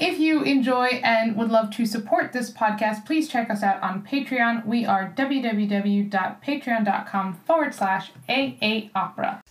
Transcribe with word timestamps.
If 0.00 0.18
you 0.18 0.42
enjoy 0.44 0.86
and 1.04 1.36
would 1.36 1.50
love 1.50 1.70
to 1.72 1.84
support 1.84 2.32
this 2.32 2.50
podcast, 2.50 3.04
please 3.04 3.28
check 3.28 3.50
us 3.50 3.62
out 3.62 3.82
on 3.82 4.02
Patreon. 4.02 4.64
We 4.64 4.86
are 4.86 5.12
www.patreon.com 5.14 7.34
forward 7.46 7.74
slash 7.74 8.10
AA 8.26 8.88
Opera. 8.94 9.42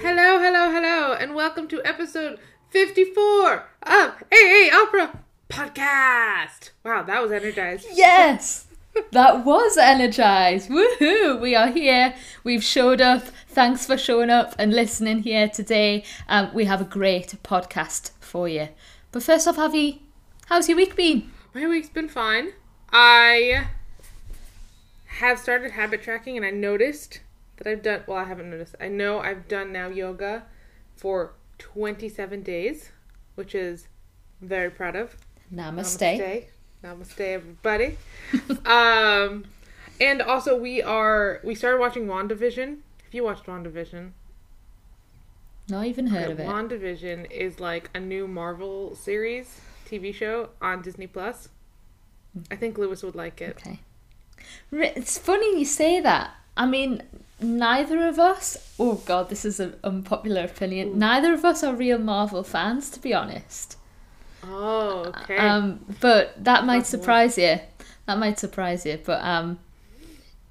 Hello, 0.00 0.40
hello, 0.40 0.72
hello, 0.72 1.12
and 1.12 1.34
welcome 1.34 1.68
to 1.68 1.84
episode 1.84 2.38
54 2.70 3.66
of 3.82 4.24
AA 4.32 4.70
Opera 4.72 5.20
Podcast. 5.50 6.70
Wow, 6.82 7.02
that 7.02 7.20
was 7.20 7.32
energized. 7.32 7.86
Yes! 7.92 8.66
That 9.12 9.44
was 9.44 9.76
energized. 9.76 10.70
Woohoo! 10.70 11.40
We 11.40 11.54
are 11.54 11.68
here. 11.68 12.14
We've 12.44 12.62
showed 12.62 13.00
up. 13.00 13.24
Thanks 13.48 13.86
for 13.86 13.98
showing 13.98 14.30
up 14.30 14.54
and 14.58 14.72
listening 14.72 15.22
here 15.22 15.48
today. 15.48 16.04
Um, 16.28 16.52
we 16.54 16.66
have 16.66 16.80
a 16.80 16.84
great 16.84 17.34
podcast 17.42 18.12
for 18.20 18.48
you. 18.48 18.68
But 19.10 19.22
first 19.22 19.48
off, 19.48 19.58
Avi, 19.58 20.02
how's 20.46 20.68
your 20.68 20.76
week 20.76 20.94
been? 20.94 21.30
My 21.54 21.66
week's 21.66 21.88
been 21.88 22.08
fine. 22.08 22.52
I 22.92 23.66
have 25.06 25.38
started 25.38 25.72
habit 25.72 26.02
tracking 26.02 26.36
and 26.36 26.46
I 26.46 26.50
noticed 26.50 27.20
that 27.56 27.66
I've 27.66 27.82
done, 27.82 28.04
well, 28.06 28.18
I 28.18 28.24
haven't 28.24 28.50
noticed. 28.50 28.76
I 28.80 28.88
know 28.88 29.18
I've 29.18 29.48
done 29.48 29.72
now 29.72 29.88
yoga 29.88 30.44
for 30.96 31.32
27 31.58 32.42
days, 32.42 32.92
which 33.34 33.54
is 33.54 33.88
very 34.40 34.70
proud 34.70 34.96
of. 34.96 35.16
Namaste. 35.52 36.18
Namaste, 36.18 36.44
Namaste 36.84 37.20
everybody. 37.20 37.96
um, 38.66 39.44
and 40.00 40.22
also 40.22 40.56
we 40.56 40.82
are 40.82 41.40
we 41.44 41.54
started 41.54 41.78
watching 41.78 42.06
WandaVision. 42.06 42.78
If 43.06 43.14
you 43.14 43.24
watched 43.24 43.46
WandaVision, 43.46 44.12
Not 45.68 45.86
even 45.86 46.06
heard 46.08 46.30
of 46.30 46.40
it. 46.40 46.46
WandaVision 46.46 47.30
is 47.30 47.60
like 47.60 47.90
a 47.94 48.00
new 48.00 48.26
Marvel 48.26 48.94
series 48.94 49.60
TV 49.86 50.14
show 50.14 50.50
on 50.62 50.82
Disney 50.82 51.06
Plus. 51.06 51.48
I 52.50 52.56
think 52.56 52.78
Lewis 52.78 53.02
would 53.02 53.16
like 53.16 53.40
it. 53.40 53.56
Okay. 53.58 53.80
It's 54.72 55.18
funny 55.18 55.58
you 55.58 55.64
say 55.64 56.00
that. 56.00 56.30
I 56.56 56.66
mean, 56.66 57.02
neither 57.40 58.06
of 58.06 58.18
us, 58.18 58.74
oh 58.78 59.02
god, 59.06 59.28
this 59.28 59.44
is 59.44 59.60
an 59.60 59.76
unpopular 59.82 60.44
opinion, 60.44 60.98
neither 60.98 61.32
of 61.34 61.44
us 61.44 61.62
are 61.62 61.74
real 61.74 61.98
Marvel 61.98 62.42
fans, 62.42 62.90
to 62.90 63.00
be 63.00 63.12
honest. 63.14 63.76
Oh, 64.44 65.12
okay. 65.22 65.36
Um, 65.36 65.84
but 66.00 66.42
that 66.44 66.64
might 66.64 66.78
That's 66.78 66.90
the 66.92 66.98
one. 66.98 67.02
surprise 67.02 67.38
you. 67.38 67.60
That 68.06 68.18
might 68.18 68.38
surprise 68.38 68.86
you. 68.86 68.98
But 69.04 69.22
um, 69.22 69.58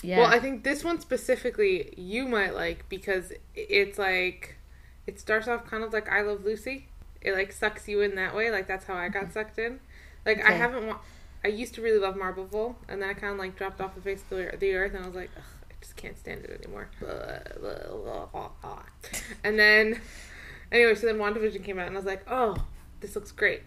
yeah. 0.04 0.20
Well, 0.20 0.28
I 0.28 0.40
think 0.40 0.64
this 0.64 0.84
one 0.84 1.00
specifically 1.00 1.94
you 1.98 2.28
might 2.28 2.54
like 2.56 2.88
because 2.90 3.34
it's 3.56 3.98
like 3.98 4.56
it 5.08 5.20
starts 5.20 5.48
off 5.48 5.66
kind 5.66 5.84
of 5.84 5.92
like 5.94 6.10
I 6.10 6.22
Love 6.22 6.46
Lucy. 6.46 6.88
It 7.22 7.34
like 7.34 7.52
sucks 7.52 7.88
you 7.88 8.02
in 8.02 8.16
that 8.16 8.36
way. 8.36 8.52
Like 8.52 8.68
that's 8.68 8.86
how 8.86 8.96
I 8.96 9.10
got 9.10 9.34
sucked 9.34 9.60
in. 9.60 9.80
Like 10.26 10.44
I 10.44 10.52
haven't. 10.52 10.88
Wa- 10.88 11.00
I 11.44 11.48
used 11.48 11.74
to 11.76 11.82
really 11.82 12.00
love 12.00 12.18
Marvel, 12.18 12.76
and 12.90 13.02
then 13.02 13.10
I 13.10 13.14
kind 13.14 13.32
of 13.34 13.40
like 13.40 13.56
dropped 13.56 13.80
off 13.80 13.96
the 13.96 14.02
face 14.02 14.22
of 14.24 14.30
the, 14.30 14.58
the 14.58 14.74
earth, 14.74 14.94
and 14.94 15.04
I 15.04 15.08
was 15.08 15.16
like, 15.16 15.30
Ugh, 15.38 15.44
I 15.70 15.74
just 15.82 15.96
can't 15.96 16.18
stand 16.18 16.44
it 16.44 16.62
anymore. 16.64 16.90
And 19.44 19.58
then, 19.58 20.02
anyway, 20.72 20.96
so 20.96 21.08
then 21.08 21.16
WandaVision 21.18 21.64
came 21.64 21.80
out, 21.80 21.88
and 21.88 21.96
I 21.96 22.00
was 22.00 22.06
like, 22.06 22.24
oh, 22.30 22.58
this 23.00 23.16
looks 23.16 23.32
great. 23.32 23.62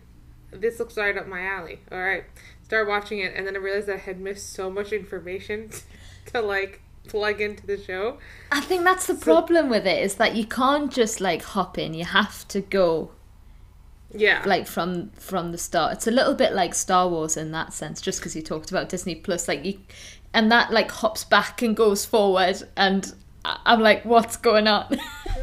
This 0.52 0.78
looks 0.78 0.96
right 0.96 1.16
up 1.16 1.26
my 1.26 1.42
alley. 1.44 1.80
All 1.90 1.98
right, 1.98 2.24
start 2.62 2.86
watching 2.88 3.18
it, 3.18 3.32
and 3.34 3.46
then 3.46 3.56
I 3.56 3.58
realized 3.58 3.88
I 3.88 3.96
had 3.96 4.20
missed 4.20 4.52
so 4.52 4.70
much 4.70 4.92
information 4.92 5.70
to 6.26 6.40
like 6.40 6.80
plug 7.08 7.40
into 7.40 7.66
the 7.66 7.82
show. 7.82 8.18
I 8.50 8.60
think 8.60 8.84
that's 8.84 9.06
the 9.06 9.14
problem 9.14 9.68
with 9.68 9.86
it 9.86 10.02
is 10.02 10.16
that 10.16 10.36
you 10.36 10.46
can't 10.46 10.92
just 10.92 11.20
like 11.20 11.42
hop 11.42 11.78
in. 11.78 11.94
You 11.94 12.04
have 12.04 12.46
to 12.48 12.60
go 12.60 13.10
Yeah, 14.14 14.42
like 14.46 14.66
from 14.66 15.10
from 15.10 15.52
the 15.52 15.58
start. 15.58 15.94
It's 15.94 16.06
a 16.06 16.10
little 16.10 16.34
bit 16.34 16.52
like 16.52 16.74
Star 16.74 17.08
Wars 17.08 17.36
in 17.36 17.50
that 17.52 17.72
sense, 17.72 18.00
just 18.00 18.20
because 18.20 18.36
you 18.36 18.42
talked 18.42 18.70
about 18.70 18.88
Disney 18.88 19.14
Plus, 19.14 19.48
like 19.48 19.64
you, 19.64 19.78
and 20.34 20.50
that 20.52 20.70
like 20.70 20.90
hops 20.90 21.24
back 21.24 21.62
and 21.62 21.76
goes 21.76 22.04
forward, 22.04 22.62
and 22.76 23.12
I'm 23.44 23.80
like, 23.80 24.04
what's 24.04 24.36
going 24.36 24.68
on? 24.68 24.86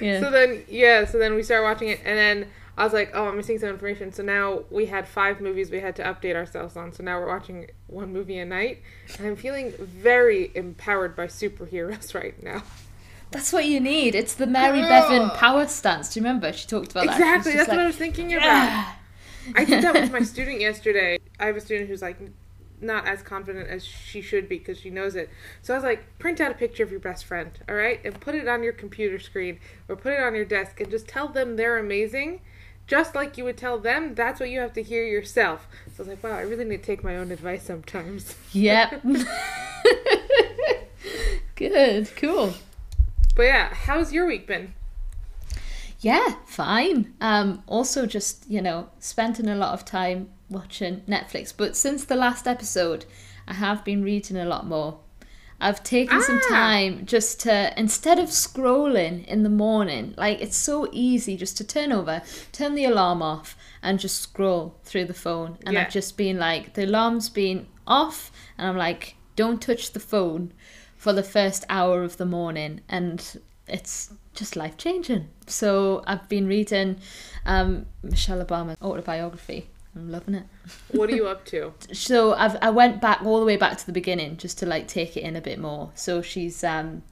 yeah. 0.00 0.20
So 0.20 0.30
then, 0.30 0.64
yeah, 0.68 1.04
so 1.04 1.18
then 1.18 1.34
we 1.34 1.42
start 1.42 1.62
watching 1.62 1.88
it, 1.88 2.00
and 2.04 2.18
then 2.18 2.46
I 2.76 2.84
was 2.84 2.92
like, 2.92 3.10
oh, 3.14 3.28
I'm 3.28 3.36
missing 3.36 3.58
some 3.58 3.68
information. 3.68 4.12
So 4.12 4.22
now 4.22 4.60
we 4.70 4.86
had 4.86 5.06
five 5.06 5.40
movies 5.40 5.70
we 5.70 5.80
had 5.80 5.96
to 5.96 6.02
update 6.02 6.34
ourselves 6.34 6.76
on. 6.76 6.92
So 6.92 7.02
now 7.02 7.18
we're 7.18 7.28
watching 7.28 7.70
one 7.88 8.12
movie 8.12 8.38
a 8.38 8.44
night, 8.44 8.82
and 9.18 9.26
I'm 9.26 9.36
feeling 9.36 9.72
very 9.78 10.50
empowered 10.54 11.14
by 11.14 11.26
superheroes 11.26 12.14
right 12.20 12.40
now. 12.42 12.62
That's 13.30 13.52
what 13.52 13.66
you 13.66 13.78
need. 13.78 14.14
It's 14.14 14.34
the 14.34 14.46
Mary 14.46 14.80
Bevan 14.80 15.30
power 15.30 15.66
stance. 15.68 16.12
Do 16.12 16.20
you 16.20 16.26
remember? 16.26 16.52
She 16.52 16.66
talked 16.66 16.90
about 16.90 17.06
that. 17.06 17.14
Exactly. 17.14 17.52
that's 17.52 17.66
just 17.66 17.70
what 17.70 17.78
I 17.78 17.86
was 17.86 17.96
thinking 17.96 18.34
about. 18.34 18.94
I 19.54 19.64
did 19.64 19.84
that 19.84 19.94
with 19.94 20.12
my 20.12 20.22
student 20.22 20.60
yesterday. 20.60 21.18
I 21.38 21.46
have 21.46 21.56
a 21.56 21.60
student 21.60 21.88
who's 21.88 22.02
like 22.02 22.18
not 22.82 23.06
as 23.06 23.22
confident 23.22 23.68
as 23.68 23.84
she 23.84 24.20
should 24.20 24.48
be 24.48 24.58
because 24.58 24.78
she 24.78 24.90
knows 24.90 25.14
it. 25.14 25.30
So 25.62 25.74
I 25.74 25.76
was 25.76 25.84
like, 25.84 26.18
print 26.18 26.40
out 26.40 26.50
a 26.50 26.54
picture 26.54 26.82
of 26.82 26.90
your 26.90 27.00
best 27.00 27.24
friend, 27.24 27.50
all 27.68 27.74
right, 27.74 28.00
and 28.04 28.18
put 28.20 28.34
it 28.34 28.48
on 28.48 28.62
your 28.62 28.72
computer 28.72 29.18
screen 29.18 29.58
or 29.88 29.96
put 29.96 30.12
it 30.12 30.20
on 30.20 30.34
your 30.34 30.44
desk 30.44 30.80
and 30.80 30.90
just 30.90 31.06
tell 31.06 31.28
them 31.28 31.56
they're 31.56 31.78
amazing, 31.78 32.40
just 32.90 33.14
like 33.14 33.38
you 33.38 33.44
would 33.44 33.56
tell 33.56 33.78
them. 33.78 34.16
That's 34.16 34.40
what 34.40 34.50
you 34.50 34.58
have 34.58 34.72
to 34.72 34.82
hear 34.82 35.04
yourself. 35.04 35.68
So 35.94 36.02
I 36.02 36.02
was 36.02 36.08
like, 36.08 36.24
wow, 36.24 36.36
I 36.36 36.40
really 36.40 36.64
need 36.64 36.78
to 36.78 36.82
take 36.82 37.04
my 37.04 37.16
own 37.16 37.30
advice 37.30 37.62
sometimes. 37.62 38.34
Yep. 38.52 39.04
Good, 41.54 42.10
cool. 42.16 42.54
But 43.36 43.42
yeah, 43.44 43.72
how's 43.72 44.12
your 44.12 44.26
week 44.26 44.48
been? 44.48 44.74
Yeah, 46.00 46.34
fine. 46.46 47.14
Um, 47.20 47.62
also, 47.68 48.06
just 48.06 48.50
you 48.50 48.60
know, 48.60 48.88
spending 48.98 49.48
a 49.48 49.54
lot 49.54 49.72
of 49.72 49.84
time 49.84 50.28
watching 50.48 51.02
Netflix. 51.02 51.54
But 51.56 51.76
since 51.76 52.04
the 52.04 52.16
last 52.16 52.48
episode, 52.48 53.04
I 53.46 53.54
have 53.54 53.84
been 53.84 54.02
reading 54.02 54.36
a 54.36 54.46
lot 54.46 54.66
more. 54.66 54.98
I've 55.60 55.82
taken 55.82 56.22
some 56.22 56.40
Ah. 56.44 56.48
time 56.48 57.04
just 57.06 57.40
to 57.40 57.72
instead 57.78 58.18
of 58.18 58.28
scrolling 58.30 59.26
in 59.26 59.42
the 59.42 59.50
morning, 59.50 60.14
like 60.16 60.40
it's 60.40 60.56
so 60.56 60.88
easy 60.92 61.36
just 61.36 61.56
to 61.58 61.64
turn 61.64 61.92
over, 61.92 62.22
turn 62.52 62.74
the 62.74 62.84
alarm 62.84 63.20
off, 63.22 63.56
and 63.82 63.98
just 63.98 64.20
scroll 64.20 64.76
through 64.84 65.04
the 65.06 65.14
phone. 65.14 65.58
And 65.66 65.74
Yeah. 65.74 65.82
I've 65.82 65.92
just 65.92 66.16
been 66.16 66.38
like, 66.38 66.74
the 66.74 66.84
alarm's 66.84 67.28
been 67.28 67.66
off, 67.86 68.30
and 68.56 68.66
I'm 68.68 68.76
like, 68.76 69.16
don't 69.36 69.60
touch 69.60 69.92
the 69.92 70.00
phone 70.00 70.52
for 70.96 71.12
the 71.12 71.22
first 71.22 71.64
hour 71.68 72.02
of 72.02 72.16
the 72.16 72.26
morning, 72.26 72.80
and 72.88 73.40
it's 73.66 74.12
just 74.34 74.56
life 74.56 74.76
changing. 74.76 75.28
So 75.46 76.02
I've 76.06 76.28
been 76.28 76.46
reading 76.46 77.00
um, 77.46 77.86
Michelle 78.02 78.44
Obama's 78.44 78.76
autobiography. 78.82 79.68
I'm 79.94 80.10
loving 80.10 80.34
it. 80.34 80.44
What 80.92 81.10
are 81.10 81.14
you 81.14 81.26
up 81.26 81.44
to? 81.46 81.74
So 81.92 82.34
I've 82.34 82.56
I 82.62 82.70
went 82.70 83.00
back 83.00 83.22
all 83.22 83.40
the 83.40 83.46
way 83.46 83.56
back 83.56 83.76
to 83.78 83.86
the 83.86 83.92
beginning 83.92 84.36
just 84.36 84.58
to 84.58 84.66
like 84.66 84.86
take 84.88 85.16
it 85.16 85.22
in 85.22 85.36
a 85.36 85.40
bit 85.40 85.58
more. 85.58 85.90
So 85.94 86.22
she's 86.22 86.62
um 86.62 87.02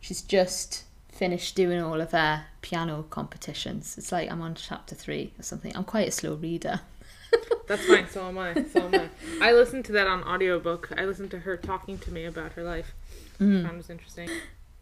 she's 0.00 0.22
just 0.22 0.84
finished 1.10 1.54
doing 1.54 1.80
all 1.80 2.00
of 2.00 2.12
her 2.12 2.46
piano 2.62 3.04
competitions. 3.10 3.96
It's 3.98 4.10
like 4.10 4.30
I'm 4.30 4.40
on 4.40 4.54
chapter 4.54 4.94
three 4.94 5.32
or 5.38 5.42
something. 5.42 5.76
I'm 5.76 5.84
quite 5.84 6.08
a 6.08 6.12
slow 6.12 6.34
reader. 6.34 6.80
That's 7.68 7.86
fine. 7.86 8.08
So 8.08 8.26
am 8.26 8.38
I. 8.38 8.54
So 8.72 8.80
am 8.80 8.94
I. 8.94 9.08
I 9.40 9.52
listened 9.52 9.84
to 9.86 9.92
that 9.92 10.06
on 10.06 10.22
audiobook. 10.24 10.90
I 10.96 11.04
listened 11.04 11.30
to 11.32 11.40
her 11.40 11.56
talking 11.56 11.98
to 11.98 12.10
me 12.10 12.24
about 12.24 12.52
her 12.52 12.62
life. 12.62 12.94
Mm. 13.40 13.64
Found 13.64 13.76
was 13.76 13.90
interesting. 13.90 14.28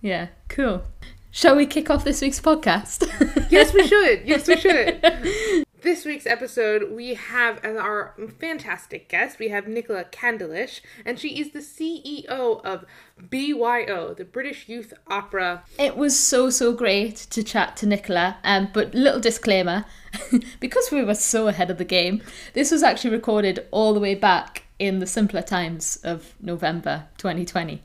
Yeah, 0.00 0.28
cool. 0.48 0.82
Shall 1.30 1.56
we 1.56 1.66
kick 1.66 1.90
off 1.90 2.04
this 2.04 2.20
week's 2.22 2.40
podcast? 2.40 3.06
Yes, 3.50 3.72
we 3.72 3.86
should. 3.88 4.22
Yes, 4.24 4.48
we 4.48 4.56
should. 4.56 5.64
This 5.82 6.04
week's 6.04 6.26
episode, 6.26 6.92
we 6.92 7.14
have 7.14 7.64
as 7.64 7.74
our 7.74 8.14
fantastic 8.38 9.08
guest, 9.08 9.38
we 9.38 9.48
have 9.48 9.66
Nicola 9.66 10.04
Candlish, 10.04 10.82
and 11.06 11.18
she 11.18 11.40
is 11.40 11.52
the 11.52 11.60
CEO 11.60 12.28
of 12.62 12.84
BYO, 13.30 14.12
the 14.12 14.26
British 14.26 14.68
Youth 14.68 14.92
Opera. 15.06 15.64
It 15.78 15.96
was 15.96 16.18
so 16.18 16.50
so 16.50 16.74
great 16.74 17.16
to 17.30 17.42
chat 17.42 17.78
to 17.78 17.86
Nicola. 17.86 18.36
Um, 18.44 18.68
but 18.74 18.92
little 18.94 19.20
disclaimer, 19.20 19.86
because 20.60 20.90
we 20.92 21.02
were 21.02 21.14
so 21.14 21.48
ahead 21.48 21.70
of 21.70 21.78
the 21.78 21.86
game, 21.86 22.20
this 22.52 22.70
was 22.70 22.82
actually 22.82 23.12
recorded 23.12 23.66
all 23.70 23.94
the 23.94 24.00
way 24.00 24.14
back 24.14 24.64
in 24.78 24.98
the 24.98 25.06
simpler 25.06 25.42
times 25.42 25.96
of 26.04 26.34
November 26.42 27.06
2020, 27.16 27.82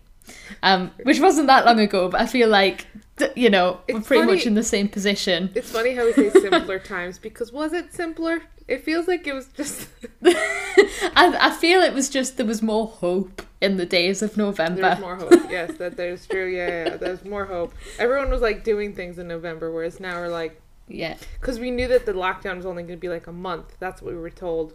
um, 0.64 0.92
which 1.04 1.20
wasn't 1.20 1.48
that 1.48 1.66
long 1.66 1.80
ago. 1.80 2.10
But 2.10 2.22
I 2.22 2.26
feel 2.26 2.50
like 2.50 2.88
you 3.36 3.50
know 3.50 3.80
we're 3.88 4.02
pretty 4.02 4.24
funny- 4.24 4.36
much 4.38 4.46
in 4.46 4.56
the 4.56 4.64
same 4.64 4.88
position. 4.90 5.52
It's 5.56 5.72
funny 5.72 5.94
how 5.96 6.06
we 6.06 6.14
say 6.14 6.30
simpler 6.32 6.80
times 6.94 7.18
because 7.18 7.52
was 7.52 7.74
it 7.74 7.94
simpler? 7.94 8.42
It 8.68 8.84
feels 8.84 9.08
like 9.08 9.28
it 9.28 9.34
was 9.34 9.48
just 9.48 9.88
I, 10.26 11.38
I 11.40 11.52
feel 11.52 11.82
it 11.82 11.94
was 11.94 12.10
just 12.10 12.38
there 12.38 12.46
was 12.46 12.62
more 12.62 12.88
hope 12.88 13.42
in 13.62 13.78
the 13.78 13.86
days 13.86 14.22
of 14.22 14.38
November. 14.38 14.82
there's 14.82 15.00
more 15.00 15.16
hope. 15.16 15.32
Yes, 15.50 15.78
that 15.78 15.98
there's 15.98 16.26
true. 16.28 16.48
Yeah, 16.48 16.68
yeah, 16.68 16.84
yeah, 16.90 16.98
there's 16.98 17.24
more 17.24 17.46
hope. 17.46 17.74
Everyone 18.00 18.30
was 18.30 18.42
like 18.42 18.64
doing 18.64 18.94
things 18.96 19.20
in 19.20 19.28
November, 19.28 19.72
whereas 19.72 20.00
now 20.00 20.20
we're 20.20 20.28
like 20.30 20.60
Yeah, 20.88 21.16
because 21.40 21.60
we 21.60 21.72
knew 21.72 21.88
that 21.90 22.06
the 22.06 22.14
lockdown 22.14 22.58
was 22.58 22.66
only 22.66 22.84
going 22.84 22.98
to 22.98 23.02
be 23.02 23.10
like 23.10 23.28
a 23.28 23.32
month. 23.32 23.76
That's 23.80 24.02
what 24.02 24.14
we 24.14 24.20
were 24.20 24.30
told. 24.32 24.74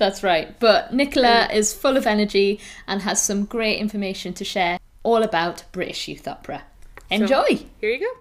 That's 0.00 0.24
right. 0.24 0.58
But 0.58 0.92
Nicola 0.92 1.48
is 1.52 1.72
full 1.72 1.96
of 1.96 2.06
energy 2.06 2.58
and 2.88 3.02
has 3.02 3.22
some 3.22 3.44
great 3.44 3.78
information 3.78 4.32
to 4.34 4.44
share 4.44 4.80
all 5.04 5.22
about 5.22 5.62
British 5.70 6.08
youth 6.08 6.26
opera. 6.26 6.62
Enjoy! 7.10 7.66
Here 7.80 7.90
you 7.90 8.00
go. 8.00 8.20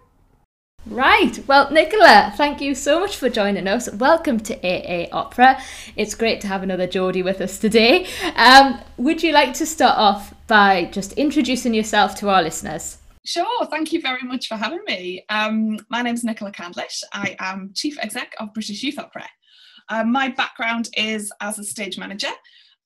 Right. 0.85 1.45
Well, 1.47 1.71
Nicola, 1.71 2.33
thank 2.35 2.61
you 2.61 2.73
so 2.75 2.99
much 2.99 3.17
for 3.17 3.29
joining 3.29 3.67
us. 3.67 3.91
Welcome 3.93 4.39
to 4.41 4.55
AA 4.55 5.07
Opera. 5.11 5.61
It's 5.95 6.15
great 6.15 6.41
to 6.41 6.47
have 6.47 6.63
another 6.63 6.87
Geordie 6.87 7.23
with 7.23 7.41
us 7.41 7.59
today. 7.59 8.07
Um, 8.35 8.79
would 8.97 9.21
you 9.21 9.31
like 9.31 9.53
to 9.55 9.65
start 9.65 9.97
off 9.97 10.33
by 10.47 10.85
just 10.85 11.13
introducing 11.13 11.73
yourself 11.73 12.15
to 12.15 12.29
our 12.29 12.41
listeners? 12.41 12.97
Sure, 13.25 13.65
thank 13.65 13.93
you 13.93 14.01
very 14.01 14.23
much 14.23 14.47
for 14.47 14.55
having 14.55 14.83
me. 14.87 15.23
Um, 15.29 15.77
my 15.89 16.01
name 16.01 16.15
is 16.15 16.23
Nicola 16.23 16.51
Candlish. 16.51 17.03
I 17.13 17.35
am 17.39 17.71
Chief 17.75 17.97
Exec 18.01 18.33
of 18.39 18.53
British 18.53 18.81
Youth 18.81 18.97
Opera. 18.97 19.27
Um, 19.89 20.11
my 20.11 20.29
background 20.29 20.89
is 20.95 21.31
as 21.41 21.59
a 21.59 21.63
stage 21.63 21.97
manager, 21.97 22.31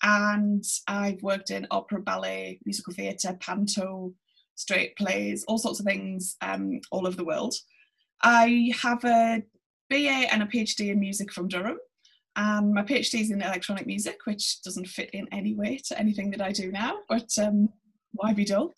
and 0.02 0.64
I've 0.88 1.22
worked 1.22 1.50
in 1.50 1.68
opera, 1.72 2.02
ballet, 2.02 2.60
musical 2.66 2.94
theatre, 2.94 3.38
panto, 3.40 4.14
straight 4.56 4.96
plays, 4.96 5.44
all 5.48 5.58
sorts 5.58 5.80
of 5.80 5.86
things 5.86 6.36
um, 6.42 6.80
all 6.92 7.08
over 7.08 7.16
the 7.16 7.26
world. 7.26 7.56
I 8.22 8.72
have 8.82 9.04
a 9.04 9.44
BA 9.90 10.28
and 10.32 10.44
a 10.44 10.46
PhD 10.46 10.92
in 10.92 11.00
music 11.00 11.32
from 11.32 11.48
Durham, 11.48 11.78
and 12.36 12.74
my 12.74 12.84
PhD 12.84 13.22
is 13.22 13.32
in 13.32 13.42
electronic 13.42 13.86
music, 13.86 14.20
which 14.26 14.62
doesn't 14.62 14.88
fit 14.88 15.10
in 15.12 15.28
any 15.32 15.54
way 15.56 15.80
to 15.88 16.00
anything 16.00 16.32
that 16.32 16.42
I 16.42 16.52
do 16.52 16.72
now, 16.72 17.00
but 17.10 17.30
um, 17.38 17.70
why 18.14 18.34
be 18.34 18.46
dull? 18.46 18.74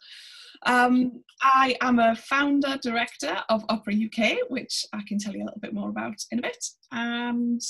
Um, 0.65 1.23
I 1.41 1.75
am 1.81 1.99
a 1.99 2.15
founder 2.15 2.77
director 2.81 3.37
of 3.49 3.63
Opera 3.69 3.93
UK, 3.93 4.49
which 4.49 4.85
I 4.93 5.01
can 5.07 5.19
tell 5.19 5.33
you 5.33 5.43
a 5.43 5.45
little 5.45 5.59
bit 5.59 5.73
more 5.73 5.89
about 5.89 6.15
in 6.31 6.39
a 6.39 6.41
bit. 6.41 6.65
And 6.91 7.61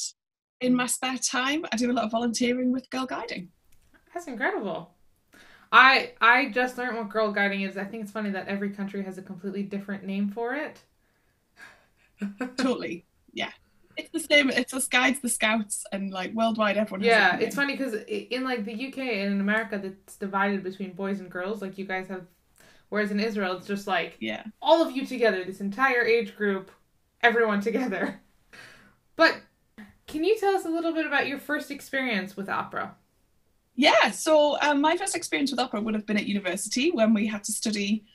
in 0.62 0.76
my 0.76 0.88
spare 0.88 1.18
time, 1.18 1.66
I 1.72 1.78
do 1.78 1.92
a 1.92 1.94
lot 1.94 2.06
of 2.06 2.12
volunteering 2.12 2.72
with 2.72 2.90
girl 2.90 3.06
guiding. 3.06 3.50
That's 4.14 4.28
incredible. 4.28 4.92
I 5.72 6.14
I 6.22 6.50
just 6.50 6.78
learned 6.78 6.98
what 6.98 7.10
girl 7.10 7.32
guiding 7.32 7.62
is. 7.62 7.78
I 7.78 7.84
think 7.84 8.04
it's 8.04 8.12
funny 8.12 8.30
that 8.32 8.48
every 8.48 8.70
country 8.70 9.04
has 9.04 9.18
a 9.18 9.22
completely 9.22 9.64
different 9.64 10.06
name 10.06 10.30
for 10.30 10.56
it. 10.56 10.80
totally, 12.58 13.06
yeah. 13.34 13.52
It's 13.98 14.10
the 14.10 14.20
same. 14.20 14.50
It's 14.50 14.74
us 14.74 14.88
guides, 14.88 15.22
the 15.22 15.30
scouts, 15.30 15.86
and 15.92 16.12
like 16.12 16.34
worldwide, 16.34 16.76
everyone. 16.76 17.02
yeah, 17.02 17.38
it's 17.38 17.56
funny 17.56 17.78
because 17.78 17.94
in 18.08 18.44
like 18.44 18.66
the 18.66 18.88
UK 18.88 18.98
and 18.98 19.34
in 19.34 19.42
America, 19.42 19.80
that's 19.82 20.18
divided 20.18 20.64
between 20.64 20.94
boys 20.94 21.22
and 21.22 21.30
girls. 21.30 21.62
Like 21.62 21.78
you 21.78 21.86
guys 21.86 22.08
have 22.10 22.26
Whereas 22.90 23.12
in 23.12 23.20
Israel, 23.20 23.58
it's 23.58 23.68
just 23.68 23.88
like 23.88 24.16
yeah, 24.20 24.44
all 24.62 24.82
of 24.82 24.96
you 24.96 25.06
together, 25.06 25.44
this 25.44 25.60
entire 25.60 26.04
age 26.04 26.36
group, 26.36 26.72
everyone 27.22 27.62
together. 27.62 28.22
But 29.18 29.38
can 30.08 30.24
you 30.24 30.38
tell 30.40 30.56
us 30.56 30.66
a 30.66 30.70
little 30.70 30.94
bit 30.94 31.06
about 31.06 31.28
your 31.28 31.40
first 31.40 31.72
experience 31.72 32.36
with 32.36 32.50
opera? 32.50 32.96
Yeah, 33.76 34.12
so 34.12 34.58
um, 34.62 34.80
my 34.82 34.96
first 34.96 35.16
experience 35.16 35.52
with 35.52 35.60
opera 35.60 35.82
would 35.82 35.96
have 35.96 36.06
been 36.06 36.18
at 36.18 36.28
university 36.28 36.92
when 36.92 37.14
we 37.14 37.28
had 37.28 37.44
to 37.46 37.52
study 37.52 38.06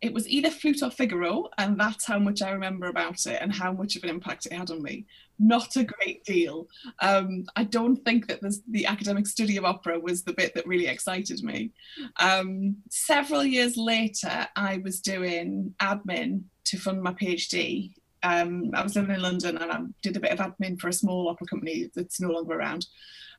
it 0.00 0.14
was 0.14 0.28
either 0.28 0.50
Flute 0.50 0.82
or 0.82 0.90
Figaro, 0.90 1.48
and 1.58 1.78
that's 1.78 2.06
how 2.06 2.18
much 2.18 2.40
I 2.42 2.50
remember 2.50 2.86
about 2.86 3.26
it 3.26 3.38
and 3.40 3.54
how 3.54 3.72
much 3.72 3.96
of 3.96 4.04
an 4.04 4.10
impact 4.10 4.46
it 4.46 4.52
had 4.52 4.70
on 4.70 4.82
me. 4.82 5.04
Not 5.38 5.76
a 5.76 5.84
great 5.84 6.24
deal. 6.24 6.68
Um, 7.00 7.44
I 7.54 7.64
don't 7.64 7.96
think 7.96 8.26
that 8.28 8.40
the 8.70 8.86
academic 8.86 9.26
study 9.26 9.56
of 9.58 9.64
opera 9.64 9.98
was 9.98 10.22
the 10.22 10.32
bit 10.32 10.54
that 10.54 10.66
really 10.66 10.86
excited 10.86 11.42
me. 11.42 11.72
Um, 12.18 12.76
several 12.90 13.44
years 13.44 13.76
later, 13.76 14.48
I 14.56 14.78
was 14.82 15.00
doing 15.00 15.74
admin 15.82 16.44
to 16.64 16.78
fund 16.78 17.02
my 17.02 17.12
PhD. 17.12 17.92
Um, 18.22 18.70
I 18.74 18.82
was 18.82 18.96
living 18.96 19.14
in 19.14 19.22
London 19.22 19.56
and 19.56 19.72
I 19.72 19.80
did 20.02 20.16
a 20.16 20.20
bit 20.20 20.32
of 20.32 20.38
admin 20.38 20.78
for 20.78 20.88
a 20.88 20.92
small 20.92 21.28
opera 21.28 21.46
company 21.46 21.90
that's 21.94 22.20
no 22.20 22.28
longer 22.28 22.54
around. 22.54 22.86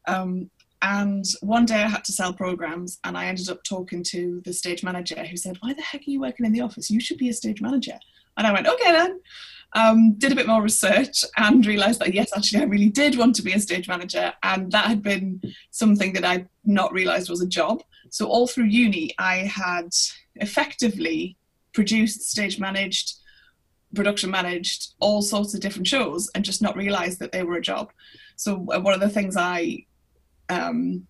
Um, 0.07 0.49
and 0.81 1.25
one 1.41 1.65
day 1.65 1.83
I 1.83 1.87
had 1.87 2.03
to 2.05 2.11
sell 2.11 2.33
programs, 2.33 2.99
and 3.03 3.15
I 3.15 3.27
ended 3.27 3.49
up 3.49 3.63
talking 3.63 4.03
to 4.05 4.41
the 4.45 4.53
stage 4.53 4.83
manager 4.83 5.23
who 5.23 5.37
said, 5.37 5.57
Why 5.59 5.73
the 5.73 5.81
heck 5.81 6.01
are 6.01 6.09
you 6.09 6.21
working 6.21 6.45
in 6.45 6.53
the 6.53 6.61
office? 6.61 6.89
You 6.89 6.99
should 6.99 7.19
be 7.19 7.29
a 7.29 7.33
stage 7.33 7.61
manager. 7.61 7.99
And 8.37 8.47
I 8.47 8.51
went, 8.51 8.67
Okay, 8.67 8.91
then. 8.91 9.19
Um, 9.73 10.15
did 10.17 10.33
a 10.33 10.35
bit 10.35 10.47
more 10.47 10.61
research 10.61 11.23
and 11.37 11.65
realized 11.65 12.01
that, 12.01 12.13
yes, 12.13 12.35
actually, 12.35 12.61
I 12.61 12.65
really 12.65 12.89
did 12.89 13.17
want 13.17 13.35
to 13.35 13.41
be 13.41 13.53
a 13.53 13.59
stage 13.59 13.87
manager. 13.87 14.33
And 14.43 14.69
that 14.73 14.87
had 14.87 15.01
been 15.01 15.41
something 15.69 16.11
that 16.13 16.25
I'd 16.25 16.49
not 16.65 16.91
realized 16.91 17.29
was 17.29 17.41
a 17.41 17.47
job. 17.47 17.81
So, 18.09 18.25
all 18.27 18.47
through 18.47 18.65
uni, 18.65 19.13
I 19.19 19.37
had 19.37 19.89
effectively 20.35 21.37
produced, 21.73 22.23
stage 22.23 22.59
managed, 22.59 23.20
production 23.93 24.31
managed 24.31 24.93
all 24.99 25.21
sorts 25.21 25.53
of 25.53 25.59
different 25.59 25.87
shows 25.87 26.29
and 26.35 26.45
just 26.45 26.61
not 26.61 26.75
realized 26.75 27.19
that 27.19 27.31
they 27.31 27.43
were 27.43 27.57
a 27.57 27.61
job. 27.61 27.91
So, 28.35 28.65
uh, 28.71 28.79
one 28.79 28.93
of 28.93 28.99
the 28.99 29.09
things 29.09 29.35
I 29.37 29.85
um, 30.49 31.07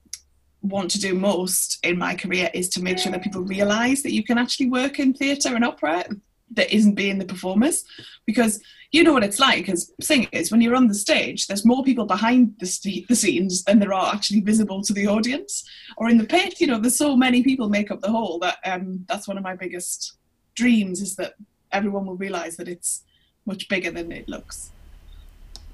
want 0.62 0.92
to 0.92 1.00
do 1.00 1.16
most 1.16 1.80
in 1.84 1.98
my 1.98 2.16
career 2.16 2.50
is 2.54 2.70
to 2.70 2.82
make 2.82 3.00
sure 3.00 3.12
that 3.12 3.24
people 3.24 3.42
realize 3.42 4.04
that 4.04 4.14
you 4.14 4.24
can 4.24 4.38
actually 4.38 4.70
work 4.70 5.00
in 5.00 5.14
theatre 5.14 5.56
and 5.56 5.66
opera 5.66 6.06
that 6.52 6.74
isn't 6.74 6.96
being 6.96 7.18
the 7.18 7.26
performers 7.26 7.84
because 8.26 8.62
you 8.92 9.04
know 9.04 9.14
what 9.14 9.24
it's 9.24 9.40
like 9.40 9.70
as 9.70 9.92
singers 10.02 10.52
when 10.52 10.62
you're 10.62 10.76
on 10.76 10.88
the 10.88 10.94
stage 10.94 11.48
there's 11.48 11.66
more 11.66 11.84
people 11.84 12.06
behind 12.06 12.54
the, 12.60 12.66
st- 12.66 13.08
the 13.08 13.16
scenes 13.16 13.64
than 13.64 13.80
there 13.80 13.94
are 13.94 14.14
actually 14.14 14.42
visible 14.42 14.82
to 14.84 14.94
the 14.94 15.08
audience 15.08 15.64
or 15.98 16.10
in 16.10 16.18
the 16.18 16.26
pit 16.26 16.60
you 16.60 16.68
know 16.68 16.78
there's 16.78 16.98
so 16.98 17.16
many 17.16 17.42
people 17.42 17.70
make 17.70 17.90
up 17.90 18.02
the 18.02 18.12
whole 18.12 18.38
that 18.38 18.58
um, 18.66 19.04
that's 19.08 19.28
one 19.28 19.38
of 19.38 19.44
my 19.44 19.56
biggest 19.56 20.18
dreams 20.56 21.02
is 21.02 21.16
that 21.16 21.36
everyone 21.72 22.06
will 22.06 22.18
realize 22.18 22.58
that 22.58 22.68
it's 22.68 23.04
much 23.46 23.68
bigger 23.70 23.92
than 23.92 24.12
it 24.12 24.28
looks 24.30 24.72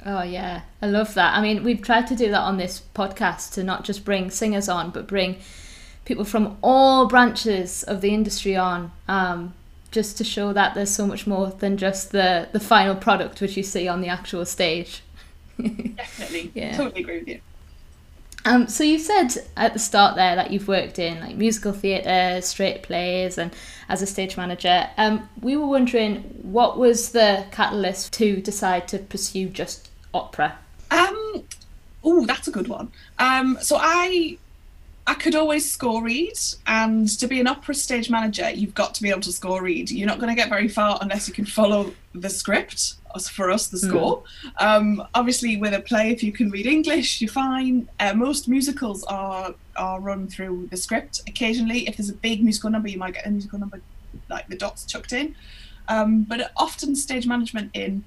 Oh 0.05 0.23
yeah, 0.23 0.61
I 0.81 0.88
love 0.88 1.13
that. 1.15 1.35
I 1.35 1.41
mean, 1.41 1.63
we've 1.63 1.81
tried 1.81 2.07
to 2.07 2.15
do 2.15 2.29
that 2.29 2.39
on 2.39 2.57
this 2.57 2.81
podcast 2.94 3.53
to 3.53 3.63
not 3.63 3.83
just 3.83 4.05
bring 4.05 4.29
singers 4.29 4.69
on, 4.69 4.91
but 4.91 5.07
bring 5.07 5.38
people 6.05 6.23
from 6.23 6.57
all 6.61 7.07
branches 7.07 7.83
of 7.83 8.01
the 8.01 8.13
industry 8.13 8.55
on, 8.55 8.91
um, 9.07 9.53
just 9.91 10.17
to 10.17 10.23
show 10.23 10.53
that 10.53 10.75
there's 10.75 10.91
so 10.91 11.07
much 11.07 11.25
more 11.25 11.47
than 11.47 11.77
just 11.77 12.11
the 12.11 12.47
the 12.51 12.59
final 12.59 12.95
product 12.95 13.41
which 13.41 13.57
you 13.57 13.63
see 13.63 13.88
on 13.88 14.01
the 14.01 14.07
actual 14.07 14.45
stage. 14.45 15.01
Definitely, 15.57 16.51
yeah, 16.53 16.77
totally 16.77 17.01
agree 17.01 17.19
with 17.19 17.27
you. 17.27 17.41
Um, 18.47 18.69
so 18.69 18.85
you 18.85 18.97
said 18.97 19.33
at 19.57 19.73
the 19.73 19.79
start 19.79 20.15
there 20.15 20.38
that 20.38 20.51
you've 20.51 20.69
worked 20.69 20.99
in 20.99 21.19
like 21.19 21.35
musical 21.35 21.73
theatre, 21.73 22.39
straight 22.41 22.81
plays, 22.81 23.38
and 23.38 23.53
as 23.89 24.01
a 24.01 24.07
stage 24.07 24.38
manager. 24.38 24.89
Um, 24.95 25.27
we 25.41 25.57
were 25.57 25.67
wondering 25.67 26.21
what 26.44 26.77
was 26.77 27.11
the 27.11 27.45
catalyst 27.51 28.13
to 28.13 28.39
decide 28.39 28.88
to 28.88 28.99
pursue 28.99 29.49
just 29.49 29.89
opera. 30.13 30.57
Um, 30.89 31.44
oh, 32.05 32.25
that's 32.25 32.47
a 32.47 32.51
good 32.51 32.69
one. 32.69 32.89
Um, 33.19 33.57
so 33.59 33.77
I 33.81 34.38
I 35.07 35.13
could 35.13 35.36
always 35.36 35.69
score 35.71 36.04
read, 36.04 36.38
and 36.68 37.07
to 37.19 37.27
be 37.27 37.39
an 37.39 37.48
opera 37.48 37.74
stage 37.74 38.09
manager, 38.09 38.50
you've 38.51 38.75
got 38.75 38.94
to 38.95 39.01
be 39.01 39.09
able 39.09 39.21
to 39.21 39.31
score 39.31 39.63
read. 39.63 39.89
You're 39.89 40.07
not 40.07 40.19
going 40.19 40.30
to 40.30 40.36
get 40.36 40.50
very 40.50 40.68
far 40.68 41.00
unless 41.01 41.30
you 41.30 41.33
can 41.33 41.45
follow 41.45 41.94
the 42.13 42.30
script. 42.30 42.95
For 43.33 43.50
us, 43.50 43.69
the 43.69 43.80
hmm. 43.80 43.88
score. 43.88 44.24
Mm. 44.44 44.64
Um, 44.64 45.07
obviously, 45.16 45.57
with 45.57 45.73
a 45.73 45.80
play, 45.80 46.11
if 46.11 46.21
you 46.21 46.31
can 46.31 46.52
read 46.52 46.68
English, 46.68 47.19
you're 47.19 47.31
fine. 47.31 47.90
Uh, 47.99 48.14
most 48.14 48.47
musicals 48.47 49.04
are 49.06 49.56
are 49.76 49.99
run 49.99 50.28
through 50.28 50.68
the 50.69 50.78
script. 50.78 51.21
Occasionally, 51.28 51.87
if 51.87 51.97
there's 51.97 52.11
a 52.11 52.14
big 52.14 52.44
musical 52.44 52.69
number, 52.69 52.90
you 52.90 52.99
might 52.99 53.16
get 53.16 53.26
a 53.26 53.31
musical 53.31 53.57
number 53.57 53.81
like 54.30 54.47
the 54.49 54.56
dots 54.56 54.85
chucked 54.85 55.14
in. 55.14 55.35
Um, 55.87 56.23
but 56.23 56.52
often, 56.57 56.95
stage 56.95 57.26
management 57.26 57.71
in 57.73 58.04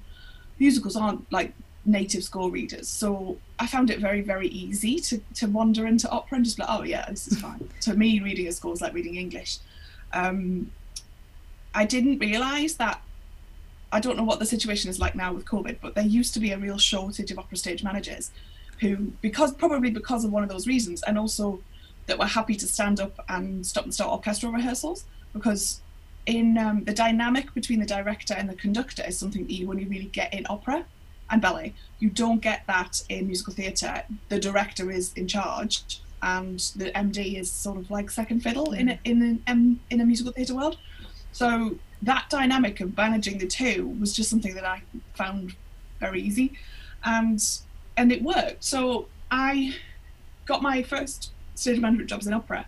musicals 0.59 0.95
aren't 0.95 1.29
like 1.29 1.51
native 1.85 2.23
score 2.23 2.51
readers. 2.51 2.87
So 2.87 3.37
I 3.59 3.67
found 3.67 3.89
it 3.89 3.99
very, 3.99 4.21
very 4.21 4.47
easy 4.47 4.99
to, 4.99 5.19
to 5.35 5.47
wander 5.47 5.87
into 5.87 6.09
opera 6.09 6.37
and 6.37 6.45
just 6.45 6.57
be 6.57 6.63
like, 6.63 6.79
oh 6.79 6.83
yeah, 6.83 7.05
this 7.09 7.27
is 7.27 7.39
fine. 7.39 7.69
to 7.81 7.95
me, 7.95 8.19
reading 8.19 8.47
a 8.47 8.51
score 8.51 8.73
is 8.73 8.81
like 8.81 8.93
reading 8.93 9.15
English. 9.15 9.57
Um, 10.13 10.71
I 11.73 11.85
didn't 11.85 12.19
realise 12.19 12.75
that. 12.75 13.01
I 13.93 13.99
don't 13.99 14.15
know 14.15 14.23
what 14.23 14.39
the 14.39 14.45
situation 14.45 14.89
is 14.89 14.99
like 14.99 15.15
now 15.15 15.33
with 15.33 15.45
COVID, 15.45 15.77
but 15.81 15.95
there 15.95 16.05
used 16.05 16.33
to 16.35 16.39
be 16.39 16.51
a 16.51 16.57
real 16.57 16.77
shortage 16.77 17.29
of 17.31 17.39
opera 17.39 17.57
stage 17.57 17.83
managers 17.83 18.31
who, 18.79 19.11
because 19.21 19.53
probably 19.53 19.91
because 19.91 20.23
of 20.23 20.31
one 20.31 20.43
of 20.43 20.49
those 20.49 20.65
reasons, 20.65 21.03
and 21.03 21.17
also 21.17 21.61
that 22.07 22.17
were 22.17 22.25
happy 22.25 22.55
to 22.55 22.67
stand 22.67 22.99
up 22.99 23.23
and 23.29 23.65
stop 23.65 23.83
and 23.83 23.93
start 23.93 24.11
orchestral 24.11 24.51
rehearsals 24.51 25.05
because 25.33 25.81
in 26.25 26.57
um, 26.57 26.83
the 26.83 26.93
dynamic 26.93 27.53
between 27.53 27.79
the 27.79 27.85
director 27.85 28.33
and 28.33 28.49
the 28.49 28.55
conductor 28.55 29.03
is 29.07 29.17
something 29.17 29.43
that 29.45 29.53
you 29.53 29.69
only 29.69 29.85
really 29.85 30.05
get 30.05 30.33
in 30.33 30.45
opera 30.49 30.85
and 31.31 31.41
ballet. 31.41 31.73
You 31.99 32.09
don't 32.09 32.41
get 32.41 32.63
that 32.67 33.01
in 33.09 33.27
musical 33.27 33.53
theatre. 33.53 34.03
The 34.29 34.39
director 34.39 34.91
is 34.91 35.13
in 35.13 35.27
charge, 35.27 36.01
and 36.21 36.59
the 36.75 36.91
MD 36.91 37.39
is 37.39 37.51
sort 37.51 37.77
of 37.77 37.89
like 37.89 38.11
second 38.11 38.41
fiddle 38.41 38.73
in 38.73 38.89
a, 38.89 38.99
in 39.05 39.41
a, 39.47 39.93
in 39.93 40.01
a 40.01 40.05
musical 40.05 40.31
theatre 40.31 40.55
world. 40.55 40.77
So 41.31 41.77
that 42.01 42.29
dynamic 42.29 42.81
of 42.81 42.95
managing 42.95 43.37
the 43.37 43.47
two 43.47 43.95
was 43.99 44.13
just 44.13 44.29
something 44.29 44.53
that 44.55 44.65
I 44.65 44.83
found 45.15 45.55
very 45.99 46.21
easy, 46.21 46.53
and 47.03 47.41
and 47.97 48.11
it 48.11 48.21
worked. 48.21 48.63
So 48.63 49.07
I 49.31 49.75
got 50.45 50.61
my 50.61 50.83
first 50.83 51.31
stage 51.55 51.79
management 51.79 52.09
jobs 52.09 52.27
in 52.27 52.33
opera. 52.33 52.65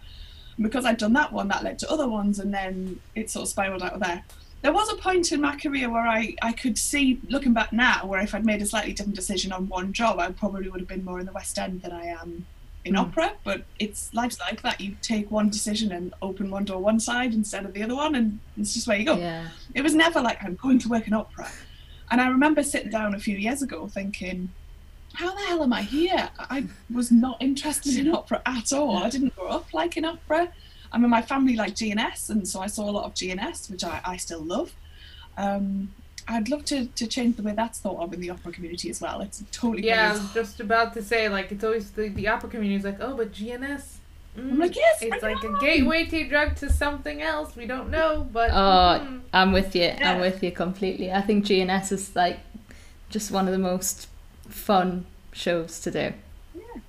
And 0.55 0.63
because 0.63 0.86
I'd 0.86 0.98
done 0.98 1.13
that 1.13 1.34
one, 1.34 1.48
that 1.48 1.63
led 1.63 1.79
to 1.79 1.91
other 1.91 2.08
ones, 2.08 2.39
and 2.39 2.53
then 2.53 3.00
it 3.15 3.29
sort 3.29 3.43
of 3.43 3.50
spiraled 3.50 3.84
out 3.84 3.93
of 3.93 4.00
there 4.00 4.24
there 4.63 4.74
was 4.74 4.89
a 4.91 4.96
point 4.96 5.32
in 5.32 5.41
my 5.41 5.55
career 5.58 5.89
where 5.89 6.08
I, 6.08 6.36
I 6.41 6.53
could 6.53 6.77
see, 6.77 7.20
looking 7.29 7.53
back 7.53 7.72
now, 7.74 8.05
where 8.05 8.22
if 8.22 8.34
I'd 8.34 8.46
made 8.46 8.62
a 8.62 8.65
slightly 8.65 8.93
different 8.93 9.15
decision 9.15 9.51
on 9.51 9.67
one 9.67 9.93
job, 9.93 10.20
I 10.20 10.32
probably 10.32 10.70
would 10.70 10.79
have 10.79 10.88
been 10.88 11.05
more 11.05 11.20
in 11.20 11.25
the 11.25 11.34
West 11.34 11.60
End 11.60 11.82
than 11.82 11.91
I 11.91 12.05
am 12.05 12.46
in 12.86 12.96
Mm. 12.96 13.00
opera, 13.01 13.34
but 13.43 13.63
it's 13.79 14.13
life's 14.13 14.39
like 14.39 14.62
that. 14.62 14.82
You 14.82 14.96
take 15.01 15.29
one 15.32 15.50
decision 15.50 15.91
and 15.91 16.13
open 16.22 16.50
one 16.50 16.65
door 16.65 16.79
one 16.79 17.00
side 17.00 17.34
instead 17.34 17.63
of 17.65 17.74
the 17.74 17.84
other 17.84 17.96
one, 17.96 18.15
and 18.15 18.39
it's 18.58 18.74
just 18.74 18.88
where 18.88 18.98
you 18.98 19.05
go. 19.05 19.17
Yeah. 19.17 19.48
It 19.74 19.82
was 19.84 19.93
never 19.96 20.20
like 20.22 20.43
I'm 20.43 20.55
going 20.55 20.79
to 20.79 20.89
work 20.89 21.08
in 21.08 21.13
opera. 21.13 21.50
And 22.12 22.20
I 22.22 22.27
remember 22.27 22.62
sitting 22.63 22.89
down 22.89 23.15
a 23.15 23.20
few 23.20 23.38
years 23.38 23.62
ago 23.62 23.88
thinking, 23.88 24.50
how 25.13 25.34
the 25.34 25.41
hell 25.41 25.63
am 25.63 25.74
I 25.74 25.82
here? 25.84 26.29
I 26.39 26.65
was 26.91 27.12
not 27.12 27.38
interested 27.41 27.98
in 27.98 28.13
opera 28.13 28.41
at 28.46 28.74
all. 28.74 28.98
I 28.98 29.10
didn't 29.10 29.36
grow 29.36 29.48
up 29.48 29.74
liking 29.74 30.05
opera. 30.05 30.51
I 30.94 31.00
mean, 31.00 31.10
my 31.10 31.22
family 31.22 31.56
liked 31.56 31.78
G&S, 31.78 32.30
and 32.30 32.48
so 32.48 32.62
I 32.62 32.68
saw 32.68 32.90
a 32.90 32.92
lot 32.92 33.06
of 33.06 33.16
G&S, 33.16 33.70
which 33.70 33.84
I, 33.84 34.00
I 34.06 34.18
still 34.18 34.42
love. 34.42 34.74
Um, 35.38 35.92
I'd 36.28 36.50
love 36.50 36.64
to, 36.66 36.86
to 36.86 37.08
change 37.08 37.36
the 37.36 37.44
way 37.44 37.54
that's 37.54 37.80
thought 37.80 38.00
of 38.02 38.14
in 38.14 38.22
the 38.22 38.30
opera 38.30 38.52
community 38.54 38.90
as 38.90 39.02
well. 39.02 39.20
It's 39.22 39.44
totally 39.52 39.86
Yeah, 39.88 40.12
I 40.12 40.14
was 40.14 40.34
just 40.34 40.60
about 40.60 40.94
to 40.94 41.02
say, 41.04 41.28
like, 41.30 41.52
it's 41.52 41.64
always 41.64 41.92
the, 41.92 42.10
the 42.10 42.28
opera 42.28 42.50
community 42.50 42.78
is 42.78 42.86
like, 42.86 43.02
oh, 43.02 43.18
but 43.18 43.32
G&S. 43.34 43.98
mm, 44.38 44.52
I'm 44.52 44.60
like, 44.60 44.76
yes, 44.76 45.02
it's 45.02 45.20
bring 45.20 45.36
like 45.36 45.44
it 45.44 45.52
a 45.52 45.60
gateway 45.60 46.06
to 46.06 46.28
drug 46.30 46.56
to 46.58 46.70
something 46.72 47.22
else. 47.22 47.56
We 47.56 47.66
don't 47.66 47.90
know, 47.90 48.28
but 48.32 48.52
Oh, 48.52 49.06
mm. 49.06 49.22
I'm 49.34 49.52
with 49.52 49.76
you. 49.76 49.82
Yeah. 49.82 50.12
I'm 50.14 50.22
with 50.22 50.44
you 50.44 50.52
completely. 50.52 51.12
I 51.12 51.22
think 51.22 51.44
G&S 51.46 51.92
is 51.92 52.16
like 52.16 52.40
just 53.10 53.32
one 53.32 53.48
of 53.48 53.52
the 53.52 53.60
most 53.60 54.08
fun 54.48 55.06
shows 55.34 55.80
to 55.82 55.92
do. 55.92 56.14
Yeah, 56.56 56.82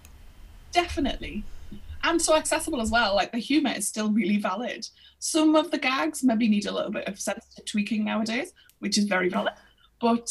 definitely. 0.73 1.43
And 2.07 2.21
so 2.21 2.37
accessible 2.37 2.81
as 2.81 2.91
well. 2.91 3.15
Like 3.15 3.33
the 3.33 3.39
humour 3.39 3.73
is 3.75 3.89
still 3.89 4.11
really 4.13 4.37
valid. 4.37 4.87
Some 5.19 5.57
of 5.57 5.71
the 5.71 5.79
gags 5.79 6.23
maybe 6.23 6.49
need 6.49 6.67
a 6.67 6.73
little 6.73 6.91
bit 6.91 7.09
of 7.09 7.19
sensitive 7.19 7.65
tweaking 7.65 8.05
nowadays, 8.05 8.53
which 8.79 8.99
is 8.99 9.05
very 9.05 9.31
valid. 9.31 9.55
But 10.01 10.29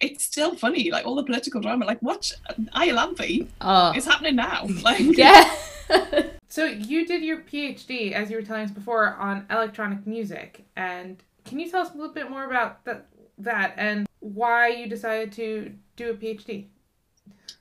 it's 0.00 0.24
still 0.24 0.54
funny. 0.54 0.90
Like 0.90 1.06
all 1.06 1.14
the 1.14 1.24
political 1.24 1.60
drama. 1.62 1.86
Like 1.86 2.02
watch 2.02 2.32
Iolanthe. 2.76 3.48
Oh, 3.62 3.92
It's 3.96 4.06
happening 4.06 4.36
now. 4.36 4.68
Like 4.82 5.16
yeah. 5.16 5.50
So 6.54 6.66
you 6.66 7.04
did 7.04 7.24
your 7.24 7.38
PhD, 7.38 8.12
as 8.12 8.30
you 8.30 8.36
were 8.36 8.42
telling 8.42 8.62
us 8.62 8.70
before, 8.70 9.16
on 9.16 9.44
electronic 9.50 10.06
music, 10.06 10.64
and 10.76 11.20
can 11.44 11.58
you 11.58 11.68
tell 11.68 11.82
us 11.82 11.92
a 11.92 11.96
little 11.96 12.14
bit 12.14 12.30
more 12.30 12.44
about 12.44 12.84
that, 12.84 13.06
that 13.38 13.74
and 13.76 14.06
why 14.20 14.68
you 14.68 14.86
decided 14.88 15.32
to 15.32 15.74
do 15.96 16.10
a 16.10 16.14
PhD? 16.14 16.66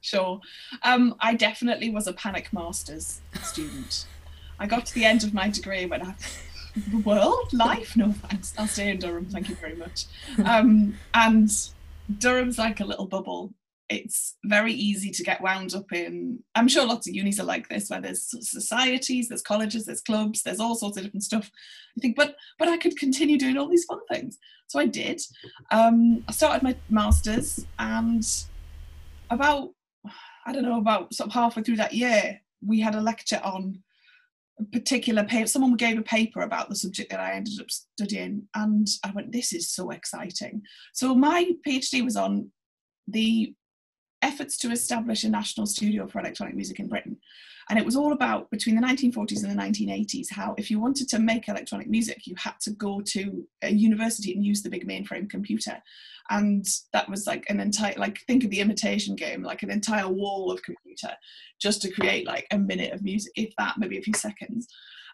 Sure. 0.04 0.42
Um, 0.84 1.16
I 1.22 1.34
definitely 1.34 1.90
was 1.90 2.08
a 2.08 2.14
panic 2.14 2.52
masters 2.52 3.22
student. 3.42 4.06
I 4.60 4.68
got 4.68 4.86
to 4.88 4.94
the 4.94 5.06
end 5.06 5.24
of 5.24 5.34
my 5.34 5.50
degree 5.50 5.86
when 5.86 6.02
I 6.02 6.14
the 6.76 6.98
world 7.00 7.54
life 7.54 7.96
no 7.96 8.12
thanks 8.12 8.52
I'll 8.58 8.68
stay 8.68 8.90
in 8.90 8.98
Durham 8.98 9.26
thank 9.26 9.48
you 9.48 9.56
very 9.56 9.76
much. 9.76 10.06
Um, 10.44 10.98
and 11.14 11.50
Durham's 12.18 12.58
like 12.58 12.80
a 12.80 12.86
little 12.86 13.06
bubble. 13.06 13.54
It's 13.90 14.36
very 14.44 14.74
easy 14.74 15.12
to 15.12 15.24
get 15.24 15.40
wound 15.40 15.74
up 15.74 15.92
in 15.94 16.40
I'm 16.56 16.68
sure 16.68 16.86
lots 16.86 17.08
of 17.08 17.16
unis 17.16 17.40
are 17.40 17.46
like 17.46 17.70
this 17.70 17.90
where 17.90 18.02
there's 18.02 18.24
societies 18.50 19.30
there's 19.30 19.42
colleges 19.42 19.86
there's 19.86 20.02
clubs 20.02 20.44
there's 20.44 20.60
all 20.60 20.76
sorts 20.76 20.98
of 20.98 21.04
different 21.04 21.24
stuff 21.24 21.50
I 21.98 22.02
think 22.02 22.18
but 22.18 22.36
but 22.60 22.68
I 22.68 22.78
could 22.78 22.98
continue 22.98 23.38
doing 23.38 23.58
all 23.58 23.70
these 23.70 23.86
fun 23.86 24.00
things. 24.12 24.38
So 24.68 24.80
I 24.80 24.88
did. 24.88 25.22
Um, 25.72 26.26
I 26.28 26.32
started 26.34 26.64
my 26.64 26.76
masters 26.90 27.66
and 27.80 28.28
about 29.30 29.70
I 30.46 30.52
don't 30.52 30.64
know, 30.64 30.78
about 30.78 31.14
sort 31.14 31.28
of 31.28 31.34
halfway 31.34 31.64
through 31.64 31.78
that 31.78 31.94
year, 31.94 32.42
we 32.66 32.80
had 32.80 32.96
a 32.96 33.02
lecture 33.02 33.42
on 33.44 33.84
a 34.60 34.64
particular 34.66 35.24
paper. 35.24 35.48
Someone 35.48 35.76
gave 35.76 35.98
a 35.98 36.04
paper 36.04 36.42
about 36.42 36.70
the 36.70 36.76
subject 36.76 37.10
that 37.12 37.20
I 37.20 37.34
ended 37.34 37.60
up 37.60 37.72
studying, 37.72 38.48
and 38.54 38.88
I 39.04 39.12
went, 39.12 39.32
"This 39.32 39.54
is 39.54 39.70
so 39.70 39.90
exciting." 39.92 40.64
So 40.94 41.16
my 41.16 41.52
PhD 41.66 42.04
was 42.04 42.16
on 42.16 42.52
the 43.08 43.54
efforts 44.22 44.58
to 44.58 44.72
establish 44.72 45.24
a 45.24 45.30
national 45.30 45.66
studio 45.66 46.08
for 46.08 46.20
electronic 46.20 46.56
music 46.56 46.80
in 46.80 46.88
Britain. 46.88 47.18
And 47.70 47.80
it 47.80 47.86
was 47.86 47.96
all 47.96 48.14
about 48.14 48.50
between 48.52 48.76
the 48.76 48.82
1940s 48.82 49.44
and 49.44 49.52
the 49.52 49.62
1980s 49.62 50.32
how 50.32 50.56
if 50.58 50.70
you 50.70 50.80
wanted 50.80 51.08
to 51.10 51.20
make 51.20 51.48
electronic 51.48 51.90
music, 51.90 52.26
you 52.26 52.36
had 52.38 52.60
to 52.62 52.72
go 52.72 53.02
to 53.08 53.48
a 53.62 53.72
university 53.72 54.34
and 54.34 54.46
use 54.46 54.62
the 54.62 54.70
big 54.70 54.88
mainframe 54.88 55.30
computer. 55.30 55.82
And 56.30 56.66
that 56.94 57.10
was 57.10 57.28
like 57.28 57.46
an 57.50 57.60
entire 57.60 57.96
like 57.98 58.20
think 58.28 58.44
of 58.44 58.50
the 58.50 58.60
imitation 58.62 59.16
game 59.16 59.44
like 59.44 59.62
an 59.62 59.72
entire 59.72 60.08
wall 60.08 60.52
of 60.52 60.64
computer 60.64 61.12
just 61.62 61.82
to 61.82 61.92
create 61.92 62.26
like 62.26 62.48
a 62.52 62.58
minute 62.58 62.94
of 62.94 63.04
music 63.04 63.34
if 63.36 63.54
that 63.58 63.76
maybe 63.78 63.98
a 63.98 64.02
few 64.02 64.14
seconds. 64.14 64.68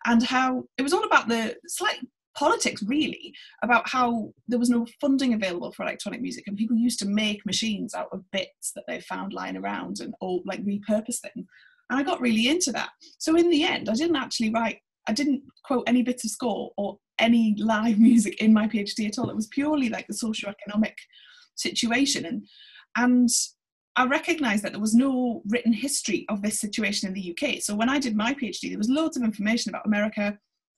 And 0.05 0.23
how 0.23 0.63
it 0.77 0.81
was 0.81 0.93
all 0.93 1.03
about 1.03 1.27
the 1.27 1.55
slight 1.67 1.99
politics 2.35 2.81
really 2.83 3.33
about 3.63 3.89
how 3.89 4.31
there 4.47 4.59
was 4.59 4.69
no 4.69 4.85
funding 5.01 5.33
available 5.33 5.71
for 5.71 5.83
electronic 5.83 6.21
music 6.21 6.45
and 6.47 6.55
people 6.55 6.77
used 6.77 6.99
to 6.99 7.07
make 7.07 7.45
machines 7.45 7.93
out 7.93 8.07
of 8.13 8.23
bits 8.31 8.71
that 8.75 8.85
they 8.87 9.01
found 9.01 9.33
lying 9.33 9.57
around 9.57 9.99
and 9.99 10.13
all 10.21 10.41
like 10.45 10.63
repurpose 10.63 11.19
them 11.21 11.47
and 11.89 11.99
i 11.99 12.03
got 12.03 12.21
really 12.21 12.47
into 12.47 12.71
that 12.71 12.89
so 13.17 13.35
in 13.35 13.49
the 13.49 13.63
end 13.63 13.89
i 13.89 13.93
didn't 13.93 14.15
actually 14.15 14.49
write 14.51 14.79
i 15.07 15.13
didn't 15.13 15.41
quote 15.63 15.83
any 15.87 16.03
bits 16.03 16.23
of 16.23 16.31
score 16.31 16.71
or 16.77 16.97
any 17.19 17.55
live 17.59 17.99
music 18.09 18.41
in 18.41 18.53
my 18.53 18.67
PhD 18.67 19.07
at 19.07 19.19
all. 19.19 19.29
It 19.29 19.35
was 19.35 19.47
purely 19.47 19.89
like 19.89 20.07
the 20.07 20.13
socioeconomic 20.13 20.93
situation, 21.55 22.25
and 22.25 22.47
and 22.95 23.29
I 23.95 24.05
recognised 24.05 24.63
that 24.63 24.71
there 24.71 24.81
was 24.81 24.95
no 24.95 25.41
written 25.49 25.73
history 25.73 26.25
of 26.29 26.41
this 26.41 26.59
situation 26.59 27.07
in 27.07 27.13
the 27.13 27.35
UK. 27.35 27.61
So 27.61 27.75
when 27.75 27.89
I 27.89 27.99
did 27.99 28.15
my 28.15 28.33
PhD, 28.33 28.69
there 28.69 28.77
was 28.77 28.89
loads 28.89 29.17
of 29.17 29.23
information 29.23 29.69
about 29.69 29.85
America, 29.85 30.37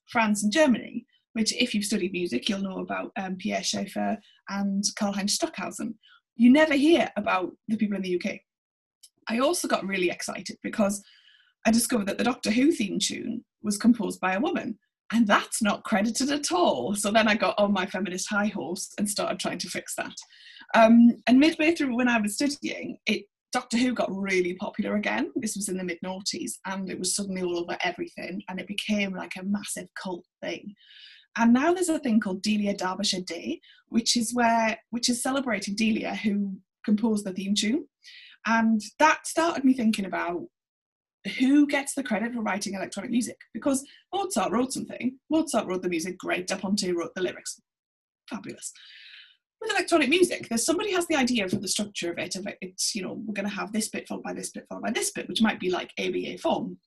France, 0.09 0.43
and 0.43 0.51
Germany. 0.51 1.05
Which, 1.33 1.53
if 1.55 1.73
you've 1.73 1.85
studied 1.85 2.11
music, 2.11 2.49
you'll 2.49 2.59
know 2.59 2.79
about 2.79 3.13
um, 3.15 3.37
Pierre 3.37 3.63
Schaeffer 3.63 4.17
and 4.49 4.83
Karlheinz 4.99 5.29
Stockhausen. 5.29 5.95
You 6.35 6.51
never 6.51 6.73
hear 6.73 7.09
about 7.15 7.53
the 7.69 7.77
people 7.77 7.95
in 7.95 8.01
the 8.01 8.21
UK. 8.21 8.41
I 9.29 9.39
also 9.39 9.67
got 9.67 9.85
really 9.85 10.09
excited 10.09 10.57
because 10.63 11.03
I 11.65 11.71
discovered 11.71 12.07
that 12.07 12.17
the 12.17 12.23
Doctor 12.23 12.51
Who 12.51 12.71
theme 12.71 12.99
tune 12.99 13.43
was 13.61 13.77
composed 13.77 14.19
by 14.19 14.33
a 14.33 14.39
woman 14.39 14.77
and 15.11 15.27
that's 15.27 15.61
not 15.61 15.83
credited 15.83 16.31
at 16.31 16.51
all. 16.51 16.95
So 16.95 17.11
then 17.11 17.27
I 17.27 17.35
got 17.35 17.59
on 17.59 17.73
my 17.73 17.85
feminist 17.85 18.29
high 18.29 18.47
horse 18.47 18.93
and 18.97 19.09
started 19.09 19.39
trying 19.39 19.57
to 19.59 19.69
fix 19.69 19.93
that. 19.95 20.15
Um, 20.73 21.17
and 21.27 21.39
midway 21.39 21.75
through 21.75 21.95
when 21.95 22.07
I 22.07 22.19
was 22.19 22.35
studying, 22.35 22.97
it 23.05 23.25
Doctor 23.51 23.75
Who 23.77 23.93
got 23.93 24.09
really 24.09 24.53
popular 24.53 24.95
again. 24.95 25.29
This 25.35 25.57
was 25.57 25.67
in 25.67 25.77
the 25.77 25.83
mid 25.83 25.99
noughties, 26.05 26.53
and 26.65 26.89
it 26.89 26.97
was 26.97 27.13
suddenly 27.13 27.41
all 27.41 27.59
over 27.59 27.77
everything, 27.83 28.41
and 28.47 28.61
it 28.61 28.67
became 28.67 29.13
like 29.13 29.33
a 29.37 29.43
massive 29.43 29.89
cult 30.01 30.25
thing. 30.41 30.73
And 31.37 31.53
now 31.53 31.73
there's 31.73 31.89
a 31.89 31.99
thing 31.99 32.21
called 32.21 32.41
Delia 32.41 32.73
Derbyshire 32.73 33.21
Day, 33.21 33.59
which 33.89 34.15
is 34.15 34.33
where 34.33 34.79
which 34.91 35.09
is 35.09 35.21
celebrating 35.21 35.75
Delia, 35.75 36.15
who 36.15 36.57
composed 36.85 37.25
the 37.25 37.33
theme 37.33 37.53
tune. 37.53 37.87
And 38.45 38.81
that 38.99 39.27
started 39.27 39.63
me 39.63 39.73
thinking 39.73 40.05
about 40.05 40.43
who 41.37 41.67
gets 41.67 41.93
the 41.93 42.03
credit 42.03 42.33
for 42.33 42.41
writing 42.41 42.73
electronic 42.73 43.11
music? 43.11 43.37
Because 43.53 43.85
Mozart 44.13 44.51
wrote 44.51 44.73
something. 44.73 45.17
Mozart 45.29 45.67
wrote 45.67 45.83
the 45.83 45.89
music, 45.89 46.17
great. 46.17 46.47
Da 46.47 46.57
Ponte 46.57 46.91
wrote 46.95 47.13
the 47.15 47.21
lyrics. 47.21 47.61
Fabulous. 48.29 48.73
With 49.61 49.71
electronic 49.71 50.09
music, 50.09 50.47
there's 50.49 50.65
somebody 50.65 50.91
has 50.93 51.05
the 51.05 51.15
idea 51.15 51.47
for 51.47 51.57
the 51.57 51.67
structure 51.67 52.11
of 52.11 52.17
it. 52.17 52.35
Of 52.35 52.47
it, 52.47 52.57
it's 52.61 52.95
you 52.95 53.03
know 53.03 53.21
we're 53.25 53.33
going 53.33 53.47
to 53.47 53.55
have 53.55 53.71
this 53.71 53.89
bit 53.89 54.07
followed 54.07 54.23
by 54.23 54.33
this 54.33 54.49
bit 54.49 54.65
followed 54.67 54.83
by 54.83 54.91
this 54.91 55.11
bit, 55.11 55.27
which 55.27 55.41
might 55.41 55.59
be 55.59 55.69
like 55.69 55.91
ABA 55.99 56.39
form. 56.39 56.77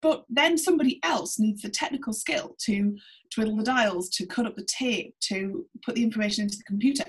But 0.00 0.24
then 0.28 0.56
somebody 0.56 1.00
else 1.02 1.40
needs 1.40 1.62
the 1.62 1.70
technical 1.70 2.12
skill 2.12 2.54
to 2.66 2.96
twiddle 3.32 3.56
the 3.56 3.64
dials, 3.64 4.10
to 4.10 4.26
cut 4.26 4.46
up 4.46 4.54
the 4.54 4.66
tape, 4.66 5.16
to 5.28 5.66
put 5.84 5.96
the 5.96 6.04
information 6.04 6.44
into 6.44 6.58
the 6.58 6.64
computer. 6.64 7.06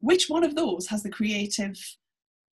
Which 0.00 0.28
one 0.28 0.42
of 0.42 0.56
those 0.56 0.88
has 0.88 1.04
the 1.04 1.10
creative 1.10 1.76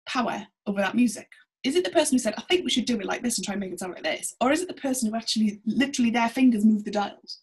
power 0.05 0.45
over 0.65 0.79
that 0.81 0.95
music? 0.95 1.27
Is 1.63 1.75
it 1.75 1.85
the 1.85 1.91
person 1.91 2.15
who 2.15 2.19
said, 2.19 2.33
I 2.37 2.41
think 2.41 2.63
we 2.63 2.69
should 2.69 2.85
do 2.85 2.99
it 2.99 3.05
like 3.05 3.23
this 3.23 3.37
and 3.37 3.45
try 3.45 3.53
and 3.53 3.61
make 3.61 3.71
it 3.71 3.79
sound 3.79 3.93
like 3.93 4.03
this? 4.03 4.35
Or 4.41 4.51
is 4.51 4.61
it 4.61 4.67
the 4.67 4.73
person 4.73 5.09
who 5.09 5.15
actually, 5.15 5.61
literally, 5.65 6.11
their 6.11 6.27
fingers 6.29 6.65
move 6.65 6.83
the 6.83 6.91
dials? 6.91 7.39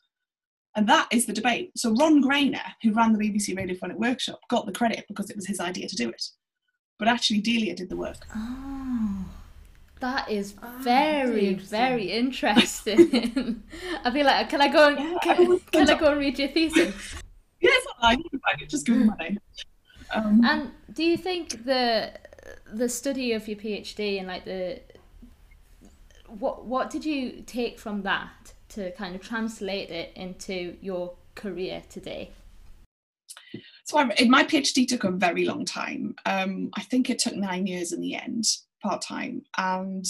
And 0.77 0.87
that 0.89 1.09
is 1.11 1.27
the 1.27 1.33
debate. 1.33 1.73
So 1.77 1.95
Ron 1.95 2.23
Grainer, 2.23 2.61
who 2.83 2.93
ran 2.93 3.13
the 3.13 3.19
BBC 3.19 3.57
Radio 3.57 3.75
Radiophonic 3.75 3.97
Workshop, 3.97 4.41
got 4.49 4.67
the 4.67 4.73
credit 4.73 5.05
because 5.09 5.31
it 5.31 5.37
was 5.37 5.47
his 5.47 5.59
idea 5.59 5.89
to 5.89 5.97
do 5.97 6.11
it. 6.11 6.23
But 6.99 7.09
actually, 7.09 7.41
Delia 7.41 7.75
did 7.75 7.89
the 7.89 7.97
work. 7.97 8.19
Oh, 8.37 9.25
that 10.01 10.31
is 10.31 10.55
Ah, 10.63 10.79
very, 10.81 11.55
that's 11.55 11.69
very 11.71 12.13
interesting. 12.13 13.63
I 14.05 14.11
feel 14.11 14.27
like, 14.27 14.49
can 14.51 14.61
I 14.61 14.69
go 14.69 14.89
and 14.89 14.99
Yeah, 14.99 15.17
I 15.17 15.25
can, 15.25 15.47
always 15.47 15.63
can 15.73 15.91
I 15.91 15.99
go 15.99 16.11
and 16.13 16.21
read 16.21 16.39
your 16.39 16.49
thesis? 16.49 16.95
Yeah, 17.61 17.71
it's 17.73 17.87
not 17.87 18.03
like 18.03 18.19
I 18.47 18.59
could 18.59 18.71
just 18.71 18.87
give 18.87 18.97
him 18.97 19.07
my 19.07 19.17
name. 19.17 19.39
Um, 20.13 20.45
And 20.45 20.71
do 20.93 21.05
you 21.05 21.17
think 21.17 21.65
the 21.65 22.13
the 22.73 22.89
study 22.89 23.33
of 23.33 23.49
your 23.49 23.57
PhD 23.57 24.19
and 24.19 24.29
like 24.29 24.45
the 24.45 24.81
what 26.27 26.65
what 26.65 26.91
did 26.91 27.05
you 27.05 27.43
take 27.47 27.79
from 27.79 28.03
that 28.03 28.53
to 28.71 28.93
kind 28.93 29.15
of 29.15 29.21
translate 29.21 29.91
it 29.91 30.13
into 30.15 30.77
your 30.81 31.15
career 31.35 31.83
today? 31.89 32.31
So 33.85 33.99
I, 33.99 34.05
my 34.27 34.45
PhD 34.45 34.87
took 34.87 35.05
a 35.05 35.11
very 35.11 35.45
long 35.45 35.65
time. 35.65 36.15
Um, 36.25 36.71
I 36.75 36.83
think 36.83 37.11
it 37.11 37.19
took 37.19 37.35
nine 37.35 37.67
years 37.67 37.93
in 37.93 38.01
the 38.01 38.15
end, 38.15 38.45
part 38.81 39.03
time. 39.03 39.43
And 39.59 40.07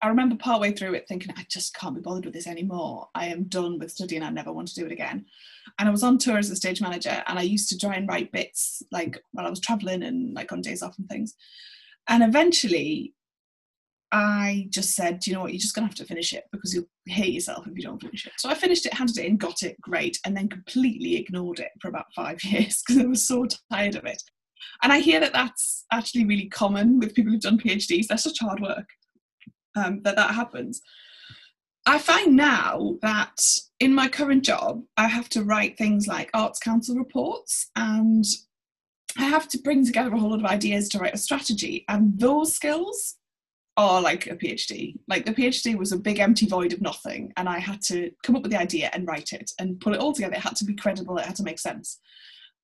I 0.00 0.08
remember 0.08 0.36
partway 0.36 0.72
through 0.72 0.94
it 0.94 1.08
thinking, 1.08 1.32
I 1.36 1.44
just 1.48 1.74
can't 1.74 1.94
be 1.94 2.00
bothered 2.00 2.24
with 2.24 2.34
this 2.34 2.46
anymore. 2.46 3.08
I 3.14 3.26
am 3.26 3.44
done 3.44 3.78
with 3.78 3.90
studying. 3.90 4.22
I 4.22 4.30
never 4.30 4.52
want 4.52 4.68
to 4.68 4.74
do 4.74 4.86
it 4.86 4.92
again. 4.92 5.26
And 5.78 5.88
I 5.88 5.92
was 5.92 6.04
on 6.04 6.18
tour 6.18 6.38
as 6.38 6.50
a 6.50 6.56
stage 6.56 6.80
manager, 6.80 7.22
and 7.26 7.38
I 7.38 7.42
used 7.42 7.68
to 7.70 7.78
try 7.78 7.96
and 7.96 8.08
write 8.08 8.30
bits 8.30 8.82
like 8.92 9.20
while 9.32 9.46
I 9.46 9.50
was 9.50 9.60
traveling 9.60 10.04
and 10.04 10.34
like 10.34 10.52
on 10.52 10.60
days 10.60 10.82
off 10.82 10.98
and 10.98 11.08
things. 11.08 11.34
And 12.08 12.22
eventually, 12.22 13.14
I 14.12 14.68
just 14.70 14.94
said, 14.94 15.26
you 15.26 15.34
know 15.34 15.40
what, 15.40 15.52
you're 15.52 15.60
just 15.60 15.74
to 15.74 15.82
have 15.82 15.94
to 15.96 16.04
finish 16.04 16.32
it 16.32 16.44
because 16.52 16.72
you'll 16.72 16.88
hate 17.06 17.34
yourself 17.34 17.66
if 17.66 17.76
you 17.76 17.82
don't 17.82 18.00
finish 18.00 18.24
it. 18.24 18.32
So 18.38 18.48
I 18.48 18.54
finished 18.54 18.86
it, 18.86 18.94
handed 18.94 19.18
it 19.18 19.26
in, 19.26 19.36
got 19.36 19.62
it, 19.62 19.78
great, 19.80 20.18
and 20.24 20.36
then 20.36 20.48
completely 20.48 21.16
ignored 21.16 21.58
it 21.58 21.72
for 21.80 21.88
about 21.88 22.06
five 22.14 22.42
years 22.44 22.82
because 22.86 23.02
I 23.02 23.06
was 23.06 23.26
so 23.26 23.46
tired 23.70 23.96
of 23.96 24.04
it. 24.04 24.22
And 24.82 24.92
I 24.92 25.00
hear 25.00 25.20
that 25.20 25.32
that's 25.32 25.84
actually 25.92 26.24
really 26.24 26.46
common 26.46 26.98
with 27.00 27.14
people 27.14 27.32
who've 27.32 27.40
done 27.40 27.58
PhDs. 27.58 28.06
They're 28.06 28.16
such 28.16 28.38
hard 28.40 28.60
work 28.60 28.86
um, 29.76 30.02
that 30.02 30.16
that 30.16 30.34
happens. 30.34 30.80
I 31.86 31.98
find 31.98 32.36
now 32.36 32.96
that 33.00 33.40
in 33.80 33.94
my 33.94 34.08
current 34.08 34.44
job, 34.44 34.82
I 34.96 35.08
have 35.08 35.28
to 35.30 35.42
write 35.42 35.78
things 35.78 36.06
like 36.06 36.30
Arts 36.34 36.58
Council 36.58 36.96
reports 36.96 37.70
and 37.76 38.24
I 39.16 39.24
have 39.24 39.48
to 39.48 39.58
bring 39.58 39.86
together 39.86 40.14
a 40.14 40.18
whole 40.18 40.30
lot 40.30 40.40
of 40.40 40.44
ideas 40.44 40.88
to 40.90 40.98
write 40.98 41.14
a 41.14 41.18
strategy. 41.18 41.84
And 41.88 42.18
those 42.18 42.54
skills 42.54 43.16
are 43.78 44.02
like 44.02 44.26
a 44.26 44.36
PhD. 44.36 44.98
Like 45.08 45.24
the 45.24 45.32
PhD 45.32 45.78
was 45.78 45.92
a 45.92 45.98
big 45.98 46.18
empty 46.18 46.46
void 46.46 46.72
of 46.72 46.82
nothing, 46.82 47.32
and 47.36 47.48
I 47.48 47.58
had 47.58 47.80
to 47.82 48.10
come 48.22 48.36
up 48.36 48.42
with 48.42 48.50
the 48.50 48.60
idea 48.60 48.90
and 48.92 49.06
write 49.06 49.32
it 49.32 49.50
and 49.58 49.80
put 49.80 49.94
it 49.94 50.00
all 50.00 50.12
together. 50.12 50.34
It 50.34 50.40
had 50.40 50.56
to 50.56 50.64
be 50.64 50.74
credible, 50.74 51.16
it 51.16 51.24
had 51.24 51.36
to 51.36 51.44
make 51.44 51.58
sense. 51.58 52.00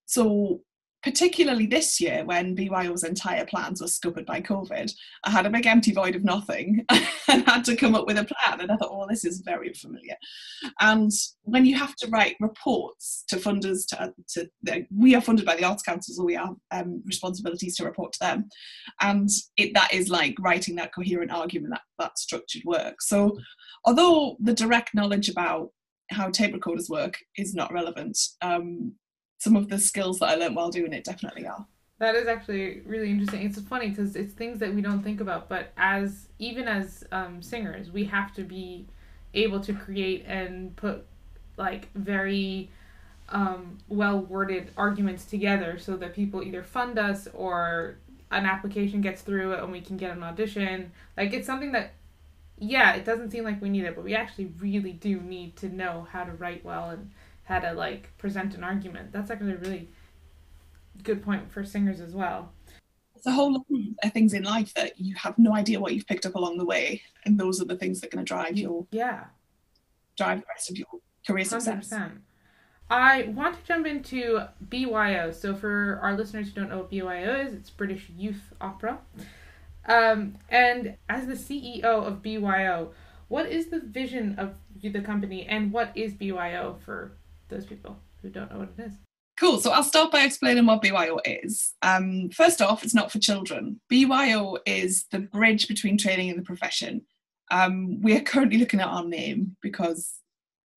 So 0.07 0.61
particularly 1.05 1.67
this 1.67 2.01
year 2.01 2.25
when 2.25 2.57
BYO's 2.57 3.05
entire 3.05 3.45
plans 3.45 3.81
were 3.81 3.89
scuppered 3.89 4.25
by 4.25 4.41
COVID, 4.41 4.91
I 5.25 5.31
had 5.31 5.45
a 5.45 5.51
big 5.51 5.67
empty 5.67 5.93
void 5.93 6.17
of 6.17 6.25
nothing 6.25 6.85
and 7.29 7.47
had 7.47 7.65
to 7.67 7.77
come 7.77 7.95
up 7.95 8.07
with 8.07 8.17
a 8.17 8.25
plan. 8.25 8.61
And 8.61 8.73
I 8.73 8.77
thought, 8.77 8.91
oh, 8.91 9.07
this 9.09 9.25
is 9.25 9.43
very 9.45 9.73
familiar. 9.75 10.17
And 10.81 11.11
when 11.43 11.67
you 11.67 11.77
have 11.77 11.95
to 11.97 12.09
write 12.09 12.37
reports 12.41 13.25
to 13.29 13.37
funders, 13.37 13.87
to, 13.89 14.15
to 14.31 14.87
we 14.91 15.15
are 15.15 15.21
funded 15.21 15.45
by 15.45 15.57
the 15.57 15.65
Arts 15.65 15.83
Council, 15.83 16.15
so 16.15 16.25
we 16.25 16.35
have 16.35 16.55
um, 16.71 17.03
responsibilities 17.05 17.77
to 17.77 17.85
report 17.85 18.15
to 18.15 18.19
them. 18.21 18.49
And 19.01 19.29
it, 19.59 19.75
that 19.75 19.93
is 19.93 20.09
like 20.09 20.37
writing 20.41 20.75
that 20.77 20.95
coherent 20.95 21.31
argument, 21.31 21.75
that, 21.75 21.83
that 21.99 22.19
structured 22.19 22.63
work. 22.65 23.03
So 23.03 23.37
although 23.85 24.37
the 24.41 24.55
direct 24.55 24.95
knowledge 24.95 25.29
about 25.29 25.69
how 26.11 26.31
tape 26.31 26.53
recorders 26.53 26.89
work 26.89 27.19
is 27.37 27.55
not 27.55 27.73
relevant. 27.73 28.19
Um, 28.43 28.95
some 29.45 29.57
of 29.57 29.69
the 29.69 29.79
skills 29.79 30.19
that 30.19 30.31
I 30.31 30.35
learned 30.37 30.57
while 30.57 30.71
doing 30.71 30.95
it 30.95 31.05
definitely 31.05 31.47
are. 31.47 31.67
That 31.99 32.17
is 32.17 32.27
actually 32.27 32.81
really 32.87 33.11
interesting. 33.11 33.43
It's 33.43 33.61
funny 33.61 33.91
because 33.91 34.17
it's 34.17 34.33
things 34.33 34.59
that 34.59 34.75
we 34.75 34.81
don't 34.81 35.03
think 35.03 35.21
about, 35.21 35.49
but 35.49 35.73
as 35.77 36.29
even 36.39 36.67
as 36.67 37.05
um, 37.13 37.41
singers, 37.41 37.91
we 37.93 38.05
have 38.07 38.35
to 38.35 38.43
be 38.43 38.87
able 39.35 39.61
to 39.61 39.73
create 39.73 40.25
and 40.27 40.75
put 40.77 41.05
like 41.57 41.89
very 41.95 42.71
um, 43.29 43.79
well 43.89 44.21
worded 44.21 44.71
arguments 44.77 45.25
together 45.25 45.79
so 45.79 45.97
that 45.97 46.15
people 46.15 46.43
either 46.43 46.63
fund 46.63 46.99
us 46.99 47.29
or 47.33 47.97
an 48.31 48.47
application 48.47 49.01
gets 49.01 49.23
through 49.23 49.55
and 49.55 49.71
we 49.71 49.81
can 49.81 49.97
get 49.97 50.17
an 50.17 50.23
audition. 50.23 50.91
Like 51.17 51.33
it's 51.33 51.47
something 51.47 51.73
that, 51.73 51.93
yeah, 52.59 52.95
it 52.95 53.05
doesn't 53.05 53.31
seem 53.31 53.45
like 53.45 53.63
we 53.63 53.69
need 53.69 53.85
it, 53.85 53.95
but 53.95 54.05
we 54.05 54.15
actually 54.15 54.53
really 54.59 54.93
do 54.93 55.21
need 55.21 55.57
to 55.57 55.69
know 55.69 56.07
how 56.11 56.25
to 56.25 56.33
write 56.33 56.65
well 56.65 56.91
and 56.91 57.11
how 57.45 57.61
to 57.61 57.73
like 57.73 58.17
present 58.19 58.55
an 58.55 58.65
argument. 58.65 59.13
That's 59.13 59.31
actually 59.31 59.53
a 59.53 59.57
really 59.59 59.89
good 61.03 61.23
point 61.23 61.51
for 61.51 61.65
singers 61.65 62.01
as 62.01 62.15
well. 62.15 62.53
It's 63.15 63.27
a 63.27 63.33
whole 63.33 63.53
lot 63.53 63.65
of 64.03 64.13
things 64.13 64.35
in 64.35 64.43
life 64.43 64.75
that 64.75 64.99
you 64.99 65.15
have 65.15 65.39
no 65.39 65.55
idea 65.55 65.81
what 65.81 65.95
you've 65.95 66.07
picked 66.07 66.27
up 66.27 66.35
along 66.35 66.59
the 66.59 66.65
way, 66.65 67.03
and 67.25 67.39
those 67.39 67.61
are 67.61 67.65
the 67.65 67.77
things 67.77 68.01
that 68.01 68.09
are 68.09 68.17
going 68.17 68.25
to 68.25 68.29
drive 68.29 68.57
your 68.57 68.87
yeah 68.91 69.25
drive 70.17 70.41
the 70.41 70.47
rest 70.49 70.71
of 70.71 70.79
your 70.79 70.87
career 71.27 71.45
success. 71.45 71.91
100%. 71.91 72.19
I 72.91 73.23
want 73.35 73.57
to 73.59 73.65
jump 73.67 73.87
into 73.87 74.47
BYO. 74.69 75.31
So, 75.33 75.55
for 75.55 75.99
our 76.03 76.17
listeners 76.17 76.49
who 76.49 76.53
don't 76.53 76.69
know 76.69 76.79
what 76.79 76.91
BYO 76.91 77.41
is, 77.47 77.55
it's 77.55 77.71
British 77.71 78.11
Youth 78.15 78.53
Opera. 78.61 78.99
Um, 79.87 80.37
and 80.49 80.97
as 81.09 81.27
the 81.27 81.35
CEO 81.35 81.85
of 81.85 82.23
BYO, 82.23 82.93
what 83.29 83.47
is 83.47 83.69
the 83.69 83.81
vision 83.81 84.39
of 84.39 84.57
the 84.81 85.01
company 85.01 85.47
and 85.47 85.73
what 85.73 85.93
is 85.95 86.13
BYO 86.13 86.77
for 86.85 87.13
those 87.49 87.67
people 87.67 87.99
who 88.23 88.31
don't 88.31 88.51
know 88.51 88.59
what 88.59 88.71
it 88.79 88.83
is. 88.83 88.93
Cool. 89.39 89.59
So 89.59 89.73
I'll 89.73 89.83
start 89.83 90.13
by 90.13 90.23
explaining 90.23 90.67
what 90.67 90.81
BYO 90.81 91.19
is. 91.25 91.75
Um, 91.83 92.31
first 92.31 92.63
off, 92.63 92.85
it's 92.85 92.95
not 92.95 93.11
for 93.11 93.19
children. 93.19 93.81
BYO 93.89 94.59
is 94.65 95.07
the 95.11 95.19
bridge 95.19 95.67
between 95.67 95.99
training 95.99 96.31
and 96.31 96.39
the 96.39 96.45
profession. 96.45 97.03
Um, 97.51 98.01
we 98.01 98.17
are 98.17 98.21
currently 98.21 98.59
looking 98.59 98.81
at 98.81 98.89
our 98.89 99.05
name 99.05 99.57
because 99.61 100.15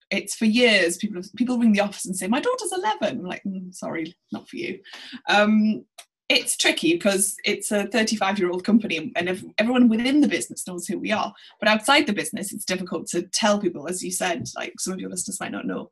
it's 0.10 0.36
for 0.36 0.46
years 0.46 0.98
people 0.98 1.22
people 1.36 1.58
ring 1.58 1.74
the 1.74 1.82
office 1.82 2.06
and 2.06 2.16
say 2.16 2.28
my 2.28 2.40
daughter's 2.40 2.72
11 2.72 3.20
I'm 3.20 3.26
like 3.26 3.44
mm, 3.44 3.74
sorry 3.74 4.16
not 4.32 4.48
for 4.48 4.56
you 4.56 4.80
um, 5.28 5.84
it's 6.30 6.58
tricky 6.58 6.94
because 6.94 7.36
it's 7.46 7.72
a 7.72 7.88
35 7.88 8.40
year 8.40 8.50
old 8.50 8.64
company 8.64 9.12
and 9.16 9.52
everyone 9.58 9.90
within 9.90 10.22
the 10.22 10.28
business 10.28 10.68
knows 10.68 10.88
who 10.88 10.98
we 10.98 11.12
are 11.12 11.34
but 11.60 11.70
outside 11.70 12.06
the 12.06 12.14
business 12.14 12.54
it's 12.54 12.66
difficult 12.66 13.08
to 13.08 13.24
tell 13.24 13.60
people 13.60 13.88
as 13.88 14.04
you 14.04 14.12
said 14.12 14.48
like 14.56 14.74
some 14.80 14.94
of 14.94 15.00
your 15.00 15.10
listeners 15.10 15.40
might 15.40 15.52
not 15.52 15.66
know 15.66 15.90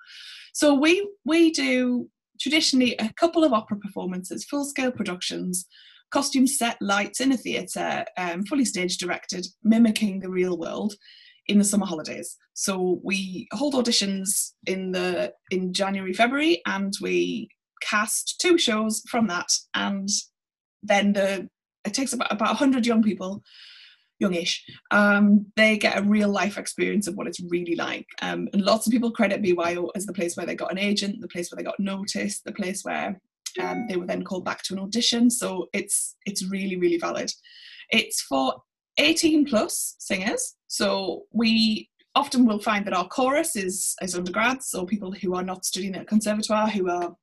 so 0.56 0.74
we 0.74 1.06
we 1.26 1.52
do 1.52 2.10
traditionally 2.39 2.96
a 2.98 3.12
couple 3.18 3.44
of 3.44 3.52
opera 3.52 3.78
performances, 3.78 4.46
full 4.46 4.63
scale 4.63 4.89
productions, 4.89 5.65
costume 6.12 6.48
set 6.48 6.78
lights 6.82 7.20
in 7.20 7.34
a 7.34 7.38
theatre, 7.38 8.06
um, 8.18 8.46
fully 8.46 8.63
stage 8.63 8.98
directed, 8.98 9.46
mimicking 9.65 10.22
the 10.22 10.30
real 10.30 10.58
world 10.58 10.94
in 11.48 11.58
the 11.58 11.65
summer 11.65 11.86
holidays. 11.86 12.38
So 12.54 13.02
we 13.04 13.50
hold 13.52 13.74
auditions 13.74 14.54
in 14.65 14.94
the 14.94 15.34
in 15.52 15.74
January, 15.74 16.13
February, 16.13 16.62
and 16.65 16.94
we 17.02 17.50
cast 17.82 18.39
two 18.39 18.58
shows 18.58 19.04
from 19.10 19.28
that, 19.28 19.50
and 19.74 20.08
then 20.82 21.12
the 21.12 21.50
it 21.84 21.94
takes 21.94 22.13
about 22.13 22.32
about 22.32 22.52
100 22.52 22.86
young 22.86 23.04
people 23.04 23.44
youngish, 24.19 24.65
um, 24.91 25.45
they 25.56 25.78
get 25.78 25.97
a 25.97 26.04
real 26.04 26.30
life 26.30 26.58
experience 26.58 27.08
of 27.08 27.15
what 27.15 27.28
it's 27.28 27.41
really 27.49 27.75
like. 27.75 28.08
Um, 28.21 28.47
and 28.54 28.63
lots 28.63 28.88
of 28.88 28.91
people 28.91 29.12
credit 29.12 29.41
BYO 29.41 29.91
as 29.95 30.06
the 30.06 30.13
place 30.13 30.36
where 30.38 30.45
they 30.45 30.56
got 30.56 30.71
an 30.71 30.80
agent, 30.80 31.21
the 31.21 31.28
place 31.28 31.51
where 31.51 31.58
they 31.58 31.63
got 31.63 31.80
noticed, 31.80 32.43
the 32.45 32.51
place 32.51 32.84
where 32.84 33.19
um, 33.62 33.86
they 33.88 33.95
were 33.95 34.06
then 34.06 34.23
called 34.23 34.45
back 34.45 34.63
to 34.63 34.73
an 34.73 34.80
audition. 34.80 35.30
So 35.30 35.67
it's 35.73 36.15
it's 36.25 36.49
really 36.49 36.78
really 36.78 36.97
valid. 36.97 37.32
It's 37.89 38.21
for 38.21 38.56
18 38.97 39.45
plus 39.45 39.95
singers. 39.99 40.56
So 40.67 41.23
we 41.34 41.89
often 42.15 42.45
will 42.45 42.60
find 42.60 42.86
that 42.86 42.93
our 42.93 43.08
chorus 43.08 43.56
is 43.56 43.95
is 44.01 44.15
undergrads, 44.15 44.73
or 44.73 44.86
people 44.86 45.12
who 45.12 45.36
are 45.36 45.43
not 45.43 45.65
studying 45.65 45.95
at 45.95 46.08
conservatoire, 46.08 46.69
who 46.69 46.89
are 46.89 47.15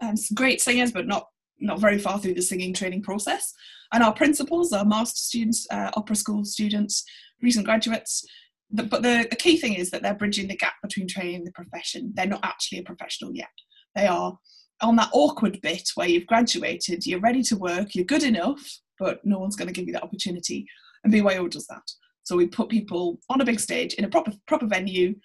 um, 0.00 0.14
great 0.34 0.60
singers 0.60 0.92
but 0.92 1.06
not 1.06 1.26
not 1.62 1.80
very 1.80 1.98
far 1.98 2.18
through 2.18 2.34
the 2.34 2.42
singing 2.42 2.74
training 2.74 3.02
process. 3.02 3.52
And 3.92 4.02
our 4.02 4.12
principals 4.12 4.72
are 4.72 4.84
master 4.84 5.18
students, 5.18 5.66
uh, 5.70 5.90
opera 5.94 6.16
school 6.16 6.44
students, 6.44 7.04
recent 7.40 7.64
graduates. 7.64 8.24
The, 8.70 8.84
but 8.84 9.02
the, 9.02 9.26
the 9.30 9.36
key 9.36 9.58
thing 9.58 9.74
is 9.74 9.90
that 9.90 10.02
they're 10.02 10.14
bridging 10.14 10.48
the 10.48 10.56
gap 10.56 10.74
between 10.82 11.06
training 11.06 11.36
and 11.36 11.46
the 11.46 11.52
profession. 11.52 12.12
They're 12.14 12.26
not 12.26 12.44
actually 12.44 12.78
a 12.78 12.84
professional 12.84 13.34
yet. 13.34 13.50
They 13.94 14.06
are 14.06 14.36
on 14.80 14.96
that 14.96 15.10
awkward 15.12 15.60
bit 15.62 15.88
where 15.94 16.08
you've 16.08 16.26
graduated, 16.26 17.06
you're 17.06 17.20
ready 17.20 17.42
to 17.44 17.56
work, 17.56 17.94
you're 17.94 18.04
good 18.04 18.24
enough, 18.24 18.60
but 18.98 19.20
no 19.24 19.38
one's 19.38 19.56
going 19.56 19.68
to 19.68 19.74
give 19.74 19.86
you 19.86 19.92
that 19.92 20.02
opportunity. 20.02 20.66
And 21.04 21.12
BYO 21.12 21.48
does 21.48 21.66
that. 21.66 21.82
So 22.24 22.36
we 22.36 22.46
put 22.46 22.68
people 22.68 23.18
on 23.28 23.40
a 23.40 23.44
big 23.44 23.60
stage 23.60 23.94
in 23.94 24.04
a 24.04 24.08
proper 24.08 24.32
proper 24.46 24.66
venue 24.66 25.16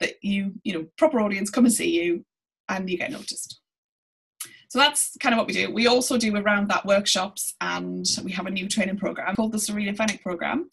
that 0.00 0.14
you 0.22 0.54
you 0.64 0.72
know 0.72 0.86
proper 0.96 1.20
audience 1.20 1.50
come 1.50 1.66
and 1.66 1.74
see 1.74 2.02
you, 2.02 2.24
and 2.68 2.88
you 2.88 2.96
get 2.96 3.12
noticed. 3.12 3.60
So 4.76 4.82
that's 4.82 5.16
kind 5.22 5.32
of 5.32 5.38
what 5.38 5.46
we 5.46 5.54
do. 5.54 5.72
We 5.72 5.86
also 5.86 6.18
do 6.18 6.36
around 6.36 6.68
that 6.68 6.84
workshops 6.84 7.54
and 7.62 8.04
we 8.22 8.30
have 8.32 8.44
a 8.44 8.50
new 8.50 8.68
training 8.68 8.98
program 8.98 9.34
called 9.34 9.52
the 9.52 9.58
Serena 9.58 9.94
Fenwick 9.94 10.22
program, 10.22 10.68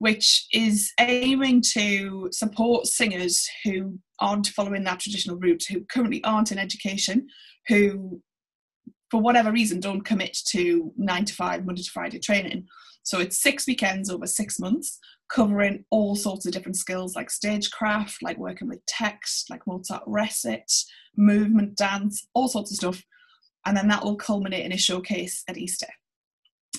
which 0.00 0.46
is 0.52 0.92
aiming 1.00 1.62
to 1.72 2.28
support 2.30 2.86
singers 2.86 3.48
who 3.64 3.98
aren't 4.20 4.48
following 4.48 4.84
that 4.84 5.00
traditional 5.00 5.38
route, 5.38 5.64
who 5.66 5.82
currently 5.90 6.22
aren't 6.24 6.52
in 6.52 6.58
education, 6.58 7.26
who 7.68 8.20
for 9.10 9.22
whatever 9.22 9.50
reason 9.50 9.80
don't 9.80 10.02
commit 10.02 10.36
to 10.48 10.92
nine 10.98 11.24
to 11.24 11.32
five, 11.32 11.64
Monday 11.64 11.80
to 11.80 11.90
Friday 11.90 12.18
training. 12.18 12.66
So 13.02 13.18
it's 13.18 13.40
six 13.40 13.66
weekends 13.66 14.10
over 14.10 14.26
six 14.26 14.60
months, 14.60 14.98
covering 15.30 15.86
all 15.88 16.16
sorts 16.16 16.44
of 16.44 16.52
different 16.52 16.76
skills 16.76 17.16
like 17.16 17.30
stagecraft, 17.30 18.18
like 18.22 18.36
working 18.36 18.68
with 18.68 18.84
text, 18.84 19.48
like 19.48 19.66
Mozart 19.66 20.02
recit, 20.06 20.70
movement, 21.16 21.76
dance, 21.78 22.28
all 22.34 22.48
sorts 22.48 22.72
of 22.72 22.76
stuff 22.76 23.02
and 23.66 23.76
then 23.76 23.88
that 23.88 24.04
will 24.04 24.16
culminate 24.16 24.64
in 24.64 24.72
a 24.72 24.78
showcase 24.78 25.44
at 25.48 25.58
Easter. 25.58 25.88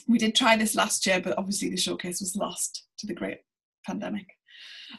We 0.08 0.18
did 0.18 0.36
try 0.36 0.58
this 0.58 0.76
last 0.76 1.06
year, 1.06 1.22
but 1.22 1.38
obviously 1.38 1.70
the 1.70 1.78
showcase 1.78 2.20
was 2.20 2.36
lost 2.36 2.86
to 3.00 3.08
the 3.08 3.13
great 3.13 3.39
pandemic. 3.86 4.28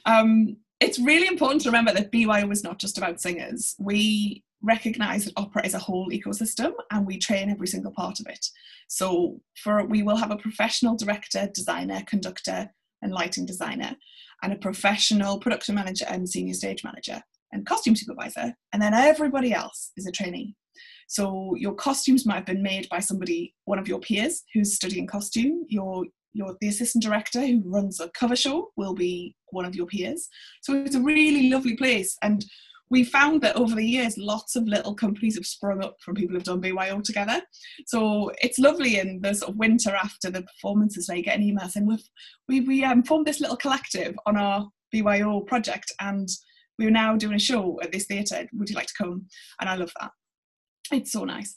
Um, 0.07 0.57
it's 0.81 0.99
really 0.99 1.27
important 1.27 1.63
to 1.63 1.69
remember 1.69 1.93
that 1.93 2.11
BYO 2.11 2.47
was 2.47 2.65
not 2.65 2.79
just 2.79 2.97
about 2.97 3.21
singers. 3.21 3.75
We 3.79 4.45
recognize 4.63 5.25
that 5.25 5.35
opera 5.37 5.67
is 5.67 5.75
a 5.75 5.79
whole 5.79 6.11
ecosystem 6.11 6.73
and 6.91 7.07
we 7.07 7.19
train 7.19 7.51
every 7.51 7.67
single 7.67 7.93
part 7.93 8.21
of 8.21 8.27
it. 8.27 8.47
So 8.89 9.41
for 9.63 9.85
we 9.85 10.03
will 10.03 10.17
have 10.17 10.31
a 10.31 10.37
professional 10.37 10.97
director, 10.97 11.49
designer, 11.53 12.03
conductor, 12.07 12.71
and 13.03 13.13
lighting 13.13 13.47
designer, 13.47 13.97
and 14.43 14.53
a 14.53 14.57
professional 14.57 15.39
production 15.39 15.75
manager 15.75 16.05
and 16.09 16.29
senior 16.29 16.55
stage 16.55 16.85
manager 16.85 17.23
and 17.53 17.67
costume 17.67 17.97
supervisor, 17.97 18.55
and 18.73 18.81
then 18.81 18.95
everybody 18.95 19.53
else 19.53 19.93
is 19.97 20.07
a 20.07 20.13
trainee. 20.13 20.55
So 21.11 21.57
your 21.57 21.75
costumes 21.75 22.25
might 22.25 22.37
have 22.37 22.47
been 22.47 22.63
made 22.63 22.89
by 22.89 23.01
somebody, 23.01 23.53
one 23.65 23.81
of 23.81 23.89
your 23.89 23.99
peers 23.99 24.45
who's 24.55 24.77
studying 24.77 25.09
costume. 25.09 25.67
Your 25.69 26.05
your 26.33 26.57
the 26.61 26.69
assistant 26.69 27.03
director 27.03 27.45
who 27.45 27.65
runs 27.65 27.99
a 27.99 28.09
cover 28.11 28.37
show 28.37 28.71
will 28.77 28.95
be 28.95 29.35
one 29.49 29.65
of 29.65 29.75
your 29.75 29.87
peers. 29.87 30.29
So 30.63 30.73
it's 30.85 30.95
a 30.95 31.01
really 31.01 31.51
lovely 31.51 31.77
place. 31.77 32.17
And 32.23 32.45
we 32.91 33.03
found 33.03 33.43
that 33.43 33.57
over 33.57 33.75
the 33.75 33.85
years, 33.85 34.17
lots 34.19 34.55
of 34.55 34.69
little 34.69 34.95
companies 34.95 35.35
have 35.35 35.47
sprung 35.47 35.83
up 35.83 35.97
from 36.01 36.15
people 36.15 36.37
who've 36.37 36.45
done 36.45 36.61
BYO 36.61 37.01
together. 37.01 37.43
So 37.87 38.31
it's 38.41 38.61
lovely 38.61 39.01
in 39.01 39.21
the 39.21 39.35
sort 39.35 39.51
of 39.51 39.59
winter 39.59 39.91
after 39.91 40.31
the 40.31 40.43
performances, 40.43 41.09
they 41.09 41.23
get 41.23 41.37
an 41.37 41.43
email 41.43 41.69
saying, 41.69 41.89
we've, 41.89 42.09
we, 42.49 42.61
we 42.61 42.85
um, 42.85 43.03
formed 43.03 43.27
this 43.27 43.41
little 43.41 43.57
collective 43.57 44.15
on 44.27 44.37
our 44.37 44.69
BYO 44.93 45.41
project 45.41 45.91
and 46.01 46.29
we're 46.79 46.91
now 46.91 47.17
doing 47.17 47.35
a 47.35 47.41
show 47.41 47.81
at 47.83 47.91
this 47.91 48.07
theatre. 48.07 48.49
Would 48.53 48.71
you 48.71 48.77
like 48.77 48.87
to 48.87 48.95
come? 48.97 49.27
And 49.61 49.69
I 49.69 49.75
love 49.75 49.93
that. 50.01 50.13
It's 50.93 51.13
so 51.13 51.25
nice. 51.25 51.57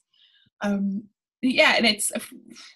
Um, 0.61 1.03
yeah, 1.41 1.75
and 1.75 1.85
it's 1.85 2.11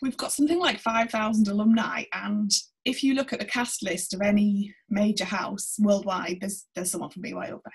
we've 0.01 0.17
got 0.17 0.33
something 0.33 0.59
like 0.59 0.79
five 0.79 1.09
thousand 1.09 1.47
alumni, 1.47 2.03
and 2.13 2.51
if 2.83 3.03
you 3.03 3.13
look 3.13 3.31
at 3.31 3.39
the 3.39 3.45
cast 3.45 3.83
list 3.83 4.13
of 4.13 4.21
any 4.21 4.73
major 4.89 5.25
house 5.25 5.75
worldwide, 5.79 6.39
there's 6.41 6.65
there's 6.75 6.91
someone 6.91 7.09
from 7.09 7.21
BYO 7.21 7.61
there. 7.63 7.73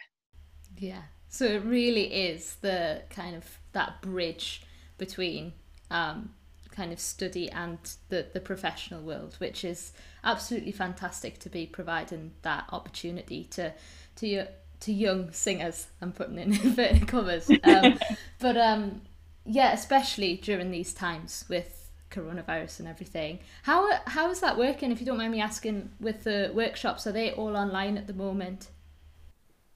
Yeah, 0.77 1.03
so 1.29 1.47
it 1.47 1.65
really 1.65 2.13
is 2.13 2.57
the 2.57 3.03
kind 3.09 3.35
of 3.37 3.59
that 3.73 4.03
bridge 4.03 4.63
between 4.99 5.55
um, 5.91 6.35
kind 6.71 6.93
of 6.93 7.01
study 7.01 7.51
and 7.51 7.79
the 8.11 8.27
the 8.33 8.41
professional 8.41 9.03
world, 9.03 9.37
which 9.39 9.65
is 9.65 9.93
absolutely 10.25 10.73
fantastic 10.73 11.39
to 11.39 11.49
be 11.49 11.67
providing 11.67 12.33
that 12.43 12.65
opportunity 12.71 13.45
to 13.45 13.73
to 14.17 14.27
your 14.27 14.47
to 14.83 14.93
young 14.93 15.33
singers. 15.33 15.87
I'm 16.01 16.13
putting 16.13 16.39
in 16.39 16.53
inverted 16.65 17.09
commas, 17.09 17.51
um, 17.65 17.99
but 18.39 18.57
um, 18.57 19.03
yeah, 19.45 19.73
especially 19.73 20.37
during 20.37 20.71
these 20.71 20.93
times 20.93 21.45
with 21.49 21.91
coronavirus 22.11 22.81
and 22.81 22.89
everything. 22.89 23.41
How 23.63 23.89
how 24.07 24.31
is 24.31 24.41
that 24.41 24.59
working? 24.59 24.93
If 24.93 25.01
you 25.01 25.07
don't 25.07 25.19
mind 25.19 25.33
me 25.33 25.41
asking, 25.41 25.91
with 25.99 26.25
the 26.25 26.53
workshops, 26.55 27.07
are 27.07 27.13
they 27.13 27.33
all 27.33 27.57
online 27.57 27.97
at 27.97 28.07
the 28.07 28.15
moment? 28.15 28.69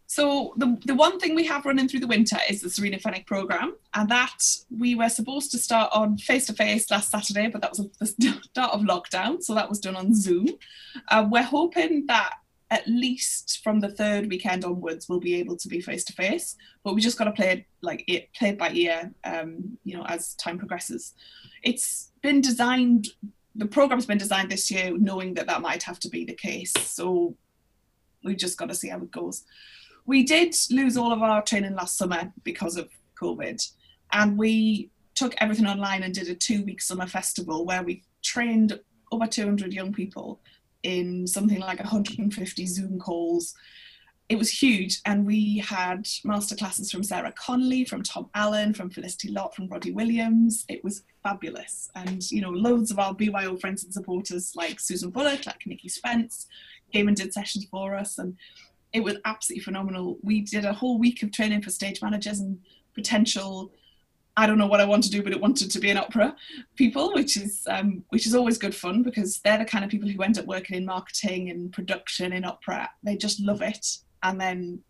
So 0.08 0.54
the 0.56 0.78
the 0.84 0.94
one 0.94 1.18
thing 1.18 1.34
we 1.34 1.46
have 1.46 1.64
running 1.64 1.88
through 1.88 2.00
the 2.00 2.06
winter 2.06 2.38
is 2.48 2.60
the 2.60 2.70
Serena 2.70 2.98
Fenwick 2.98 3.26
program, 3.26 3.74
and 3.94 4.08
that 4.08 4.38
we 4.70 4.94
were 4.94 5.08
supposed 5.08 5.50
to 5.52 5.58
start 5.58 5.90
on 5.92 6.18
face 6.18 6.46
to 6.46 6.52
face 6.52 6.90
last 6.90 7.10
Saturday, 7.10 7.48
but 7.48 7.60
that 7.62 7.72
was 7.72 8.14
the 8.16 8.40
start 8.42 8.72
of 8.72 8.82
lockdown, 8.82 9.42
so 9.42 9.54
that 9.54 9.68
was 9.68 9.80
done 9.80 9.96
on 9.96 10.14
Zoom. 10.14 10.48
Uh, 11.08 11.26
we're 11.28 11.42
hoping 11.42 12.06
that 12.06 12.34
at 12.70 12.86
least 12.88 13.60
from 13.62 13.80
the 13.80 13.88
third 13.88 14.28
weekend 14.28 14.64
onwards 14.64 15.08
we'll 15.08 15.20
be 15.20 15.36
able 15.36 15.56
to 15.56 15.68
be 15.68 15.80
face 15.80 16.04
to 16.04 16.12
face 16.12 16.56
but 16.82 16.94
we 16.94 17.00
just 17.00 17.18
got 17.18 17.24
to 17.24 17.32
play 17.32 17.52
it 17.52 17.64
like 17.80 18.02
it 18.08 18.32
play 18.34 18.50
it 18.50 18.58
by 18.58 18.70
ear 18.70 19.12
um, 19.24 19.78
you 19.84 19.96
know 19.96 20.04
as 20.06 20.34
time 20.34 20.58
progresses. 20.58 21.14
It's 21.62 22.12
been 22.22 22.40
designed 22.40 23.08
the 23.54 23.66
program's 23.66 24.06
been 24.06 24.18
designed 24.18 24.50
this 24.50 24.70
year 24.70 24.96
knowing 24.98 25.34
that 25.34 25.46
that 25.46 25.62
might 25.62 25.82
have 25.84 25.98
to 26.00 26.08
be 26.08 26.24
the 26.24 26.34
case 26.34 26.72
so 26.76 27.36
we 28.24 28.34
just 28.34 28.58
got 28.58 28.68
to 28.68 28.74
see 28.74 28.88
how 28.88 28.98
it 28.98 29.10
goes. 29.10 29.44
We 30.04 30.24
did 30.24 30.54
lose 30.70 30.96
all 30.96 31.12
of 31.12 31.22
our 31.22 31.42
training 31.42 31.74
last 31.74 31.96
summer 31.96 32.32
because 32.42 32.76
of 32.76 32.88
covid 33.20 33.66
and 34.12 34.36
we 34.36 34.90
took 35.14 35.34
everything 35.38 35.66
online 35.66 36.02
and 36.02 36.12
did 36.12 36.28
a 36.28 36.34
two 36.34 36.64
week 36.64 36.80
summer 36.80 37.06
festival 37.06 37.64
where 37.64 37.82
we 37.82 38.02
trained 38.22 38.78
over 39.12 39.26
200 39.26 39.72
young 39.72 39.92
people 39.92 40.40
in 40.82 41.26
something 41.26 41.60
like 41.60 41.78
150 41.78 42.66
Zoom 42.66 42.98
calls. 42.98 43.54
It 44.28 44.38
was 44.38 44.50
huge, 44.50 45.00
and 45.06 45.24
we 45.24 45.58
had 45.58 46.02
masterclasses 46.26 46.90
from 46.90 47.04
Sarah 47.04 47.32
Connolly, 47.32 47.84
from 47.84 48.02
Tom 48.02 48.28
Allen, 48.34 48.74
from 48.74 48.90
Felicity 48.90 49.28
Lott, 49.30 49.54
from 49.54 49.68
Roddy 49.68 49.92
Williams. 49.92 50.64
It 50.68 50.82
was 50.82 51.04
fabulous, 51.22 51.88
and 51.94 52.28
you 52.32 52.40
know, 52.40 52.50
loads 52.50 52.90
of 52.90 52.98
our 52.98 53.14
BYO 53.14 53.56
friends 53.56 53.84
and 53.84 53.92
supporters 53.92 54.52
like 54.56 54.80
Susan 54.80 55.10
Bullock, 55.10 55.46
like 55.46 55.64
Nicky 55.64 55.88
Spence, 55.88 56.46
came 56.92 57.06
and 57.06 57.16
did 57.16 57.32
sessions 57.32 57.66
for 57.70 57.94
us, 57.94 58.18
and 58.18 58.36
it 58.92 59.04
was 59.04 59.16
absolutely 59.24 59.62
phenomenal. 59.62 60.18
We 60.22 60.40
did 60.40 60.64
a 60.64 60.72
whole 60.72 60.98
week 60.98 61.22
of 61.22 61.30
training 61.30 61.62
for 61.62 61.70
stage 61.70 62.02
managers 62.02 62.40
and 62.40 62.58
potential 62.94 63.70
I 64.36 64.46
don't 64.46 64.58
know 64.58 64.66
what 64.66 64.80
I 64.80 64.84
want 64.84 65.02
to 65.04 65.10
do, 65.10 65.22
but 65.22 65.32
it 65.32 65.40
wanted 65.40 65.70
to 65.70 65.78
be 65.78 65.90
an 65.90 65.96
opera 65.96 66.36
people, 66.76 67.14
which 67.14 67.36
is 67.36 67.66
um, 67.70 68.04
which 68.10 68.26
is 68.26 68.34
always 68.34 68.58
good 68.58 68.74
fun 68.74 69.02
because 69.02 69.40
they're 69.40 69.58
the 69.58 69.64
kind 69.64 69.84
of 69.84 69.90
people 69.90 70.08
who 70.08 70.22
end 70.22 70.38
up 70.38 70.46
working 70.46 70.76
in 70.76 70.84
marketing 70.84 71.50
and 71.50 71.72
production 71.72 72.32
in 72.32 72.44
opera. 72.44 72.90
They 73.02 73.16
just 73.16 73.40
love 73.40 73.62
it, 73.62 73.86
and 74.22 74.40
then 74.40 74.80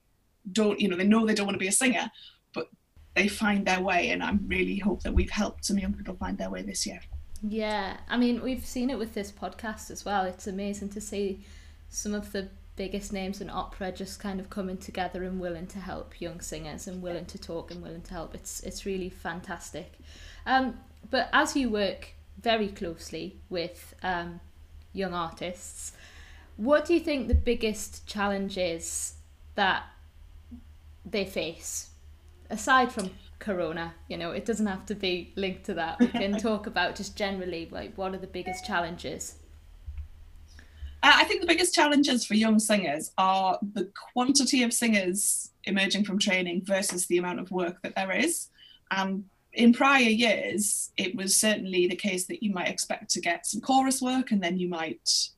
don't 0.52 0.80
you 0.80 0.88
know 0.88 0.96
they 0.96 1.06
know 1.06 1.24
they 1.24 1.34
don't 1.34 1.46
want 1.46 1.54
to 1.54 1.60
be 1.60 1.68
a 1.68 1.72
singer, 1.72 2.10
but 2.54 2.68
they 3.14 3.28
find 3.28 3.66
their 3.66 3.80
way, 3.80 4.10
and 4.10 4.22
I 4.22 4.32
really 4.46 4.78
hope 4.78 5.02
that 5.02 5.14
we've 5.14 5.30
helped 5.30 5.64
some 5.64 5.78
young 5.78 5.94
people 5.94 6.16
find 6.16 6.36
their 6.36 6.50
way 6.50 6.62
this 6.62 6.84
year. 6.84 7.00
Yeah, 7.42 7.98
I 8.08 8.16
mean 8.16 8.42
we've 8.42 8.66
seen 8.66 8.90
it 8.90 8.98
with 8.98 9.14
this 9.14 9.30
podcast 9.30 9.90
as 9.90 10.04
well. 10.04 10.24
It's 10.24 10.48
amazing 10.48 10.88
to 10.90 11.00
see 11.00 11.44
some 11.88 12.14
of 12.14 12.32
the 12.32 12.48
biggest 12.76 13.12
names 13.12 13.40
in 13.40 13.50
opera 13.50 13.90
just 13.90 14.20
kind 14.20 14.38
of 14.38 14.50
coming 14.50 14.76
together 14.76 15.24
and 15.24 15.40
willing 15.40 15.66
to 15.66 15.78
help 15.78 16.20
young 16.20 16.40
singers 16.40 16.86
and 16.86 17.02
willing 17.02 17.26
to 17.26 17.38
talk 17.38 17.70
and 17.70 17.82
willing 17.82 18.02
to 18.02 18.12
help. 18.12 18.34
It's 18.34 18.60
it's 18.60 18.86
really 18.86 19.10
fantastic. 19.10 19.92
Um, 20.44 20.78
but 21.10 21.28
as 21.32 21.56
you 21.56 21.70
work 21.70 22.14
very 22.40 22.68
closely 22.68 23.40
with 23.48 23.94
um, 24.02 24.40
young 24.92 25.14
artists, 25.14 25.92
what 26.56 26.84
do 26.84 26.94
you 26.94 27.00
think 27.00 27.28
the 27.28 27.34
biggest 27.34 28.06
challenge 28.06 28.58
is 28.58 29.14
that 29.54 29.84
they 31.04 31.24
face 31.24 31.90
aside 32.50 32.92
from 32.92 33.10
corona 33.38 33.94
you 34.08 34.16
know 34.16 34.30
it 34.30 34.44
doesn't 34.44 34.66
have 34.66 34.86
to 34.86 34.94
be 34.94 35.32
linked 35.36 35.64
to 35.64 35.74
that 35.74 35.98
we 35.98 36.06
can 36.08 36.38
talk 36.38 36.66
about 36.66 36.96
just 36.96 37.16
generally 37.16 37.68
like 37.70 37.92
what 37.96 38.14
are 38.14 38.18
the 38.18 38.26
biggest 38.26 38.64
challenges 38.64 39.36
Uh, 41.02 41.12
I 41.14 41.24
think 41.24 41.40
the 41.40 41.46
biggest 41.46 41.74
challenges 41.74 42.24
for 42.24 42.34
young 42.34 42.58
singers 42.58 43.12
are 43.18 43.58
the 43.74 43.90
quantity 44.12 44.62
of 44.62 44.72
singers 44.72 45.50
emerging 45.64 46.04
from 46.04 46.18
training 46.18 46.62
versus 46.64 47.06
the 47.06 47.18
amount 47.18 47.40
of 47.40 47.50
work 47.50 47.82
that 47.82 47.94
there 47.94 48.12
is. 48.12 48.48
And 48.90 49.24
in 49.52 49.72
prior 49.72 50.00
years, 50.00 50.90
it 50.96 51.14
was 51.14 51.36
certainly 51.36 51.86
the 51.86 51.96
case 51.96 52.26
that 52.26 52.42
you 52.42 52.52
might 52.52 52.68
expect 52.68 53.10
to 53.10 53.20
get 53.20 53.46
some 53.46 53.60
chorus 53.60 54.00
work 54.00 54.30
and 54.30 54.42
then 54.42 54.58
you 54.58 54.68
might 54.68 55.30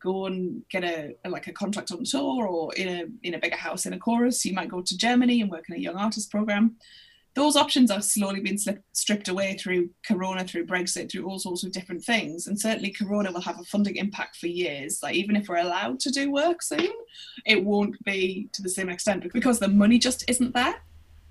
go 0.00 0.26
and 0.26 0.62
get 0.70 0.84
a, 0.84 1.16
a, 1.24 1.30
like 1.30 1.48
a 1.48 1.52
contract 1.52 1.90
on 1.90 2.04
tour 2.04 2.46
or 2.46 2.72
in 2.74 2.88
a 2.88 3.26
in 3.26 3.34
a 3.34 3.38
bigger 3.38 3.56
house 3.56 3.86
in 3.86 3.92
a 3.92 3.98
chorus. 3.98 4.44
You 4.44 4.54
might 4.54 4.68
go 4.68 4.80
to 4.80 4.96
Germany 4.96 5.40
and 5.40 5.50
work 5.50 5.64
in 5.68 5.76
a 5.76 5.80
young 5.80 5.96
artist 5.96 6.30
program 6.30 6.76
those 7.38 7.56
options 7.56 7.90
are 7.90 8.02
slowly 8.02 8.40
being 8.40 8.58
slip, 8.58 8.82
stripped 8.92 9.28
away 9.28 9.56
through 9.56 9.90
Corona, 10.06 10.44
through 10.44 10.66
Brexit, 10.66 11.10
through 11.10 11.26
all 11.26 11.38
sorts 11.38 11.64
of 11.64 11.72
different 11.72 12.04
things. 12.04 12.46
And 12.46 12.60
certainly, 12.60 12.90
Corona 12.90 13.30
will 13.30 13.40
have 13.40 13.60
a 13.60 13.64
funding 13.64 13.96
impact 13.96 14.36
for 14.36 14.48
years. 14.48 15.00
Like, 15.02 15.14
even 15.14 15.36
if 15.36 15.48
we're 15.48 15.58
allowed 15.58 16.00
to 16.00 16.10
do 16.10 16.32
work 16.32 16.62
soon, 16.62 16.92
it 17.46 17.64
won't 17.64 18.02
be 18.04 18.48
to 18.52 18.62
the 18.62 18.68
same 18.68 18.88
extent 18.88 19.32
because 19.32 19.58
the 19.58 19.68
money 19.68 19.98
just 19.98 20.28
isn't 20.28 20.54
there. 20.54 20.82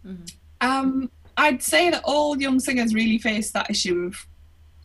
Mm-hmm. 0.05 0.23
Um, 0.61 1.11
I'd 1.35 1.61
say 1.61 1.89
that 1.89 2.01
all 2.03 2.39
young 2.39 2.59
singers 2.59 2.93
really 2.93 3.17
face 3.17 3.51
that 3.51 3.69
issue 3.69 4.05
of 4.05 4.25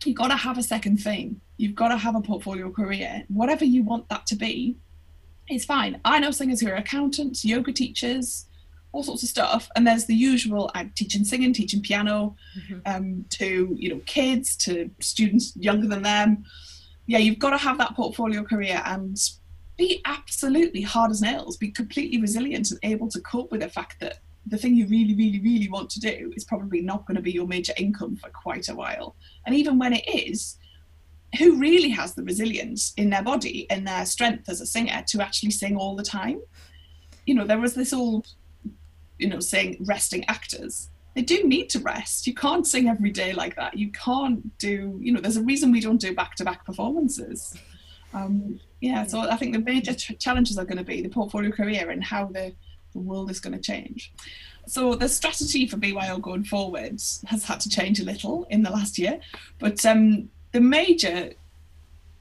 you've 0.05 0.17
got 0.17 0.27
to 0.27 0.35
have 0.35 0.57
a 0.57 0.63
second 0.63 0.97
thing, 0.97 1.39
you've 1.57 1.75
got 1.75 1.87
to 1.87 1.97
have 1.97 2.15
a 2.15 2.21
portfolio 2.21 2.69
career, 2.69 3.23
whatever 3.29 3.65
you 3.65 3.83
want 3.83 4.09
that 4.09 4.27
to 4.27 4.35
be. 4.35 4.75
It's 5.47 5.65
fine. 5.65 5.99
I 6.05 6.19
know 6.19 6.31
singers 6.31 6.61
who 6.61 6.67
are 6.67 6.75
accountants, 6.75 7.43
yoga 7.43 7.71
teachers, 7.71 8.45
all 8.93 9.03
sorts 9.03 9.23
of 9.23 9.29
stuff. 9.29 9.69
And 9.75 9.85
there's 9.85 10.05
the 10.05 10.15
usual 10.15 10.71
I'm 10.73 10.91
teaching 10.95 11.25
singing, 11.25 11.51
teaching 11.51 11.81
piano 11.81 12.35
mm-hmm. 12.57 12.79
um, 12.85 13.25
to 13.31 13.75
you 13.77 13.89
know 13.89 14.01
kids, 14.05 14.55
to 14.57 14.89
students 14.99 15.53
younger 15.57 15.87
than 15.87 16.03
them. 16.03 16.45
Yeah, 17.05 17.17
you've 17.17 17.39
got 17.39 17.49
to 17.49 17.57
have 17.57 17.77
that 17.79 17.95
portfolio 17.95 18.43
career 18.43 18.81
and 18.85 19.17
be 19.77 20.01
absolutely 20.05 20.81
hard 20.81 21.11
as 21.11 21.21
nails, 21.21 21.57
be 21.57 21.69
completely 21.69 22.21
resilient 22.21 22.71
and 22.71 22.79
able 22.83 23.09
to 23.09 23.19
cope 23.19 23.51
with 23.51 23.61
the 23.61 23.69
fact 23.69 23.99
that 23.99 24.19
the 24.45 24.57
thing 24.57 24.75
you 24.75 24.85
really, 24.87 25.15
really, 25.15 25.39
really 25.39 25.69
want 25.69 25.89
to 25.89 25.99
do 25.99 26.31
is 26.35 26.43
probably 26.43 26.81
not 26.81 27.05
going 27.07 27.15
to 27.15 27.21
be 27.21 27.31
your 27.31 27.47
major 27.47 27.73
income 27.77 28.15
for 28.15 28.29
quite 28.29 28.69
a 28.69 28.75
while. 28.75 29.15
And 29.45 29.55
even 29.55 29.79
when 29.79 29.93
it 29.93 30.03
is, 30.07 30.57
who 31.39 31.59
really 31.59 31.89
has 31.89 32.13
the 32.13 32.23
resilience 32.23 32.93
in 32.97 33.09
their 33.09 33.23
body 33.23 33.65
and 33.69 33.87
their 33.87 34.05
strength 34.05 34.49
as 34.49 34.61
a 34.61 34.65
singer 34.65 35.03
to 35.07 35.21
actually 35.21 35.51
sing 35.51 35.75
all 35.75 35.95
the 35.95 36.03
time? 36.03 36.41
You 37.25 37.35
know, 37.35 37.45
there 37.45 37.59
was 37.59 37.73
this 37.73 37.93
old 37.93 38.27
you 39.19 39.27
know, 39.27 39.39
saying 39.39 39.77
resting 39.81 40.25
actors. 40.25 40.89
They 41.15 41.21
do 41.21 41.43
need 41.43 41.69
to 41.71 41.79
rest. 41.79 42.25
You 42.25 42.33
can't 42.33 42.65
sing 42.65 42.89
every 42.89 43.11
day 43.11 43.33
like 43.33 43.55
that. 43.55 43.77
You 43.77 43.91
can't 43.91 44.57
do, 44.57 44.97
you 45.01 45.11
know, 45.11 45.21
there's 45.21 45.37
a 45.37 45.43
reason 45.43 45.71
we 45.71 45.79
don't 45.79 46.01
do 46.01 46.15
back 46.15 46.35
to 46.35 46.45
back 46.45 46.65
performances. 46.65 47.55
Um, 48.13 48.59
yeah, 48.81 49.05
so 49.05 49.19
I 49.19 49.37
think 49.37 49.53
the 49.53 49.61
major 49.61 49.93
ch- 49.93 50.17
challenges 50.19 50.57
are 50.57 50.65
going 50.65 50.77
to 50.77 50.83
be 50.83 51.01
the 51.01 51.09
portfolio 51.09 51.51
career 51.51 51.89
and 51.89 52.03
how 52.03 52.25
the, 52.25 52.53
the 52.93 52.99
world 52.99 53.29
is 53.29 53.39
going 53.39 53.53
to 53.53 53.61
change. 53.61 54.11
So 54.65 54.95
the 54.95 55.09
strategy 55.09 55.67
for 55.67 55.77
BYO 55.77 56.17
going 56.17 56.43
forward 56.43 57.01
has 57.27 57.43
had 57.45 57.59
to 57.61 57.69
change 57.69 57.99
a 57.99 58.05
little 58.05 58.45
in 58.49 58.63
the 58.63 58.69
last 58.69 58.97
year, 58.97 59.19
but 59.59 59.85
um, 59.85 60.29
the 60.51 60.61
major 60.61 61.33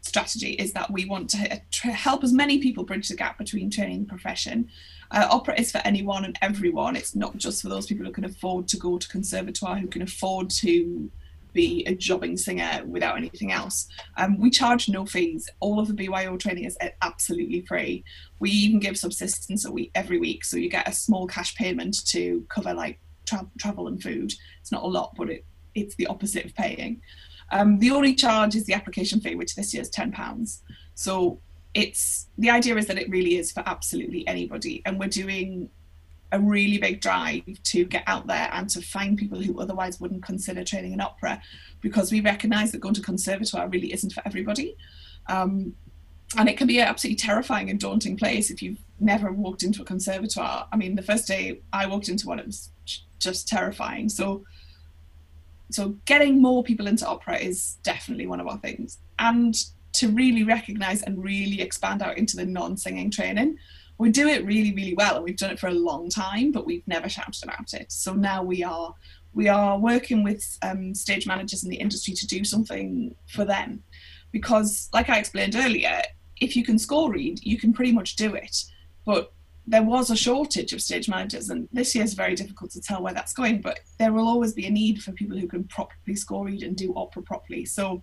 strategy 0.00 0.52
is 0.52 0.72
that 0.72 0.90
we 0.90 1.04
want 1.04 1.30
to 1.30 1.60
help 1.90 2.24
as 2.24 2.32
many 2.32 2.58
people 2.58 2.84
bridge 2.84 3.08
the 3.08 3.14
gap 3.14 3.38
between 3.38 3.70
training 3.70 3.98
and 3.98 4.08
profession 4.08 4.68
uh, 5.12 5.28
opera 5.30 5.58
is 5.60 5.70
for 5.70 5.78
anyone 5.78 6.24
and 6.24 6.38
everyone. 6.40 6.96
It's 6.96 7.14
not 7.14 7.36
just 7.36 7.62
for 7.62 7.68
those 7.68 7.86
people 7.86 8.06
who 8.06 8.12
can 8.12 8.24
afford 8.24 8.66
to 8.68 8.76
go 8.78 8.98
to 8.98 9.08
conservatoire, 9.08 9.78
who 9.78 9.86
can 9.86 10.02
afford 10.02 10.50
to 10.50 11.10
be 11.52 11.84
a 11.86 11.94
jobbing 11.94 12.36
singer 12.36 12.82
without 12.86 13.18
anything 13.18 13.52
else. 13.52 13.86
Um, 14.16 14.38
we 14.38 14.48
charge 14.48 14.88
no 14.88 15.04
fees. 15.04 15.50
All 15.60 15.78
of 15.78 15.86
the 15.86 15.94
BYO 15.94 16.38
training 16.38 16.64
is 16.64 16.78
absolutely 17.02 17.60
free. 17.66 18.04
We 18.38 18.50
even 18.50 18.80
give 18.80 18.96
subsistence 18.96 19.66
a 19.66 19.70
week 19.70 19.90
every 19.94 20.18
week, 20.18 20.44
so 20.44 20.56
you 20.56 20.70
get 20.70 20.88
a 20.88 20.92
small 20.92 21.26
cash 21.26 21.54
payment 21.56 22.06
to 22.06 22.46
cover 22.48 22.72
like 22.72 22.98
tra- 23.26 23.50
travel 23.58 23.88
and 23.88 24.02
food. 24.02 24.32
It's 24.60 24.72
not 24.72 24.82
a 24.82 24.86
lot, 24.86 25.14
but 25.16 25.28
it, 25.28 25.44
it's 25.74 25.94
the 25.96 26.06
opposite 26.06 26.46
of 26.46 26.54
paying. 26.54 27.02
Um, 27.50 27.78
the 27.78 27.90
only 27.90 28.14
charge 28.14 28.54
is 28.56 28.64
the 28.64 28.72
application 28.72 29.20
fee, 29.20 29.34
which 29.34 29.54
this 29.54 29.74
year 29.74 29.82
is 29.82 29.90
ten 29.90 30.10
pounds. 30.10 30.62
So 30.94 31.38
it's 31.74 32.28
the 32.38 32.50
idea 32.50 32.76
is 32.76 32.86
that 32.86 32.98
it 32.98 33.08
really 33.08 33.36
is 33.36 33.52
for 33.52 33.62
absolutely 33.66 34.26
anybody, 34.26 34.82
and 34.84 34.98
we're 34.98 35.08
doing 35.08 35.70
a 36.32 36.40
really 36.40 36.78
big 36.78 37.00
drive 37.00 37.42
to 37.62 37.84
get 37.84 38.02
out 38.06 38.26
there 38.26 38.48
and 38.52 38.68
to 38.70 38.80
find 38.80 39.18
people 39.18 39.40
who 39.40 39.60
otherwise 39.60 40.00
wouldn't 40.00 40.22
consider 40.22 40.64
training 40.64 40.94
in 40.94 41.00
opera 41.00 41.40
because 41.82 42.10
we 42.10 42.20
recognize 42.20 42.72
that 42.72 42.80
going 42.80 42.94
to 42.94 43.02
conservatoire 43.02 43.68
really 43.68 43.92
isn't 43.92 44.12
for 44.14 44.22
everybody. 44.24 44.74
Um, 45.28 45.74
and 46.38 46.48
it 46.48 46.56
can 46.56 46.66
be 46.66 46.78
an 46.78 46.88
absolutely 46.88 47.16
terrifying 47.16 47.68
and 47.68 47.78
daunting 47.78 48.16
place 48.16 48.50
if 48.50 48.62
you've 48.62 48.78
never 48.98 49.30
walked 49.30 49.62
into 49.62 49.82
a 49.82 49.84
conservatoire. 49.84 50.66
I 50.72 50.76
mean, 50.76 50.94
the 50.94 51.02
first 51.02 51.26
day 51.26 51.60
I 51.70 51.84
walked 51.84 52.08
into 52.08 52.26
one, 52.26 52.38
it 52.38 52.46
was 52.46 52.70
just 53.18 53.46
terrifying. 53.46 54.08
So, 54.08 54.44
so 55.70 55.96
getting 56.06 56.40
more 56.40 56.64
people 56.64 56.86
into 56.86 57.06
opera 57.06 57.36
is 57.36 57.76
definitely 57.82 58.26
one 58.26 58.40
of 58.40 58.48
our 58.48 58.58
things, 58.58 58.98
and 59.18 59.54
to 59.94 60.08
really 60.08 60.44
recognise 60.44 61.02
and 61.02 61.22
really 61.22 61.60
expand 61.60 62.02
out 62.02 62.18
into 62.18 62.36
the 62.36 62.46
non-singing 62.46 63.10
training. 63.10 63.58
We 63.98 64.10
do 64.10 64.26
it 64.26 64.44
really 64.44 64.74
really 64.74 64.94
well 64.94 65.16
and 65.16 65.24
we've 65.24 65.36
done 65.36 65.50
it 65.50 65.60
for 65.60 65.68
a 65.68 65.74
long 65.74 66.08
time 66.08 66.50
but 66.50 66.66
we've 66.66 66.86
never 66.86 67.08
shouted 67.08 67.42
about 67.44 67.72
it. 67.74 67.92
So 67.92 68.14
now 68.14 68.42
we 68.42 68.64
are 68.64 68.94
we 69.34 69.48
are 69.48 69.78
working 69.78 70.22
with 70.22 70.58
um, 70.62 70.94
stage 70.94 71.26
managers 71.26 71.64
in 71.64 71.70
the 71.70 71.76
industry 71.76 72.14
to 72.14 72.26
do 72.26 72.44
something 72.44 73.14
for 73.28 73.44
them. 73.44 73.82
Because 74.30 74.88
like 74.92 75.10
i 75.10 75.18
explained 75.18 75.54
earlier 75.56 76.00
if 76.40 76.56
you 76.56 76.64
can 76.64 76.78
score 76.78 77.12
read 77.12 77.38
you 77.42 77.58
can 77.58 77.72
pretty 77.72 77.92
much 77.92 78.16
do 78.16 78.34
it. 78.34 78.64
But 79.04 79.32
there 79.66 79.82
was 79.82 80.10
a 80.10 80.16
shortage 80.16 80.72
of 80.72 80.82
stage 80.82 81.08
managers 81.08 81.50
and 81.50 81.68
this 81.72 81.94
year 81.94 82.04
is 82.04 82.14
very 82.14 82.34
difficult 82.34 82.70
to 82.70 82.80
tell 82.80 83.02
where 83.02 83.14
that's 83.14 83.32
going 83.32 83.60
but 83.60 83.80
there 83.98 84.12
will 84.12 84.26
always 84.26 84.52
be 84.52 84.66
a 84.66 84.70
need 84.70 85.02
for 85.02 85.12
people 85.12 85.38
who 85.38 85.46
can 85.46 85.64
properly 85.64 86.16
score 86.16 86.46
read 86.46 86.62
and 86.62 86.76
do 86.76 86.92
opera 86.96 87.22
properly 87.22 87.64
so 87.64 88.02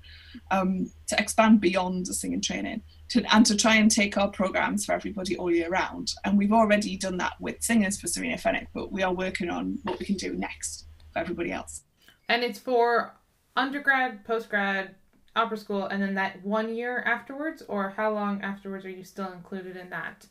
um, 0.51 0.89
to 1.07 1.19
expand 1.19 1.59
beyond 1.59 2.05
the 2.05 2.13
singing 2.13 2.41
training 2.41 2.81
to, 3.09 3.23
and 3.33 3.45
to 3.45 3.57
try 3.57 3.75
and 3.75 3.91
take 3.91 4.17
our 4.17 4.29
programs 4.29 4.85
for 4.85 4.93
everybody 4.93 5.35
all 5.35 5.51
year 5.51 5.69
round. 5.69 6.13
And 6.23 6.37
we've 6.37 6.53
already 6.53 6.95
done 6.95 7.17
that 7.17 7.33
with 7.39 7.61
singers 7.61 7.99
for 7.99 8.07
Serena 8.07 8.37
Fenwick, 8.37 8.69
but 8.73 8.91
we 8.91 9.03
are 9.03 9.13
working 9.13 9.49
on 9.49 9.79
what 9.83 9.99
we 9.99 10.05
can 10.05 10.15
do 10.15 10.33
next 10.33 10.85
for 11.11 11.19
everybody 11.19 11.51
else. 11.51 11.83
And 12.29 12.43
it's 12.43 12.59
for 12.59 13.15
undergrad, 13.57 14.25
postgrad, 14.25 14.91
opera 15.35 15.57
school, 15.57 15.85
and 15.85 16.01
then 16.01 16.13
that 16.15 16.43
one 16.43 16.73
year 16.73 16.99
afterwards, 16.99 17.63
or 17.67 17.89
how 17.89 18.13
long 18.13 18.41
afterwards 18.41 18.85
are 18.85 18.89
you 18.89 19.03
still 19.03 19.31
included 19.31 19.75
in 19.75 19.89
that? 19.89 20.27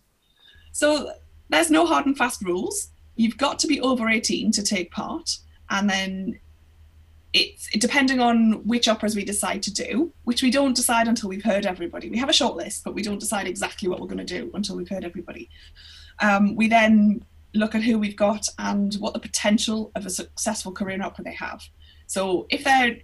So 0.79 1.11
there's 1.49 1.73
no 1.73 1.85
hard 1.85 2.07
and 2.07 2.17
fast 2.17 2.41
rules. 2.41 2.91
You've 3.17 3.37
got 3.37 3.59
to 3.59 3.67
be 3.67 3.81
over 3.81 4.09
18 4.09 4.53
to 4.53 4.63
take 4.63 4.93
part, 4.93 5.39
and 5.71 5.91
then 5.91 6.39
it's 7.33 7.69
depending 7.79 8.21
on 8.21 8.65
which 8.65 8.87
operas 8.87 9.17
we 9.17 9.25
decide 9.25 9.61
to 9.65 9.75
do, 9.75 10.13
which 10.23 10.41
we 10.41 10.53
don't 10.53 10.77
decide 10.77 11.09
until 11.09 11.31
we've 11.31 11.43
heard 11.43 11.67
everybody. 11.67 12.09
We 12.09 12.19
have 12.19 12.29
a 12.29 12.33
short 12.33 12.55
list, 12.55 12.85
but 12.85 12.95
we 12.95 13.03
don't 13.03 13.19
decide 13.19 13.49
exactly 13.49 13.89
what 13.89 13.99
we're 13.99 14.07
going 14.07 14.25
to 14.25 14.39
do 14.39 14.53
until 14.55 14.77
we've 14.77 14.89
heard 14.89 15.03
everybody. 15.05 15.51
Um, 16.21 16.55
we 16.55 16.69
then 16.69 17.25
look 17.55 17.75
at 17.75 17.83
who 17.83 17.99
we've 17.99 18.15
got 18.15 18.47
and 18.61 18.95
what 19.01 19.15
the 19.15 19.19
potential 19.19 19.91
of 19.97 20.07
a 20.07 20.11
successful 20.11 20.71
career 20.71 20.95
in 20.95 21.03
opera 21.03 21.25
they 21.25 21.35
have. 21.35 21.61
So 22.07 22.47
if 22.51 22.63
they're 22.63 22.99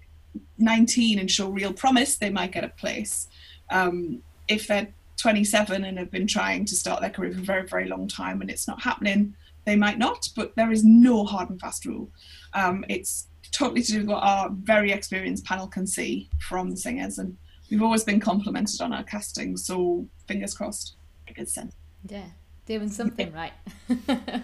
19 0.59 1.19
and 1.19 1.29
show 1.29 1.49
real 1.49 1.73
promise, 1.73 2.19
they 2.19 2.31
might 2.31 2.53
get 2.53 2.63
a 2.63 2.69
place. 2.69 3.27
Um, 3.69 4.23
if 4.47 4.69
they're 4.69 4.95
27 5.16 5.85
and 5.85 5.98
have 5.98 6.11
been 6.11 6.27
trying 6.27 6.64
to 6.66 6.74
start 6.74 7.00
their 7.00 7.11
career 7.11 7.33
for 7.33 7.40
a 7.40 7.44
very, 7.44 7.66
very 7.66 7.88
long 7.88 8.09
time 8.09 8.40
and 8.40 8.50
it's 8.50 8.68
not 8.68 8.83
happening, 8.83 9.35
they 9.64 9.77
might 9.77 9.98
not, 9.98 10.29
but 10.37 10.55
there 10.57 10.70
is 10.70 10.85
no 10.85 11.24
hard 11.24 11.50
and 11.50 11.61
fast 11.61 11.87
rule. 11.87 12.11
Um, 12.53 12.85
it's 12.88 13.29
totally 13.53 13.83
to 13.83 13.92
do 13.92 13.98
with 14.00 14.09
what 14.09 14.22
our 14.22 14.50
very 14.50 14.92
experienced 14.92 15.44
panel 15.44 15.66
can 15.66 15.87
see 15.87 16.29
from 16.40 16.70
the 16.70 16.77
singers. 16.77 17.18
And 17.18 17.37
we've 17.70 17.83
always 17.83 18.05
been 18.05 18.20
complimented 18.20 18.81
on 18.81 18.92
our 18.92 19.05
casting, 19.05 19.57
so 19.57 20.07
fingers 20.27 20.55
crossed. 20.55 20.96
A 21.29 21.33
good 21.33 21.48
sense. 21.48 21.74
Yeah, 22.07 22.27
doing 22.66 22.90
something 22.90 23.33
right. 23.33 23.53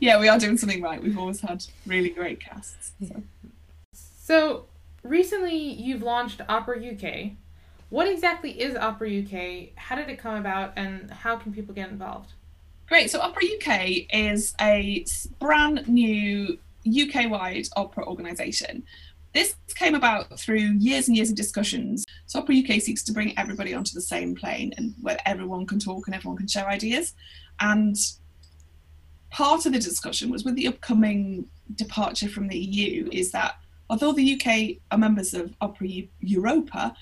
yeah, 0.00 0.20
we 0.20 0.28
are 0.28 0.38
doing 0.38 0.58
something 0.58 0.82
right. 0.82 1.02
We've 1.02 1.18
always 1.18 1.40
had 1.40 1.64
really 1.86 2.10
great 2.10 2.40
casts. 2.40 2.92
So. 3.08 3.22
so 3.94 4.64
recently 5.02 5.56
you've 5.56 6.02
launched 6.02 6.42
Opera 6.48 6.78
UK. 6.78 7.32
What 7.90 8.08
exactly 8.08 8.50
is 8.50 8.74
Opera 8.76 9.22
UK? 9.22 9.68
How 9.76 9.94
did 9.96 10.08
it 10.08 10.18
come 10.18 10.36
about, 10.36 10.72
and 10.76 11.10
how 11.10 11.36
can 11.36 11.52
people 11.52 11.74
get 11.74 11.90
involved? 11.90 12.32
Great. 12.88 13.10
So 13.10 13.20
Opera 13.20 13.42
UK 13.56 14.06
is 14.12 14.54
a 14.60 15.04
brand 15.38 15.86
new 15.88 16.58
UK 16.86 17.30
wide 17.30 17.66
opera 17.76 18.06
organisation. 18.06 18.84
This 19.34 19.54
came 19.74 19.94
about 19.94 20.38
through 20.38 20.76
years 20.78 21.08
and 21.08 21.16
years 21.16 21.30
of 21.30 21.36
discussions. 21.36 22.04
So 22.26 22.38
Opera 22.38 22.56
UK 22.56 22.80
seeks 22.80 23.02
to 23.04 23.12
bring 23.12 23.36
everybody 23.38 23.74
onto 23.74 23.92
the 23.92 24.00
same 24.00 24.34
plane 24.34 24.72
and 24.76 24.94
where 25.00 25.18
everyone 25.26 25.66
can 25.66 25.78
talk 25.78 26.06
and 26.06 26.14
everyone 26.14 26.38
can 26.38 26.46
share 26.46 26.68
ideas. 26.68 27.14
And 27.60 27.96
part 29.30 29.66
of 29.66 29.72
the 29.72 29.78
discussion 29.78 30.30
was 30.30 30.44
with 30.44 30.54
the 30.54 30.68
upcoming 30.68 31.46
departure 31.74 32.28
from 32.28 32.48
the 32.48 32.58
EU 32.58 33.08
is 33.12 33.32
that 33.32 33.56
although 33.90 34.12
the 34.12 34.40
UK 34.40 34.78
are 34.90 34.98
members 34.98 35.34
of 35.34 35.54
Opera 35.60 35.88
Europa, 36.20 36.94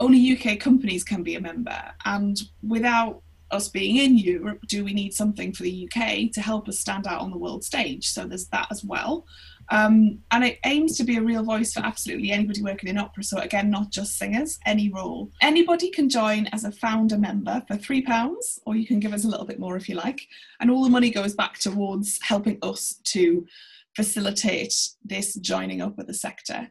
only 0.00 0.36
UK 0.36 0.58
companies 0.58 1.04
can 1.04 1.22
be 1.22 1.36
a 1.36 1.40
member. 1.40 1.80
And 2.04 2.40
without 2.62 3.22
us 3.50 3.68
being 3.68 3.96
in 3.96 4.16
Europe, 4.16 4.60
do 4.66 4.84
we 4.84 4.92
need 4.92 5.12
something 5.12 5.52
for 5.52 5.64
the 5.64 5.88
UK 5.88 6.32
to 6.32 6.40
help 6.40 6.68
us 6.68 6.78
stand 6.78 7.06
out 7.06 7.20
on 7.20 7.30
the 7.30 7.38
world 7.38 7.64
stage? 7.64 8.08
So 8.08 8.24
there's 8.24 8.48
that 8.48 8.68
as 8.70 8.82
well. 8.82 9.26
Um, 9.70 10.18
and 10.32 10.44
it 10.44 10.58
aims 10.64 10.96
to 10.96 11.04
be 11.04 11.16
a 11.16 11.22
real 11.22 11.44
voice 11.44 11.72
for 11.72 11.80
absolutely 11.80 12.32
anybody 12.32 12.60
working 12.62 12.88
in 12.88 12.98
opera. 12.98 13.22
So 13.22 13.38
again, 13.38 13.70
not 13.70 13.92
just 13.92 14.18
singers, 14.18 14.58
any 14.66 14.88
role. 14.88 15.30
Anybody 15.42 15.90
can 15.90 16.08
join 16.08 16.46
as 16.48 16.64
a 16.64 16.72
founder 16.72 17.16
member 17.16 17.62
for 17.68 17.76
three 17.76 18.02
pounds, 18.02 18.58
or 18.66 18.74
you 18.74 18.86
can 18.86 18.98
give 18.98 19.12
us 19.12 19.24
a 19.24 19.28
little 19.28 19.46
bit 19.46 19.60
more 19.60 19.76
if 19.76 19.88
you 19.88 19.94
like. 19.94 20.26
And 20.58 20.70
all 20.70 20.82
the 20.82 20.90
money 20.90 21.10
goes 21.10 21.34
back 21.34 21.58
towards 21.58 22.18
helping 22.22 22.58
us 22.62 23.00
to 23.04 23.46
facilitate 23.94 24.74
this 25.04 25.34
joining 25.34 25.80
up 25.80 25.96
with 25.96 26.08
the 26.08 26.14
sector. 26.14 26.70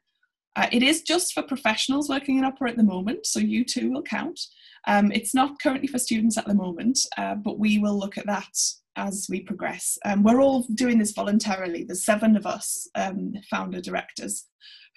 Uh, 0.55 0.67
it 0.71 0.83
is 0.83 1.03
just 1.03 1.33
for 1.33 1.43
professionals 1.43 2.09
working 2.09 2.37
in 2.37 2.45
opera 2.45 2.69
at 2.69 2.77
the 2.77 2.83
moment, 2.83 3.25
so 3.25 3.39
you 3.39 3.63
too 3.63 3.91
will 3.91 4.01
count. 4.01 4.39
Um, 4.87 5.11
it's 5.11 5.35
not 5.35 5.59
currently 5.61 5.87
for 5.87 5.99
students 5.99 6.37
at 6.37 6.45
the 6.45 6.53
moment, 6.53 6.99
uh, 7.17 7.35
but 7.35 7.59
we 7.59 7.77
will 7.77 7.97
look 7.97 8.17
at 8.17 8.25
that 8.25 8.55
as 8.95 9.27
we 9.29 9.41
progress. 9.41 9.97
Um, 10.05 10.23
we're 10.23 10.41
all 10.41 10.65
doing 10.73 10.97
this 10.97 11.11
voluntarily. 11.11 11.83
There's 11.83 12.05
seven 12.05 12.35
of 12.35 12.45
us 12.45 12.87
um, 12.95 13.33
founder 13.49 13.81
directors 13.81 14.45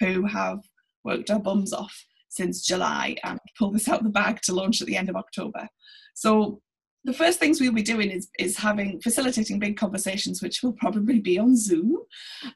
who 0.01 0.27
have 0.27 0.61
worked 1.05 1.31
our 1.31 1.39
bums 1.39 1.73
off 1.73 1.97
since 2.29 2.67
July 2.67 3.17
and 3.23 3.39
pulled 3.59 3.75
this 3.75 3.89
out 3.89 3.99
of 3.99 4.05
the 4.05 4.11
bag 4.11 4.41
to 4.43 4.55
launch 4.55 4.81
at 4.81 4.87
the 4.87 4.97
end 4.97 5.09
of 5.09 5.17
October. 5.17 5.69
So 6.15 6.63
the 7.05 7.13
first 7.13 7.41
things 7.41 7.61
we'll 7.61 7.73
be 7.73 7.83
doing 7.83 8.11
is 8.11 8.29
is 8.39 8.57
having 8.57 9.01
facilitating 9.01 9.59
big 9.59 9.77
conversations, 9.77 10.41
which 10.41 10.63
will 10.63 10.73
probably 10.73 11.19
be 11.19 11.39
on 11.39 11.57
Zoom, 11.57 11.97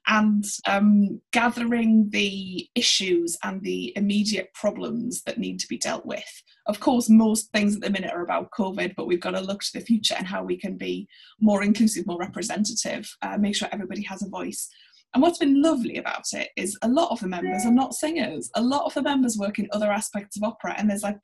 and 0.06 0.44
um, 0.66 1.20
gathering 1.32 2.08
the 2.10 2.68
issues 2.74 3.36
and 3.42 3.60
the 3.62 3.92
immediate 3.96 4.52
problems 4.54 5.22
that 5.24 5.38
need 5.38 5.58
to 5.60 5.68
be 5.68 5.78
dealt 5.78 6.06
with. 6.06 6.42
Of 6.66 6.80
course, 6.80 7.08
most 7.08 7.50
things 7.52 7.76
at 7.76 7.82
the 7.82 7.90
minute 7.90 8.12
are 8.12 8.22
about 8.22 8.50
COVID, 8.50 8.94
but 8.96 9.06
we've 9.06 9.20
got 9.20 9.32
to 9.32 9.40
look 9.40 9.62
to 9.62 9.72
the 9.74 9.84
future 9.84 10.14
and 10.16 10.26
how 10.26 10.44
we 10.44 10.56
can 10.56 10.76
be 10.76 11.08
more 11.40 11.62
inclusive, 11.62 12.06
more 12.06 12.18
representative, 12.18 13.08
uh, 13.22 13.36
make 13.38 13.56
sure 13.56 13.68
everybody 13.72 14.02
has 14.02 14.22
a 14.22 14.28
voice. 14.28 14.68
And 15.14 15.22
what's 15.22 15.38
been 15.38 15.62
lovely 15.62 15.96
about 15.96 16.24
it 16.32 16.50
is 16.56 16.76
a 16.82 16.88
lot 16.88 17.10
of 17.10 17.20
the 17.20 17.28
members 17.28 17.64
are 17.64 17.72
not 17.72 17.94
singers. 17.94 18.50
A 18.54 18.60
lot 18.60 18.84
of 18.84 18.94
the 18.94 19.02
members 19.02 19.38
work 19.38 19.58
in 19.58 19.68
other 19.72 19.90
aspects 19.90 20.36
of 20.36 20.42
opera, 20.42 20.74
and 20.76 20.90
there's 20.90 21.02
like 21.02 21.18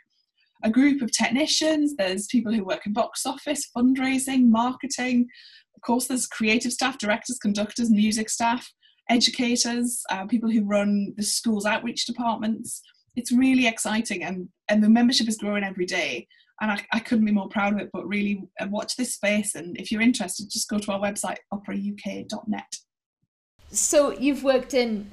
a 0.63 0.71
group 0.71 1.03
of 1.03 1.11
technicians, 1.13 1.95
there's 1.97 2.27
people 2.27 2.53
who 2.53 2.65
work 2.65 2.87
in 2.87 2.93
box 2.93 3.27
office, 3.27 3.69
fundraising, 3.77 4.49
marketing. 4.49 5.27
Of 5.77 5.83
course, 5.83 6.07
there's 6.07 6.27
creative 6.27 6.73
staff, 6.73 6.99
directors, 6.99 7.39
conductors, 7.39 7.91
music 7.91 8.31
staff, 8.31 8.71
educators, 9.11 10.03
uh, 10.11 10.27
people 10.27 10.51
who 10.51 10.65
run 10.65 11.13
the 11.17 11.23
school's 11.23 11.67
outreach 11.67 12.07
departments. 12.07 12.83
It's 13.17 13.33
really 13.33 13.67
exciting, 13.67 14.23
and, 14.25 14.49
and 14.69 14.83
the 14.83 14.89
membership 14.89 15.29
is 15.29 15.37
growing 15.37 15.65
every 15.65 15.87
day. 15.87 16.27
And 16.61 16.71
I, 16.71 16.81
I 16.93 17.01
couldn't 17.01 17.25
be 17.25 17.33
more 17.33 17.49
proud 17.49 17.73
of 17.73 17.81
it, 17.81 17.91
but 17.93 18.07
really 18.07 18.45
uh, 18.61 18.69
watch 18.71 18.95
this 18.97 19.15
space. 19.15 19.57
And 19.57 19.77
if 19.81 19.91
you're 19.91 20.01
interested, 20.01 20.49
just 20.49 20.69
go 20.69 20.79
to 20.79 20.93
our 20.93 21.01
website, 21.01 21.39
operauk.net. 21.53 22.77
So 23.73 24.13
you've 24.13 24.45
worked 24.45 24.75
in 24.75 25.11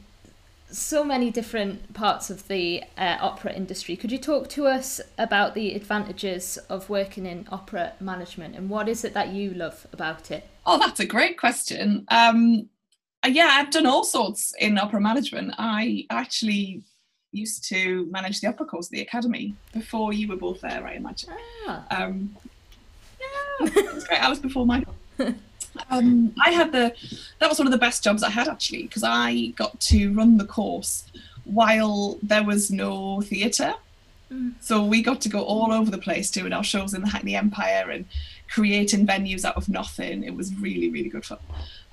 so 0.72 1.04
many 1.04 1.32
different 1.32 1.94
parts 1.94 2.30
of 2.30 2.48
the 2.48 2.84
uh, 2.98 3.18
opera 3.22 3.54
industry. 3.54 3.96
Could 3.96 4.12
you 4.12 4.18
talk 4.18 4.50
to 4.50 4.68
us 4.68 5.02
about 5.18 5.54
the 5.56 5.74
advantages 5.76 6.58
of 6.70 6.90
working 6.90 7.26
in 7.26 7.48
opera 7.52 7.94
management 8.00 8.56
and 8.56 8.70
what 8.70 8.88
is 8.88 9.04
it 9.04 9.14
that 9.14 9.30
you 9.30 9.52
love 9.52 9.88
about 9.92 10.30
it? 10.32 10.48
Oh, 10.66 10.78
that's 10.78 11.00
a 11.00 11.06
great 11.06 11.38
question. 11.38 12.06
Um, 12.10 12.70
Uh, 13.22 13.28
yeah, 13.28 13.50
I've 13.52 13.70
done 13.70 13.86
all 13.86 14.06
sorts 14.06 14.54
in 14.60 14.78
opera 14.78 15.02
management. 15.02 15.54
I 15.58 16.06
actually 16.10 16.84
used 17.34 17.68
to 17.68 18.08
manage 18.12 18.40
the 18.40 18.48
opera 18.48 18.66
course 18.66 18.88
at 18.88 18.92
the 18.92 19.02
academy 19.02 19.56
before 19.74 20.14
you 20.14 20.28
were 20.30 20.38
both 20.38 20.62
there, 20.62 20.88
I 20.88 20.94
imagine. 20.94 21.30
Ah. 21.68 21.86
Um, 21.92 22.36
yeah, 23.20 23.68
it 23.76 23.94
was 23.94 24.06
great. 24.08 24.24
I 24.24 24.30
was 24.30 24.40
before 24.40 24.66
Michael. 24.66 24.96
Um, 25.90 26.34
I 26.44 26.52
had 26.52 26.72
the 26.72 26.94
that 27.40 27.50
was 27.50 27.58
one 27.58 27.68
of 27.68 27.72
the 27.72 27.78
best 27.78 28.04
jobs 28.04 28.24
I 28.24 28.30
had 28.30 28.48
actually 28.48 28.84
because 28.84 29.04
I 29.04 29.48
got 29.56 29.80
to 29.82 30.14
run 30.14 30.38
the 30.38 30.46
course 30.46 31.06
while 31.46 32.18
there 32.22 32.44
was 32.44 32.72
no 32.72 33.22
theatre. 33.22 33.74
Mm. 34.32 34.54
So 34.60 34.84
we 34.84 35.02
got 35.02 35.22
to 35.22 35.30
go 35.30 35.42
all 35.42 35.72
over 35.72 35.90
the 35.90 35.98
place 35.98 36.30
doing 36.30 36.54
our 36.54 36.64
shows 36.64 36.94
in 36.94 37.02
the 37.02 37.10
Hackney 37.10 37.36
Empire 37.36 37.90
and 37.90 38.06
creating 38.50 39.08
venues 39.08 39.46
out 39.46 39.58
of 39.58 39.70
nothing. 39.70 40.24
It 40.24 40.36
was 40.36 40.54
really, 40.56 40.90
really 40.90 41.10
good 41.10 41.26
fun. 41.26 41.40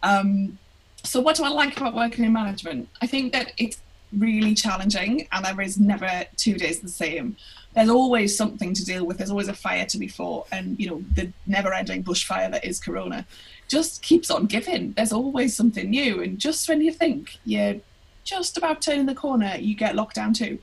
Um, 0.03 0.59
so 1.03 1.21
what 1.21 1.37
do 1.37 1.45
I 1.45 1.49
like 1.49 1.77
about 1.77 1.95
working 1.95 2.25
in 2.25 2.33
management? 2.33 2.89
I 3.01 3.07
think 3.07 3.33
that 3.33 3.53
it's 3.57 3.81
really 4.13 4.55
challenging 4.55 5.29
and 5.33 5.45
there 5.45 5.61
is 5.61 5.79
never 5.79 6.25
two 6.37 6.55
days 6.55 6.81
the 6.81 6.89
same. 6.89 7.37
There's 7.77 7.91
always 7.91 8.37
something 8.37 8.75
to 8.75 8.85
deal 8.85 9.07
with. 9.07 9.19
There's 9.19 9.31
always 9.31 9.49
a 9.49 9.55
fire 9.55 9.87
to 9.87 9.99
be 9.99 10.09
fought 10.09 10.49
and 10.51 10.81
you 10.81 10.89
know 10.91 11.05
the 11.15 11.33
never-ending 11.47 12.03
bushfire 12.03 12.51
that 12.51 12.65
is 12.65 12.81
corona 12.81 13.27
just 13.69 14.03
keeps 14.03 14.31
on 14.31 14.47
giving. 14.47 14.93
There's 14.93 15.13
always 15.13 15.55
something 15.55 15.91
new 15.91 16.23
and 16.23 16.39
just 16.39 16.69
when 16.69 16.81
you 16.81 16.93
think 16.93 17.39
you're 17.45 17.77
just 18.25 18.59
about 18.59 18.83
turning 18.83 19.07
the 19.07 19.15
corner, 19.15 19.55
you 19.59 19.75
get 19.75 19.95
locked 19.95 20.17
down 20.17 20.35
too. 20.35 20.59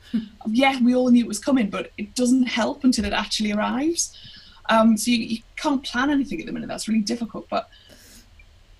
yeah, 0.48 0.80
we 0.84 0.96
all 0.96 1.10
knew 1.10 1.24
it 1.24 1.28
was 1.28 1.40
coming, 1.40 1.70
but 1.70 1.92
it 1.98 2.14
doesn't 2.14 2.44
help 2.44 2.84
until 2.84 3.06
it 3.06 3.14
actually 3.14 3.54
arrives. 3.54 4.18
Um, 4.70 4.98
so 4.98 5.12
you, 5.12 5.18
you 5.18 5.38
can't 5.56 5.84
plan 5.84 6.10
anything 6.10 6.40
at 6.40 6.46
the 6.46 6.52
minute. 6.52 6.68
That's 6.68 6.88
really 6.88 7.02
difficult. 7.02 7.48
But 7.50 7.70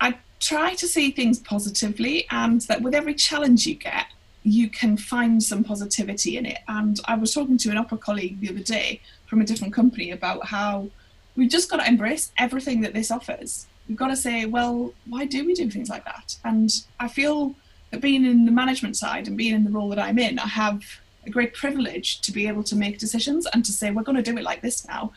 I 0.00 0.18
try 0.38 0.74
to 0.74 0.86
see 0.86 1.10
things 1.10 1.38
positively, 1.38 2.26
and 2.30 2.60
that 2.62 2.82
with 2.82 2.94
every 2.94 3.14
challenge 3.14 3.66
you 3.66 3.74
get, 3.74 4.06
you 4.44 4.68
can 4.68 4.96
find 4.96 5.42
some 5.42 5.64
positivity 5.64 6.36
in 6.36 6.46
it. 6.46 6.58
And 6.68 7.00
I 7.06 7.16
was 7.16 7.32
talking 7.32 7.58
to 7.58 7.70
an 7.70 7.78
opera 7.78 7.98
colleague 7.98 8.40
the 8.40 8.50
other 8.50 8.62
day 8.62 9.00
from 9.26 9.40
a 9.40 9.44
different 9.44 9.72
company 9.72 10.10
about 10.10 10.46
how 10.46 10.88
we've 11.34 11.50
just 11.50 11.70
got 11.70 11.78
to 11.78 11.88
embrace 11.88 12.30
everything 12.38 12.82
that 12.82 12.92
this 12.92 13.10
offers. 13.10 13.66
We've 13.88 13.96
got 13.96 14.08
to 14.08 14.16
say, 14.16 14.44
well, 14.44 14.92
why 15.06 15.24
do 15.24 15.44
we 15.46 15.54
do 15.54 15.70
things 15.70 15.88
like 15.88 16.04
that? 16.04 16.36
And 16.44 16.70
I 17.00 17.08
feel 17.08 17.54
that 17.90 18.02
being 18.02 18.24
in 18.24 18.44
the 18.44 18.52
management 18.52 18.96
side 18.96 19.28
and 19.28 19.36
being 19.36 19.54
in 19.54 19.64
the 19.64 19.70
role 19.70 19.88
that 19.88 19.98
I'm 19.98 20.18
in, 20.18 20.38
I 20.38 20.46
have 20.46 20.82
a 21.26 21.30
great 21.30 21.54
privilege 21.54 22.20
to 22.20 22.32
be 22.32 22.46
able 22.46 22.62
to 22.64 22.76
make 22.76 22.98
decisions 22.98 23.46
and 23.54 23.64
to 23.64 23.72
say 23.72 23.90
we're 23.90 24.02
going 24.02 24.22
to 24.22 24.30
do 24.30 24.36
it 24.36 24.44
like 24.44 24.60
this 24.60 24.86
now. 24.86 25.12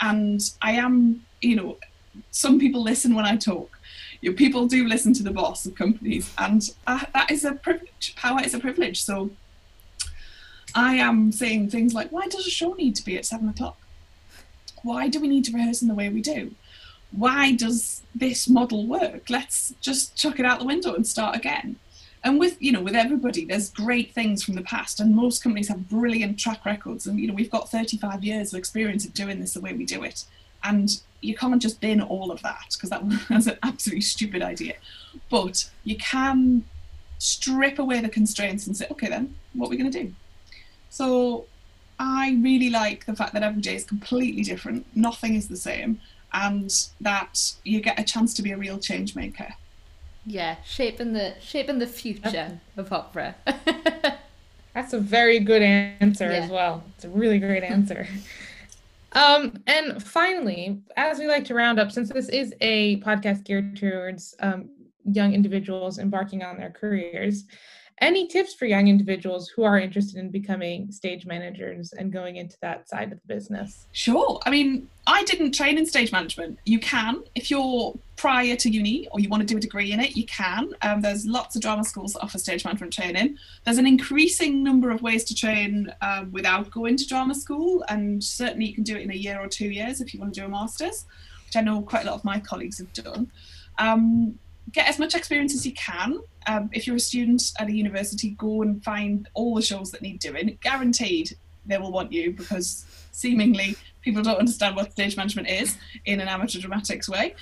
And 0.00 0.40
I 0.62 0.72
am, 0.72 1.24
you 1.40 1.56
know, 1.56 1.78
some 2.30 2.58
people 2.58 2.82
listen 2.82 3.14
when 3.14 3.24
I 3.24 3.36
talk. 3.36 3.78
You 4.20 4.30
know, 4.30 4.36
people 4.36 4.66
do 4.66 4.86
listen 4.86 5.12
to 5.14 5.22
the 5.22 5.30
boss 5.30 5.64
of 5.66 5.74
companies, 5.74 6.32
and 6.38 6.68
uh, 6.86 7.04
that 7.14 7.30
is 7.30 7.44
a 7.44 7.52
privilege. 7.52 8.14
Power 8.16 8.40
is 8.44 8.54
a 8.54 8.58
privilege. 8.58 9.02
So 9.02 9.30
I 10.74 10.94
am 10.96 11.32
saying 11.32 11.70
things 11.70 11.94
like, 11.94 12.10
why 12.10 12.26
does 12.26 12.46
a 12.46 12.50
show 12.50 12.72
need 12.74 12.96
to 12.96 13.04
be 13.04 13.16
at 13.16 13.26
seven 13.26 13.48
o'clock? 13.48 13.78
Why 14.82 15.08
do 15.08 15.20
we 15.20 15.28
need 15.28 15.44
to 15.46 15.52
rehearse 15.52 15.82
in 15.82 15.88
the 15.88 15.94
way 15.94 16.08
we 16.08 16.20
do? 16.20 16.54
Why 17.10 17.52
does 17.52 18.02
this 18.14 18.48
model 18.48 18.86
work? 18.86 19.30
Let's 19.30 19.74
just 19.80 20.16
chuck 20.16 20.38
it 20.38 20.44
out 20.44 20.58
the 20.58 20.66
window 20.66 20.94
and 20.94 21.06
start 21.06 21.36
again 21.36 21.76
and 22.24 22.38
with 22.38 22.56
you 22.60 22.72
know 22.72 22.80
with 22.80 22.94
everybody 22.94 23.44
there's 23.44 23.70
great 23.70 24.12
things 24.12 24.42
from 24.42 24.54
the 24.54 24.62
past 24.62 25.00
and 25.00 25.14
most 25.14 25.42
companies 25.42 25.68
have 25.68 25.88
brilliant 25.88 26.38
track 26.38 26.64
records 26.64 27.06
and 27.06 27.18
you 27.18 27.26
know 27.26 27.34
we've 27.34 27.50
got 27.50 27.70
35 27.70 28.24
years 28.24 28.52
of 28.52 28.58
experience 28.58 29.04
of 29.04 29.14
doing 29.14 29.40
this 29.40 29.54
the 29.54 29.60
way 29.60 29.72
we 29.72 29.84
do 29.84 30.02
it 30.02 30.24
and 30.64 31.00
you 31.20 31.34
can't 31.34 31.60
just 31.60 31.80
bin 31.80 32.00
all 32.00 32.30
of 32.30 32.40
that 32.42 32.66
because 32.74 32.90
that 32.90 33.02
was 33.30 33.46
an 33.46 33.58
absolutely 33.62 34.00
stupid 34.00 34.42
idea 34.42 34.74
but 35.30 35.68
you 35.84 35.96
can 35.96 36.64
strip 37.18 37.78
away 37.78 38.00
the 38.00 38.08
constraints 38.08 38.66
and 38.66 38.76
say 38.76 38.86
okay 38.90 39.08
then 39.08 39.34
what 39.54 39.66
are 39.66 39.70
we 39.70 39.76
going 39.76 39.90
to 39.90 40.02
do 40.04 40.12
so 40.90 41.44
i 41.98 42.38
really 42.40 42.70
like 42.70 43.04
the 43.06 43.14
fact 43.16 43.32
that 43.32 43.42
every 43.42 43.60
day 43.60 43.74
is 43.74 43.84
completely 43.84 44.42
different 44.42 44.86
nothing 44.94 45.34
is 45.34 45.48
the 45.48 45.56
same 45.56 46.00
and 46.32 46.88
that 47.00 47.52
you 47.64 47.80
get 47.80 47.98
a 47.98 48.04
chance 48.04 48.34
to 48.34 48.42
be 48.42 48.52
a 48.52 48.56
real 48.56 48.78
change 48.78 49.16
maker 49.16 49.48
Yeah, 50.26 50.56
shaping 50.64 51.14
the 51.14 51.34
shaping 51.40 51.78
the 51.78 51.86
future 51.86 52.60
of 52.76 52.92
opera. 52.92 53.34
That's 54.74 54.92
a 54.92 54.98
very 55.00 55.40
good 55.40 55.62
answer 55.62 56.30
Yeah. 56.30 56.44
as 56.44 56.50
well. 56.50 56.84
It's 56.94 57.04
a 57.06 57.08
really 57.08 57.38
great 57.38 57.62
answer. 57.64 58.06
um, 59.12 59.54
and 59.66 60.02
finally, 60.02 60.80
as 60.96 61.18
we 61.18 61.26
like 61.26 61.44
to 61.46 61.54
round 61.54 61.78
up, 61.78 61.90
since 61.90 62.10
this 62.10 62.28
is 62.28 62.54
a 62.60 63.00
podcast 63.00 63.44
geared 63.44 63.76
towards 63.76 64.34
um, 64.40 64.70
young 65.04 65.32
individuals 65.32 65.98
embarking 65.98 66.42
on 66.42 66.56
their 66.56 66.70
careers, 66.70 67.44
any 68.00 68.26
tips 68.26 68.54
for 68.54 68.66
young 68.66 68.88
individuals 68.88 69.48
who 69.48 69.64
are 69.64 69.78
interested 69.78 70.16
in 70.16 70.30
becoming 70.30 70.90
stage 70.92 71.26
managers 71.26 71.92
and 71.92 72.12
going 72.12 72.36
into 72.36 72.56
that 72.62 72.88
side 72.88 73.12
of 73.12 73.20
the 73.20 73.34
business? 73.34 73.86
Sure. 73.92 74.40
I 74.46 74.50
mean, 74.50 74.88
I 75.06 75.22
didn't 75.24 75.52
train 75.52 75.78
in 75.78 75.86
stage 75.86 76.12
management. 76.12 76.58
You 76.64 76.78
can, 76.78 77.22
if 77.34 77.50
you're 77.50 77.94
prior 78.16 78.56
to 78.56 78.68
uni 78.68 79.08
or 79.10 79.20
you 79.20 79.28
want 79.28 79.40
to 79.40 79.46
do 79.46 79.56
a 79.56 79.60
degree 79.60 79.92
in 79.92 80.00
it, 80.00 80.16
you 80.16 80.26
can. 80.26 80.72
Um, 80.82 81.00
there's 81.00 81.24
lots 81.24 81.56
of 81.56 81.62
drama 81.62 81.84
schools 81.84 82.12
that 82.12 82.20
offer 82.20 82.38
stage 82.38 82.64
management 82.64 82.92
training. 82.92 83.36
There's 83.64 83.78
an 83.78 83.86
increasing 83.86 84.62
number 84.62 84.90
of 84.90 85.02
ways 85.02 85.24
to 85.24 85.34
train 85.34 85.92
um, 86.02 86.30
without 86.32 86.70
going 86.70 86.96
to 86.96 87.06
drama 87.06 87.34
school, 87.34 87.84
and 87.88 88.22
certainly 88.22 88.66
you 88.66 88.74
can 88.74 88.84
do 88.84 88.96
it 88.96 89.02
in 89.02 89.10
a 89.10 89.16
year 89.16 89.40
or 89.40 89.48
two 89.48 89.70
years 89.70 90.00
if 90.00 90.12
you 90.12 90.20
want 90.20 90.34
to 90.34 90.40
do 90.40 90.46
a 90.46 90.48
master's, 90.48 91.06
which 91.46 91.56
I 91.56 91.60
know 91.60 91.80
quite 91.82 92.04
a 92.04 92.06
lot 92.06 92.16
of 92.16 92.24
my 92.24 92.38
colleagues 92.40 92.78
have 92.78 92.92
done. 92.92 93.30
Um, 93.78 94.38
get 94.72 94.88
as 94.88 94.98
much 94.98 95.14
experience 95.14 95.54
as 95.54 95.64
you 95.64 95.72
can. 95.72 96.20
Um, 96.46 96.70
if 96.72 96.86
you're 96.86 96.96
a 96.96 97.00
student 97.00 97.42
at 97.58 97.68
a 97.68 97.72
university, 97.72 98.30
go 98.30 98.62
and 98.62 98.82
find 98.82 99.28
all 99.34 99.54
the 99.54 99.62
shows 99.62 99.90
that 99.92 100.02
need 100.02 100.20
doing. 100.20 100.58
Guaranteed 100.62 101.36
they 101.66 101.78
will 101.78 101.92
want 101.92 102.12
you 102.12 102.32
because 102.32 102.84
seemingly 103.12 103.76
people 104.00 104.22
don't 104.22 104.38
understand 104.38 104.76
what 104.76 104.92
stage 104.92 105.16
management 105.16 105.48
is 105.48 105.76
in 106.06 106.20
an 106.20 106.28
amateur 106.28 106.60
dramatics 106.60 107.08
way. 107.08 107.34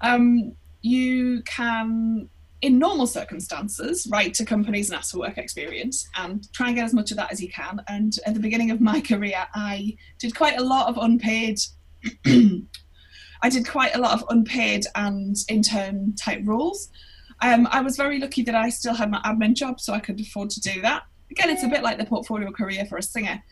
Um, 0.00 0.54
you 0.80 1.42
can, 1.42 2.28
in 2.62 2.78
normal 2.78 3.06
circumstances, 3.06 4.06
write 4.10 4.34
to 4.34 4.44
companies 4.44 4.90
and 4.90 4.98
ask 4.98 5.12
for 5.12 5.18
work 5.18 5.38
experience 5.38 6.08
and 6.16 6.50
try 6.52 6.68
and 6.68 6.76
get 6.76 6.84
as 6.84 6.94
much 6.94 7.10
of 7.10 7.16
that 7.18 7.32
as 7.32 7.42
you 7.42 7.50
can. 7.50 7.80
And 7.88 8.16
at 8.26 8.34
the 8.34 8.40
beginning 8.40 8.70
of 8.70 8.80
my 8.80 9.00
career, 9.10 9.46
I 9.54 9.96
did 10.18 10.34
quite 10.34 10.58
a 10.58 10.62
lot 10.62 10.88
of 10.88 10.98
unpaid. 10.98 11.58
I 13.44 13.50
did 13.50 13.68
quite 13.68 13.94
a 13.94 13.98
lot 13.98 14.14
of 14.14 14.24
unpaid 14.30 14.86
and 14.94 15.36
intern 15.50 16.14
type 16.16 16.40
roles. 16.44 16.88
Um, 17.42 17.68
I 17.70 17.82
was 17.82 17.94
very 17.94 18.18
lucky 18.18 18.42
that 18.42 18.54
I 18.54 18.70
still 18.70 18.94
had 18.94 19.10
my 19.10 19.20
admin 19.20 19.52
job, 19.52 19.80
so 19.80 19.92
I 19.92 20.00
could 20.00 20.18
afford 20.18 20.48
to 20.48 20.60
do 20.62 20.80
that. 20.80 21.02
Again, 21.30 21.50
it's 21.50 21.62
a 21.62 21.68
bit 21.68 21.82
like 21.82 21.98
the 21.98 22.06
portfolio 22.06 22.50
career 22.50 22.86
for 22.86 22.96
a 22.96 23.02
singer. 23.02 23.42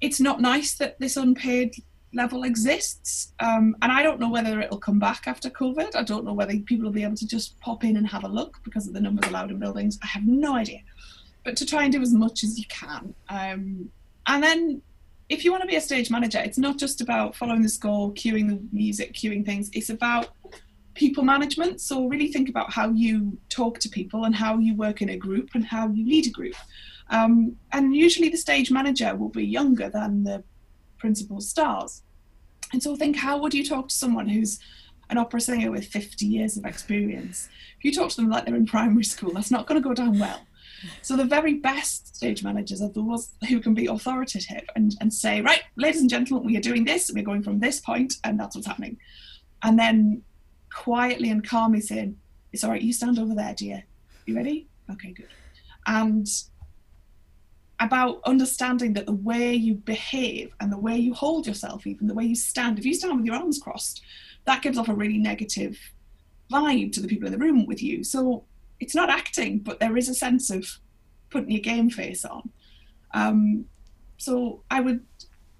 It's 0.00 0.20
not 0.20 0.40
nice 0.40 0.74
that 0.76 1.00
this 1.00 1.16
unpaid 1.16 1.74
level 2.14 2.44
exists, 2.44 3.32
um, 3.40 3.74
and 3.82 3.90
I 3.90 4.04
don't 4.04 4.20
know 4.20 4.30
whether 4.30 4.60
it'll 4.60 4.78
come 4.78 5.00
back 5.00 5.26
after 5.26 5.50
COVID. 5.50 5.96
I 5.96 6.04
don't 6.04 6.24
know 6.24 6.32
whether 6.32 6.56
people 6.60 6.84
will 6.84 6.92
be 6.92 7.02
able 7.02 7.16
to 7.16 7.26
just 7.26 7.58
pop 7.58 7.82
in 7.82 7.96
and 7.96 8.06
have 8.06 8.22
a 8.22 8.28
look 8.28 8.60
because 8.62 8.86
of 8.86 8.94
the 8.94 9.00
numbers 9.00 9.28
allowed 9.28 9.50
in 9.50 9.58
buildings. 9.58 9.98
I 10.00 10.06
have 10.06 10.28
no 10.28 10.54
idea. 10.54 10.82
But 11.42 11.56
to 11.56 11.66
try 11.66 11.82
and 11.82 11.92
do 11.92 12.00
as 12.02 12.14
much 12.14 12.44
as 12.44 12.56
you 12.56 12.66
can, 12.68 13.12
um, 13.30 13.90
and 14.28 14.44
then 14.44 14.82
if 15.28 15.44
you 15.44 15.50
want 15.50 15.62
to 15.62 15.68
be 15.68 15.76
a 15.76 15.80
stage 15.80 16.10
manager, 16.10 16.38
it's 16.38 16.58
not 16.58 16.78
just 16.78 17.00
about 17.00 17.36
following 17.36 17.62
the 17.62 17.68
score, 17.68 18.12
cueing 18.14 18.48
the 18.48 18.60
music, 18.72 19.12
cueing 19.12 19.44
things. 19.44 19.70
It's 19.72 19.90
about 19.90 20.28
people 20.94 21.22
management. 21.22 21.80
So 21.80 22.06
really 22.06 22.32
think 22.32 22.48
about 22.48 22.72
how 22.72 22.90
you 22.90 23.38
talk 23.50 23.78
to 23.80 23.88
people 23.88 24.24
and 24.24 24.34
how 24.34 24.58
you 24.58 24.74
work 24.74 25.02
in 25.02 25.10
a 25.10 25.16
group 25.16 25.50
and 25.54 25.64
how 25.64 25.88
you 25.88 26.06
lead 26.06 26.26
a 26.26 26.30
group. 26.30 26.54
Um, 27.10 27.56
and 27.72 27.94
usually 27.94 28.30
the 28.30 28.36
stage 28.36 28.70
manager 28.70 29.14
will 29.14 29.28
be 29.28 29.44
younger 29.44 29.88
than 29.88 30.24
the 30.24 30.42
principal 30.98 31.40
stars. 31.40 32.02
And 32.72 32.82
so 32.82 32.96
think, 32.96 33.16
how 33.16 33.38
would 33.38 33.54
you 33.54 33.64
talk 33.64 33.88
to 33.88 33.94
someone 33.94 34.28
who's 34.28 34.58
an 35.10 35.18
opera 35.18 35.40
singer 35.40 35.70
with 35.70 35.86
50 35.86 36.26
years 36.26 36.56
of 36.56 36.64
experience? 36.64 37.48
If 37.78 37.84
you 37.84 37.92
talk 37.92 38.10
to 38.10 38.16
them 38.16 38.28
like 38.28 38.44
they're 38.44 38.56
in 38.56 38.66
primary 38.66 39.04
school, 39.04 39.32
that's 39.32 39.50
not 39.50 39.66
going 39.66 39.80
to 39.80 39.86
go 39.88 39.94
down 39.94 40.18
well. 40.18 40.40
So 41.02 41.16
the 41.16 41.24
very 41.24 41.54
best 41.54 42.16
stage 42.16 42.42
managers 42.42 42.82
are 42.82 42.90
those 42.90 43.32
who 43.48 43.60
can 43.60 43.74
be 43.74 43.86
authoritative 43.86 44.64
and, 44.76 44.94
and 45.00 45.12
say, 45.12 45.40
right, 45.40 45.62
ladies 45.76 46.00
and 46.00 46.10
gentlemen, 46.10 46.46
we 46.46 46.56
are 46.56 46.60
doing 46.60 46.84
this, 46.84 47.10
we're 47.12 47.24
going 47.24 47.42
from 47.42 47.60
this 47.60 47.80
point, 47.80 48.14
and 48.24 48.38
that's 48.38 48.54
what's 48.54 48.66
happening. 48.66 48.98
And 49.62 49.78
then 49.78 50.22
quietly 50.72 51.30
and 51.30 51.46
calmly 51.46 51.80
saying, 51.80 52.16
It's 52.52 52.64
all 52.64 52.70
right, 52.70 52.82
you 52.82 52.92
stand 52.92 53.18
over 53.18 53.34
there, 53.34 53.54
dear. 53.54 53.84
You 54.26 54.36
ready? 54.36 54.68
Okay, 54.90 55.12
good. 55.12 55.28
And 55.86 56.26
about 57.80 58.20
understanding 58.24 58.92
that 58.94 59.06
the 59.06 59.12
way 59.12 59.54
you 59.54 59.74
behave 59.74 60.52
and 60.60 60.72
the 60.72 60.78
way 60.78 60.96
you 60.96 61.14
hold 61.14 61.46
yourself, 61.46 61.86
even 61.86 62.08
the 62.08 62.14
way 62.14 62.24
you 62.24 62.34
stand, 62.34 62.78
if 62.78 62.84
you 62.84 62.94
stand 62.94 63.16
with 63.16 63.26
your 63.26 63.36
arms 63.36 63.58
crossed, 63.58 64.02
that 64.46 64.62
gives 64.62 64.78
off 64.78 64.88
a 64.88 64.94
really 64.94 65.18
negative 65.18 65.78
vibe 66.50 66.92
to 66.92 67.00
the 67.00 67.08
people 67.08 67.26
in 67.26 67.32
the 67.32 67.38
room 67.38 67.66
with 67.66 67.82
you. 67.82 68.02
So 68.02 68.44
it's 68.80 68.94
not 68.94 69.10
acting, 69.10 69.58
but 69.58 69.80
there 69.80 69.96
is 69.96 70.08
a 70.08 70.14
sense 70.14 70.50
of 70.50 70.78
putting 71.30 71.50
your 71.50 71.60
game 71.60 71.90
face 71.90 72.24
on. 72.24 72.50
Um, 73.12 73.66
so 74.16 74.62
I 74.70 74.80
would 74.80 75.04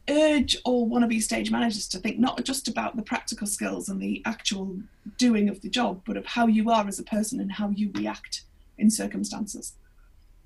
urge 0.09 0.57
all 0.65 0.89
wannabe 0.89 1.21
stage 1.21 1.51
managers 1.51 1.87
to 1.89 1.99
think 1.99 2.19
not 2.19 2.43
just 2.45 2.69
about 2.69 2.97
the 2.97 3.03
practical 3.03 3.47
skills 3.47 3.89
and 3.89 4.01
the 4.01 4.23
actual 4.25 4.79
doing 5.19 5.49
of 5.49 5.61
the 5.61 5.69
job, 5.69 6.03
but 6.07 6.17
of 6.17 6.25
how 6.25 6.47
you 6.47 6.71
are 6.71 6.87
as 6.87 6.99
a 6.99 7.05
person 7.05 7.41
and 7.41 7.53
how 7.53 7.71
you 7.71 7.91
react 7.95 8.43
in 8.79 8.91
circumstances 8.91 9.75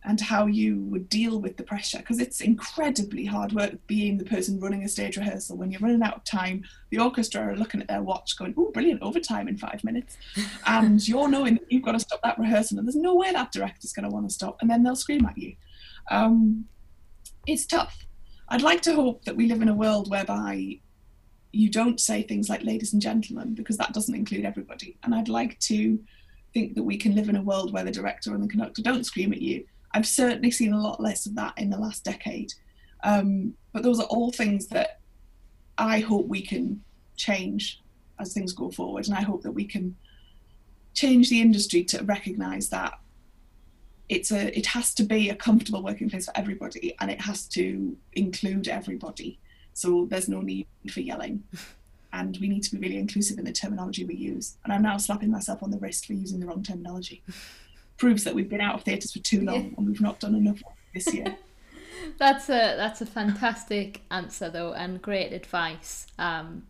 and 0.04 0.20
how 0.20 0.46
you 0.46 0.80
would 0.80 1.08
deal 1.08 1.40
with 1.40 1.56
the 1.56 1.62
pressure 1.62 1.98
because 1.98 2.18
it's 2.18 2.40
incredibly 2.40 3.24
hard 3.24 3.52
work 3.52 3.74
being 3.86 4.18
the 4.18 4.24
person 4.24 4.58
running 4.58 4.82
a 4.82 4.88
stage 4.88 5.16
rehearsal. 5.16 5.56
When 5.56 5.70
you're 5.70 5.80
running 5.80 6.02
out 6.02 6.16
of 6.16 6.24
time 6.24 6.64
the 6.90 6.98
orchestra 6.98 7.42
are 7.42 7.56
looking 7.56 7.80
at 7.80 7.88
their 7.88 8.02
watch 8.02 8.36
going 8.36 8.54
oh 8.56 8.70
brilliant 8.72 9.02
overtime 9.02 9.48
in 9.48 9.56
five 9.56 9.82
minutes. 9.84 10.16
And 10.66 11.06
you're 11.06 11.28
knowing 11.28 11.54
that 11.54 11.70
you've 11.70 11.82
got 11.82 11.92
to 11.92 12.00
stop 12.00 12.20
that 12.22 12.38
rehearsal 12.38 12.78
and 12.78 12.86
there's 12.86 12.96
no 12.96 13.14
way 13.14 13.32
that 13.32 13.52
director's 13.52 13.92
going 13.92 14.08
to 14.08 14.14
want 14.14 14.28
to 14.28 14.34
stop 14.34 14.58
and 14.60 14.70
then 14.70 14.82
they'll 14.82 14.96
scream 14.96 15.24
at 15.26 15.38
you. 15.38 15.54
Um, 16.10 16.66
it's 17.46 17.66
tough. 17.66 18.06
I'd 18.48 18.62
like 18.62 18.82
to 18.82 18.94
hope 18.94 19.24
that 19.24 19.36
we 19.36 19.48
live 19.48 19.62
in 19.62 19.68
a 19.68 19.74
world 19.74 20.10
whereby 20.10 20.80
you 21.52 21.70
don't 21.70 22.00
say 22.00 22.22
things 22.22 22.48
like 22.48 22.64
ladies 22.64 22.92
and 22.92 23.02
gentlemen 23.02 23.54
because 23.54 23.76
that 23.76 23.92
doesn't 23.92 24.14
include 24.14 24.44
everybody. 24.44 24.96
And 25.02 25.14
i'd 25.14 25.28
like 25.28 25.58
to 25.60 26.00
think 26.54 26.74
that 26.74 26.82
we 26.82 26.96
can 26.96 27.14
live 27.14 27.28
in 27.28 27.36
a 27.36 27.42
world 27.42 27.72
where 27.72 27.84
the 27.84 27.90
director 27.90 28.34
and 28.34 28.42
the 28.42 28.48
conductor 28.48 28.82
don't 28.82 29.04
scream 29.04 29.32
at 29.32 29.40
you 29.40 29.64
I've 29.94 30.06
certainly 30.06 30.50
seen 30.50 30.72
a 30.72 30.80
lot 30.80 31.00
less 31.00 31.26
of 31.26 31.34
that 31.36 31.54
in 31.56 31.70
the 31.70 31.78
last 31.78 32.04
decade. 32.04 32.54
Um, 33.02 33.54
but 33.72 33.82
those 33.82 34.00
are 34.00 34.06
all 34.06 34.30
things 34.30 34.68
that 34.68 35.00
I 35.78 36.00
hope 36.00 36.26
we 36.26 36.42
can 36.42 36.82
change 37.16 37.80
as 38.18 38.32
things 38.32 38.52
go 38.52 38.70
forward. 38.70 39.06
And 39.06 39.16
I 39.16 39.22
hope 39.22 39.42
that 39.42 39.52
we 39.52 39.64
can 39.64 39.96
change 40.94 41.30
the 41.30 41.40
industry 41.40 41.84
to 41.84 42.04
recognise 42.04 42.68
that 42.68 42.98
it's 44.08 44.30
a 44.30 44.56
it 44.56 44.66
has 44.66 44.92
to 44.94 45.04
be 45.04 45.30
a 45.30 45.34
comfortable 45.34 45.82
working 45.82 46.10
place 46.10 46.26
for 46.26 46.36
everybody 46.36 46.94
and 47.00 47.10
it 47.10 47.20
has 47.20 47.46
to 47.48 47.96
include 48.12 48.68
everybody. 48.68 49.38
So 49.72 50.06
there's 50.10 50.28
no 50.28 50.40
need 50.40 50.66
for 50.90 51.00
yelling. 51.00 51.44
And 52.14 52.36
we 52.42 52.46
need 52.46 52.62
to 52.64 52.76
be 52.76 52.86
really 52.86 52.98
inclusive 52.98 53.38
in 53.38 53.46
the 53.46 53.52
terminology 53.52 54.04
we 54.04 54.14
use. 54.14 54.58
And 54.64 54.70
I'm 54.70 54.82
now 54.82 54.98
slapping 54.98 55.30
myself 55.30 55.62
on 55.62 55.70
the 55.70 55.78
wrist 55.78 56.04
for 56.04 56.12
using 56.12 56.40
the 56.40 56.46
wrong 56.46 56.62
terminology 56.62 57.22
proves 58.02 58.24
that 58.24 58.34
we've 58.34 58.48
been 58.48 58.60
out 58.60 58.74
of 58.74 58.82
theatres 58.82 59.12
for 59.12 59.20
too 59.20 59.42
long 59.42 59.54
yeah. 59.54 59.70
and 59.78 59.86
we've 59.86 60.00
not 60.00 60.18
done 60.18 60.34
enough 60.34 60.60
this 60.92 61.14
year. 61.14 61.36
that's 62.18 62.48
a 62.48 62.74
that's 62.76 63.00
a 63.00 63.06
fantastic 63.06 64.00
answer 64.10 64.50
though, 64.50 64.72
and 64.72 65.00
great 65.00 65.32
advice 65.32 66.08
um, 66.18 66.64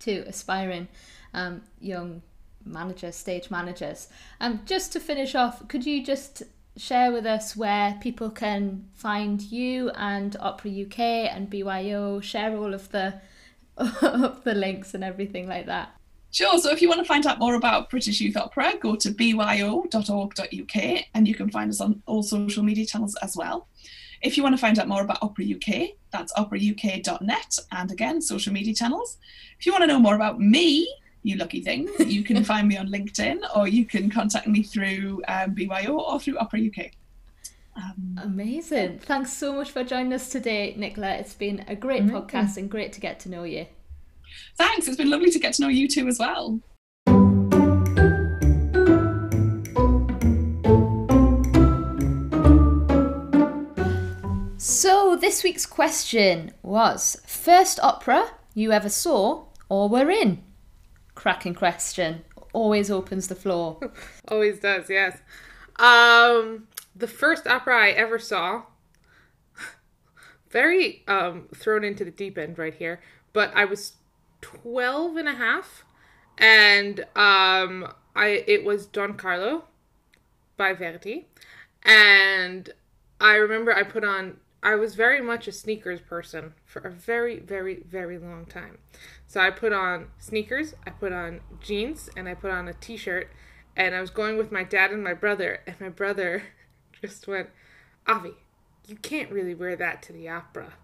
to 0.00 0.18
aspiring 0.26 0.86
um, 1.32 1.62
young 1.80 2.20
managers, 2.66 3.16
stage 3.16 3.50
managers. 3.50 4.08
Um, 4.38 4.60
just 4.66 4.92
to 4.92 5.00
finish 5.00 5.34
off, 5.34 5.66
could 5.66 5.86
you 5.86 6.04
just 6.04 6.42
share 6.76 7.10
with 7.10 7.24
us 7.24 7.56
where 7.56 7.98
people 8.02 8.28
can 8.28 8.86
find 8.92 9.40
you 9.40 9.88
and 9.94 10.36
Opera 10.40 10.70
UK 10.82 10.98
and 11.34 11.48
BYO? 11.48 12.20
Share 12.20 12.54
all 12.54 12.74
of 12.74 12.90
the 12.92 13.18
of 13.78 14.44
the 14.44 14.54
links 14.54 14.92
and 14.92 15.02
everything 15.02 15.48
like 15.48 15.64
that. 15.64 15.94
Sure. 16.32 16.58
So 16.58 16.70
if 16.70 16.80
you 16.80 16.88
want 16.88 17.00
to 17.00 17.04
find 17.04 17.26
out 17.26 17.38
more 17.38 17.54
about 17.54 17.90
British 17.90 18.20
Youth 18.20 18.36
Opera, 18.36 18.74
go 18.80 18.94
to 18.94 19.10
byo.org.uk 19.10 21.04
and 21.14 21.28
you 21.28 21.34
can 21.34 21.50
find 21.50 21.70
us 21.70 21.80
on 21.80 22.02
all 22.06 22.22
social 22.22 22.62
media 22.62 22.86
channels 22.86 23.16
as 23.16 23.36
well. 23.36 23.66
If 24.22 24.36
you 24.36 24.42
want 24.42 24.54
to 24.54 24.60
find 24.60 24.78
out 24.78 24.86
more 24.86 25.02
about 25.02 25.18
Opera 25.22 25.44
UK, 25.44 25.90
that's 26.12 26.32
operauk.net 26.34 27.58
and 27.72 27.90
again, 27.90 28.20
social 28.20 28.52
media 28.52 28.74
channels. 28.74 29.18
If 29.58 29.66
you 29.66 29.72
want 29.72 29.82
to 29.82 29.88
know 29.88 29.98
more 29.98 30.14
about 30.14 30.38
me, 30.38 30.92
you 31.22 31.36
lucky 31.36 31.62
thing, 31.62 31.88
you 31.98 32.22
can 32.22 32.44
find 32.44 32.68
me 32.68 32.76
on 32.76 32.88
LinkedIn 32.88 33.40
or 33.56 33.66
you 33.66 33.84
can 33.84 34.10
contact 34.10 34.46
me 34.46 34.62
through 34.62 35.22
um, 35.26 35.54
BYO 35.54 35.98
or 35.98 36.20
through 36.20 36.38
Opera 36.38 36.60
UK. 36.60 36.92
Um, 37.76 38.20
Amazing. 38.22 38.98
Thanks 39.00 39.32
so 39.32 39.54
much 39.54 39.70
for 39.70 39.82
joining 39.82 40.12
us 40.12 40.28
today, 40.28 40.74
Nicola. 40.76 41.14
It's 41.14 41.34
been 41.34 41.64
a 41.66 41.74
great 41.74 42.04
podcast 42.04 42.56
and 42.56 42.70
great 42.70 42.92
to 42.92 43.00
get 43.00 43.20
to 43.20 43.30
know 43.30 43.44
you. 43.44 43.66
Thanks. 44.56 44.88
It's 44.88 44.96
been 44.96 45.10
lovely 45.10 45.30
to 45.30 45.38
get 45.38 45.54
to 45.54 45.62
know 45.62 45.68
you 45.68 45.88
too 45.88 46.08
as 46.08 46.18
well. 46.18 46.60
So, 54.58 55.16
this 55.16 55.42
week's 55.42 55.66
question 55.66 56.52
was 56.62 57.20
first 57.26 57.80
opera 57.80 58.30
you 58.54 58.72
ever 58.72 58.88
saw 58.88 59.46
or 59.68 59.88
were 59.88 60.10
in? 60.10 60.42
Cracking 61.14 61.54
question. 61.54 62.24
Always 62.52 62.90
opens 62.90 63.28
the 63.28 63.34
floor. 63.34 63.78
Always 64.28 64.58
does, 64.58 64.90
yes. 64.90 65.18
Um, 65.76 66.68
the 66.94 67.06
first 67.06 67.46
opera 67.46 67.76
I 67.76 67.90
ever 67.90 68.18
saw, 68.18 68.64
very 70.50 71.04
um, 71.08 71.48
thrown 71.54 71.84
into 71.84 72.04
the 72.04 72.10
deep 72.10 72.36
end 72.36 72.58
right 72.58 72.74
here, 72.74 73.00
but 73.32 73.52
I 73.54 73.64
was 73.64 73.94
12 74.40 75.16
and 75.16 75.28
a 75.28 75.34
half 75.34 75.84
and 76.38 77.00
um 77.14 77.92
I 78.16 78.44
it 78.46 78.64
was 78.64 78.86
Don 78.86 79.14
Carlo 79.14 79.64
by 80.56 80.72
Verdi 80.72 81.26
and 81.82 82.70
I 83.20 83.34
remember 83.34 83.74
I 83.74 83.82
put 83.82 84.04
on 84.04 84.38
I 84.62 84.74
was 84.74 84.94
very 84.94 85.22
much 85.22 85.48
a 85.48 85.52
sneakers 85.52 86.00
person 86.00 86.54
for 86.64 86.80
a 86.80 86.90
very 86.90 87.38
very 87.38 87.82
very 87.88 88.18
long 88.18 88.46
time. 88.46 88.78
So 89.26 89.40
I 89.40 89.50
put 89.50 89.72
on 89.72 90.08
sneakers, 90.18 90.74
I 90.86 90.90
put 90.90 91.12
on 91.12 91.40
jeans 91.60 92.10
and 92.16 92.28
I 92.28 92.34
put 92.34 92.50
on 92.50 92.68
a 92.68 92.74
t-shirt 92.74 93.30
and 93.76 93.94
I 93.94 94.00
was 94.00 94.10
going 94.10 94.36
with 94.36 94.50
my 94.50 94.64
dad 94.64 94.90
and 94.90 95.02
my 95.02 95.14
brother 95.14 95.60
and 95.66 95.80
my 95.80 95.88
brother 95.88 96.42
just 97.00 97.26
went, 97.28 97.48
"Avi, 98.06 98.34
you 98.86 98.96
can't 98.96 99.30
really 99.30 99.54
wear 99.54 99.76
that 99.76 100.02
to 100.02 100.12
the 100.12 100.28
opera." 100.28 100.74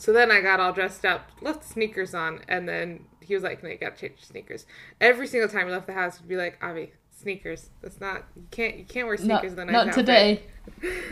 So 0.00 0.14
then 0.14 0.30
I 0.30 0.40
got 0.40 0.60
all 0.60 0.72
dressed 0.72 1.04
up, 1.04 1.30
left 1.42 1.60
the 1.60 1.68
sneakers 1.68 2.14
on, 2.14 2.40
and 2.48 2.66
then 2.66 3.04
he 3.20 3.34
was 3.34 3.42
like, 3.42 3.62
"No, 3.62 3.68
you 3.68 3.76
gotta 3.76 3.94
change 3.94 4.14
your 4.16 4.24
sneakers." 4.24 4.64
Every 4.98 5.26
single 5.26 5.46
time 5.46 5.66
we 5.66 5.72
left 5.72 5.86
the 5.86 5.92
house, 5.92 6.16
he'd 6.16 6.26
be 6.26 6.38
like, 6.38 6.58
"Avi, 6.62 6.94
sneakers. 7.10 7.68
That's 7.82 8.00
not 8.00 8.24
you 8.34 8.46
can't 8.50 8.78
you 8.78 8.84
can't 8.86 9.06
wear 9.06 9.18
sneakers 9.18 9.54
not, 9.54 9.56
the 9.56 9.64
night 9.66 9.86
Not 9.86 9.92
today. 9.92 10.42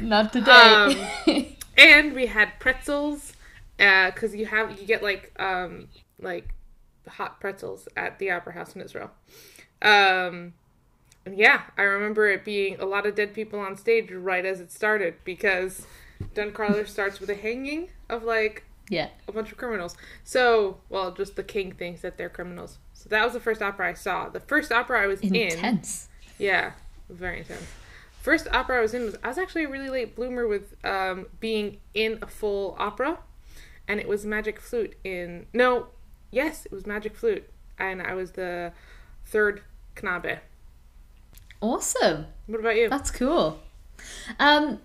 not 0.01 0.33
today. 0.33 1.07
Um, 1.27 1.47
and 1.77 2.15
we 2.15 2.29
had 2.29 2.59
pretzels, 2.61 3.35
because 3.77 4.33
uh, 4.33 4.37
you 4.39 4.47
have 4.47 4.81
you 4.81 4.87
get 4.87 5.03
like 5.03 5.39
um 5.39 5.89
like 6.19 6.55
hot 7.07 7.41
pretzels 7.41 7.89
at 7.95 8.19
the 8.19 8.31
Opera 8.31 8.55
House 8.55 8.75
in 8.75 8.81
Israel. 8.81 9.11
Um, 9.83 10.55
yeah, 11.31 11.65
I 11.77 11.83
remember 11.83 12.27
it 12.27 12.43
being 12.43 12.81
a 12.81 12.87
lot 12.87 13.05
of 13.05 13.15
dead 13.15 13.35
people 13.35 13.61
on 13.61 13.77
stage 13.77 14.11
right 14.11 14.47
as 14.47 14.61
it 14.61 14.73
started 14.73 15.17
because 15.25 15.87
Don 16.35 16.53
Carlos 16.53 16.91
starts 16.91 17.21
with 17.21 17.29
a 17.29 17.35
hanging 17.35 17.91
of 18.09 18.25
like 18.25 18.65
yeah. 18.89 19.09
A 19.27 19.33
bunch 19.33 19.53
of 19.53 19.59
criminals. 19.59 19.97
So, 20.25 20.79
well, 20.89 21.13
just 21.13 21.37
the 21.37 21.43
king 21.43 21.73
thinks 21.73 22.01
that 22.01 22.17
they're 22.17 22.29
criminals. 22.29 22.79
So 22.93 23.09
that 23.11 23.25
was 23.25 23.35
the 23.35 23.41
first 23.41 23.63
opera 23.63 23.91
I 23.91 23.95
saw. 23.95 24.29
The 24.29 24.41
first 24.41 24.73
opera 24.73 25.03
I 25.03 25.07
was 25.07 25.21
intense. 25.21 25.53
in. 25.53 25.59
Intense. 25.59 26.09
Yeah, 26.39 26.73
very 27.09 27.41
intense. 27.41 27.67
First 28.21 28.49
opera 28.53 28.79
I 28.79 28.81
was 28.81 28.95
in 28.95 29.05
was 29.05 29.17
I 29.23 29.29
was 29.29 29.39
actually 29.39 29.65
a 29.65 29.69
really 29.69 29.89
late 29.89 30.17
bloomer 30.17 30.47
with 30.47 30.75
um, 30.85 31.27
being 31.41 31.79
in 31.95 32.19
a 32.21 32.27
full 32.27 32.77
opera, 32.79 33.19
and 33.87 34.01
it 34.01 34.09
was 34.09 34.27
Magic 34.27 34.61
Flute 34.61 34.97
in 35.05 35.47
no, 35.53 35.87
yes, 36.31 36.67
it 36.67 36.73
was 36.73 36.87
Magic 36.87 37.17
Flute, 37.17 37.49
and 37.79 38.03
I 38.03 38.15
was 38.15 38.33
the 38.33 38.73
third 39.25 39.63
Knabe. 39.97 40.41
Awesome. 41.61 42.27
What 42.47 42.61
about 42.61 42.77
you? 42.77 42.89
That's 42.89 43.11
cool. 43.11 43.61
Um, 44.39 44.81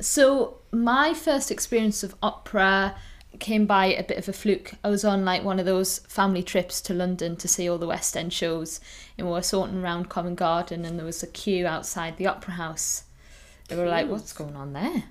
so 0.00 0.58
my 0.70 1.14
first 1.14 1.50
experience 1.50 2.02
of 2.02 2.14
opera 2.22 2.96
came 3.40 3.66
by 3.66 3.86
a 3.86 4.02
bit 4.02 4.18
of 4.18 4.28
a 4.28 4.32
fluke. 4.32 4.72
I 4.82 4.88
was 4.88 5.04
on 5.04 5.24
like 5.24 5.44
one 5.44 5.58
of 5.58 5.66
those 5.66 5.98
family 6.00 6.42
trips 6.42 6.80
to 6.82 6.94
London 6.94 7.36
to 7.36 7.48
see 7.48 7.68
all 7.68 7.78
the 7.78 7.86
West 7.86 8.16
End 8.16 8.32
shows, 8.32 8.80
and 9.16 9.26
we 9.26 9.32
were 9.32 9.42
sorting 9.42 9.82
around 9.82 10.08
Covent 10.08 10.36
Garden, 10.36 10.84
and 10.84 10.98
there 10.98 11.06
was 11.06 11.22
a 11.22 11.26
queue 11.26 11.66
outside 11.66 12.16
the 12.16 12.26
Opera 12.26 12.54
House. 12.54 13.04
They 13.68 13.76
were 13.76 13.86
like, 13.86 14.08
"What's 14.08 14.32
going 14.32 14.56
on 14.56 14.72
there?" 14.72 15.04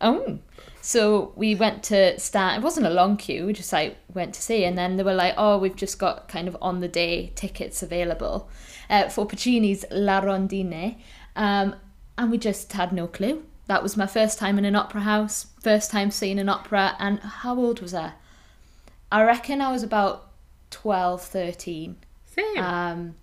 Oh, 0.00 0.38
so 0.82 1.32
we 1.36 1.54
went 1.54 1.82
to 1.84 2.18
stand. 2.20 2.62
It 2.62 2.64
wasn't 2.64 2.86
a 2.86 2.90
long 2.90 3.16
queue. 3.16 3.46
We 3.46 3.52
just 3.52 3.72
like 3.72 3.96
went 4.12 4.34
to 4.34 4.42
see, 4.42 4.64
and 4.64 4.76
then 4.76 4.96
they 4.96 5.02
were 5.02 5.14
like, 5.14 5.34
"Oh, 5.36 5.58
we've 5.58 5.76
just 5.76 5.98
got 5.98 6.28
kind 6.28 6.48
of 6.48 6.56
on 6.60 6.80
the 6.80 6.88
day 6.88 7.32
tickets 7.34 7.82
available 7.82 8.48
uh, 8.90 9.08
for 9.08 9.26
Puccini's 9.26 9.84
La 9.90 10.20
Rondine," 10.20 10.96
um, 11.34 11.76
and 12.18 12.30
we 12.30 12.38
just 12.38 12.72
had 12.72 12.92
no 12.92 13.06
clue 13.06 13.44
that 13.66 13.82
was 13.82 13.96
my 13.96 14.06
first 14.06 14.38
time 14.38 14.58
in 14.58 14.64
an 14.64 14.76
opera 14.76 15.00
house, 15.00 15.46
first 15.60 15.90
time 15.90 16.10
seeing 16.10 16.38
an 16.38 16.48
opera, 16.48 16.94
and 16.98 17.18
how 17.20 17.56
old 17.58 17.80
was 17.80 17.94
I? 17.94 18.12
I 19.10 19.24
reckon 19.24 19.60
I 19.60 19.72
was 19.72 19.82
about 19.82 20.30
12, 20.70 21.22
13. 21.22 21.96
Same. 22.26 22.58
Um, 22.58 23.14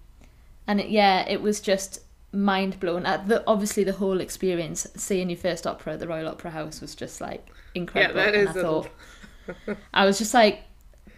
and 0.67 0.81
it, 0.81 0.89
yeah, 0.89 1.27
it 1.27 1.41
was 1.41 1.59
just 1.61 1.99
mind 2.31 2.79
blown. 2.79 3.05
Uh, 3.05 3.23
the, 3.25 3.43
obviously, 3.47 3.83
the 3.83 3.93
whole 3.93 4.19
experience, 4.19 4.87
seeing 4.95 5.29
your 5.29 5.37
first 5.37 5.65
opera 5.65 5.93
at 5.93 5.99
the 5.99 6.07
Royal 6.07 6.27
Opera 6.27 6.51
House, 6.51 6.81
was 6.81 6.95
just 6.95 7.21
like 7.21 7.47
incredible. 7.75 8.19
Yeah, 8.19 8.25
that 8.25 8.35
and 8.35 8.49
is. 8.49 8.57
I 8.57 8.61
thought, 8.61 8.89
I 9.93 10.05
was 10.05 10.17
just 10.17 10.33
like, 10.33 10.63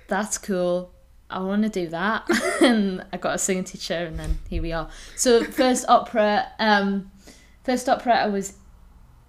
that's 0.07 0.37
cool. 0.37 0.91
I 1.29 1.39
want 1.39 1.63
to 1.63 1.69
do 1.69 1.87
that. 1.87 2.29
and 2.61 3.03
I 3.11 3.17
got 3.17 3.35
a 3.35 3.37
singing 3.39 3.63
teacher, 3.63 3.95
and 3.95 4.19
then 4.19 4.39
here 4.49 4.61
we 4.61 4.71
are. 4.71 4.89
So, 5.15 5.43
first 5.43 5.85
opera, 5.87 6.47
um, 6.59 7.11
first 7.63 7.89
opera 7.89 8.13
I 8.13 8.27
was 8.27 8.53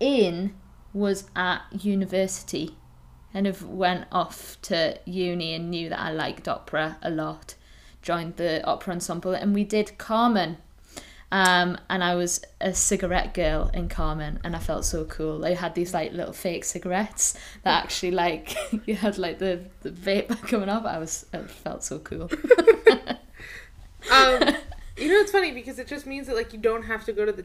in 0.00 0.54
was 0.92 1.28
at 1.34 1.62
university. 1.72 2.76
kind 3.32 3.46
of 3.46 3.68
went 3.68 4.06
off 4.10 4.58
to 4.62 4.98
uni 5.04 5.54
and 5.54 5.70
knew 5.70 5.88
that 5.88 6.00
I 6.00 6.10
liked 6.10 6.48
opera 6.48 6.98
a 7.02 7.10
lot. 7.10 7.54
Joined 8.02 8.36
the 8.36 8.64
opera 8.64 8.94
ensemble 8.94 9.32
and 9.32 9.54
we 9.54 9.64
did 9.64 9.98
Carmen. 9.98 10.58
Um, 11.32 11.76
and 11.90 12.04
I 12.04 12.14
was 12.14 12.40
a 12.60 12.72
cigarette 12.72 13.34
girl 13.34 13.68
in 13.74 13.88
Carmen, 13.88 14.38
and 14.44 14.54
I 14.54 14.60
felt 14.60 14.84
so 14.84 15.04
cool. 15.04 15.40
They 15.40 15.54
had 15.54 15.74
these 15.74 15.92
like 15.92 16.12
little 16.12 16.32
fake 16.32 16.64
cigarettes 16.64 17.36
that 17.64 17.82
actually 17.82 18.12
like 18.12 18.56
you 18.86 18.94
had 18.94 19.18
like 19.18 19.40
the, 19.40 19.64
the 19.80 19.90
vape 19.90 20.28
coming 20.48 20.68
off. 20.68 20.84
I 20.84 20.98
was 20.98 21.26
I 21.32 21.38
felt 21.38 21.82
so 21.82 21.98
cool. 21.98 22.30
Um, 24.10 24.56
you 24.96 25.08
know, 25.08 25.16
it's 25.16 25.32
funny 25.32 25.52
because 25.52 25.78
it 25.78 25.86
just 25.86 26.06
means 26.06 26.26
that 26.26 26.36
like 26.36 26.52
you 26.52 26.58
don't 26.58 26.84
have 26.84 27.04
to 27.04 27.12
go 27.12 27.24
to 27.26 27.32
the 27.32 27.44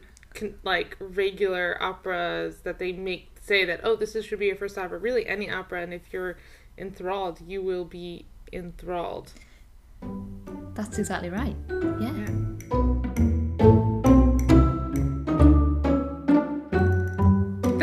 like 0.62 0.96
regular 1.00 1.76
operas 1.82 2.60
that 2.60 2.78
they 2.78 2.92
make 2.92 3.28
say 3.42 3.64
that 3.64 3.80
oh 3.82 3.96
this 3.96 4.14
is, 4.14 4.24
should 4.24 4.38
be 4.38 4.46
your 4.46 4.56
first 4.56 4.78
opera. 4.78 4.98
Really, 4.98 5.26
any 5.26 5.50
opera, 5.50 5.82
and 5.82 5.92
if 5.92 6.12
you're 6.12 6.36
enthralled, 6.78 7.40
you 7.46 7.62
will 7.62 7.84
be 7.84 8.26
enthralled. 8.52 9.32
That's 10.74 10.98
exactly 10.98 11.28
right. 11.28 11.56
Yeah. 12.00 12.12
Yeah. 12.70 13.01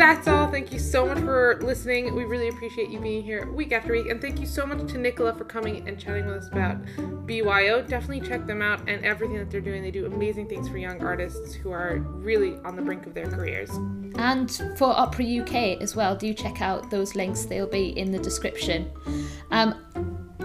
That's 0.00 0.26
all. 0.28 0.50
Thank 0.50 0.72
you 0.72 0.78
so 0.78 1.04
much 1.04 1.18
for 1.18 1.58
listening. 1.60 2.14
We 2.14 2.24
really 2.24 2.48
appreciate 2.48 2.88
you 2.88 2.98
being 3.00 3.22
here 3.22 3.52
week 3.52 3.70
after 3.70 3.92
week. 3.92 4.08
And 4.08 4.18
thank 4.18 4.40
you 4.40 4.46
so 4.46 4.64
much 4.64 4.90
to 4.92 4.96
Nicola 4.96 5.34
for 5.34 5.44
coming 5.44 5.86
and 5.86 6.00
chatting 6.00 6.24
with 6.24 6.36
us 6.36 6.48
about 6.48 6.78
BYO. 7.26 7.82
Definitely 7.82 8.26
check 8.26 8.46
them 8.46 8.62
out 8.62 8.88
and 8.88 9.04
everything 9.04 9.36
that 9.36 9.50
they're 9.50 9.60
doing. 9.60 9.82
They 9.82 9.90
do 9.90 10.06
amazing 10.06 10.48
things 10.48 10.70
for 10.70 10.78
young 10.78 11.02
artists 11.02 11.52
who 11.52 11.70
are 11.70 11.98
really 11.98 12.56
on 12.64 12.76
the 12.76 12.82
brink 12.82 13.06
of 13.06 13.12
their 13.12 13.26
careers. 13.26 13.68
And 14.14 14.50
for 14.78 14.88
Opera 14.88 15.42
UK 15.42 15.82
as 15.82 15.94
well, 15.94 16.16
do 16.16 16.32
check 16.32 16.62
out 16.62 16.90
those 16.90 17.14
links. 17.14 17.44
They'll 17.44 17.66
be 17.66 17.90
in 17.98 18.10
the 18.10 18.18
description. 18.18 18.90
Um, 19.50 19.74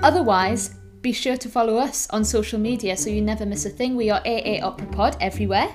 otherwise, 0.02 0.76
be 1.00 1.14
sure 1.14 1.38
to 1.38 1.48
follow 1.48 1.78
us 1.78 2.10
on 2.10 2.26
social 2.26 2.60
media 2.60 2.98
so 2.98 3.10
you 3.10 3.22
never 3.22 3.46
miss 3.46 3.66
a 3.66 3.70
thing. 3.70 3.96
We 3.96 4.10
are 4.10 4.20
AA 4.26 4.60
Opera 4.62 4.88
Pod 4.88 5.16
everywhere. 5.22 5.74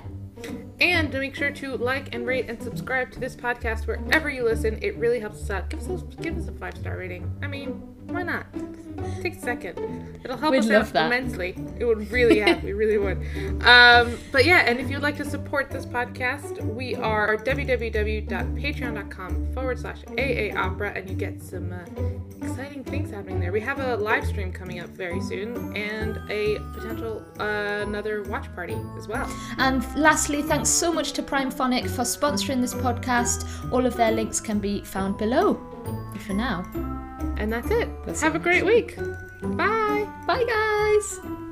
And 0.80 1.12
make 1.12 1.34
sure 1.34 1.50
to 1.50 1.76
like 1.76 2.14
and 2.14 2.26
rate 2.26 2.46
and 2.48 2.62
subscribe 2.62 3.10
to 3.12 3.20
this 3.20 3.36
podcast 3.36 3.86
wherever 3.86 4.30
you 4.30 4.44
listen. 4.44 4.78
It 4.80 4.96
really 4.96 5.20
helps 5.20 5.42
us 5.42 5.50
out. 5.50 5.68
Give 5.68 5.80
us 5.80 5.88
a, 5.88 5.96
give 6.22 6.38
us 6.38 6.48
a 6.48 6.52
five 6.52 6.74
star 6.76 6.96
rating. 6.96 7.30
I 7.42 7.46
mean, 7.46 7.72
why 8.06 8.22
not? 8.22 8.46
Take 9.22 9.36
a 9.36 9.40
second. 9.40 10.18
It'll 10.24 10.36
help 10.36 10.50
We'd 10.52 10.64
us 10.64 10.70
out 10.70 10.92
that. 10.92 11.06
immensely. 11.06 11.54
It 11.78 11.84
would 11.84 12.10
really 12.10 12.40
help. 12.40 12.62
we 12.62 12.72
really 12.72 12.98
would. 12.98 13.18
Um, 13.62 14.18
but 14.32 14.44
yeah, 14.44 14.64
and 14.66 14.80
if 14.80 14.90
you'd 14.90 15.02
like 15.02 15.16
to 15.18 15.24
support 15.24 15.70
this 15.70 15.86
podcast, 15.86 16.60
we 16.64 16.96
are 16.96 17.36
www.patreon.com 17.36 19.52
forward 19.52 19.78
slash 19.78 20.02
AA 20.18 20.50
Opera, 20.58 20.92
and 20.94 21.08
you 21.08 21.14
get 21.16 21.40
some 21.42 21.72
uh, 21.72 21.84
exciting 22.42 22.84
things 22.84 23.10
happening 23.10 23.40
there. 23.40 23.52
We 23.52 23.60
have 23.60 23.80
a 23.80 23.96
live 23.96 24.26
stream 24.26 24.52
coming 24.52 24.80
up 24.80 24.90
very 24.90 25.20
soon, 25.20 25.76
and 25.76 26.18
a 26.30 26.58
potential 26.74 27.24
uh, 27.38 27.84
another 27.86 28.22
watch 28.24 28.52
party 28.54 28.76
as 28.96 29.08
well. 29.08 29.28
And 29.58 29.84
lastly, 29.96 30.42
thanks 30.42 30.68
so 30.68 30.92
much 30.92 31.12
to 31.12 31.22
Prime 31.22 31.50
Primephonic 31.50 31.88
for 31.88 32.02
sponsoring 32.02 32.60
this 32.60 32.74
podcast. 32.74 33.72
All 33.72 33.86
of 33.86 33.96
their 33.96 34.12
links 34.12 34.40
can 34.40 34.58
be 34.58 34.82
found 34.82 35.18
below. 35.18 35.54
But 36.12 36.22
for 36.22 36.34
now, 36.34 36.64
And 37.38 37.52
that's 37.52 37.70
it. 37.70 37.88
See 38.14 38.24
Have 38.24 38.34
a 38.34 38.38
great 38.38 38.64
week. 38.64 38.96
Bye. 39.42 40.06
bye 40.26 40.44
guys! 40.44 41.49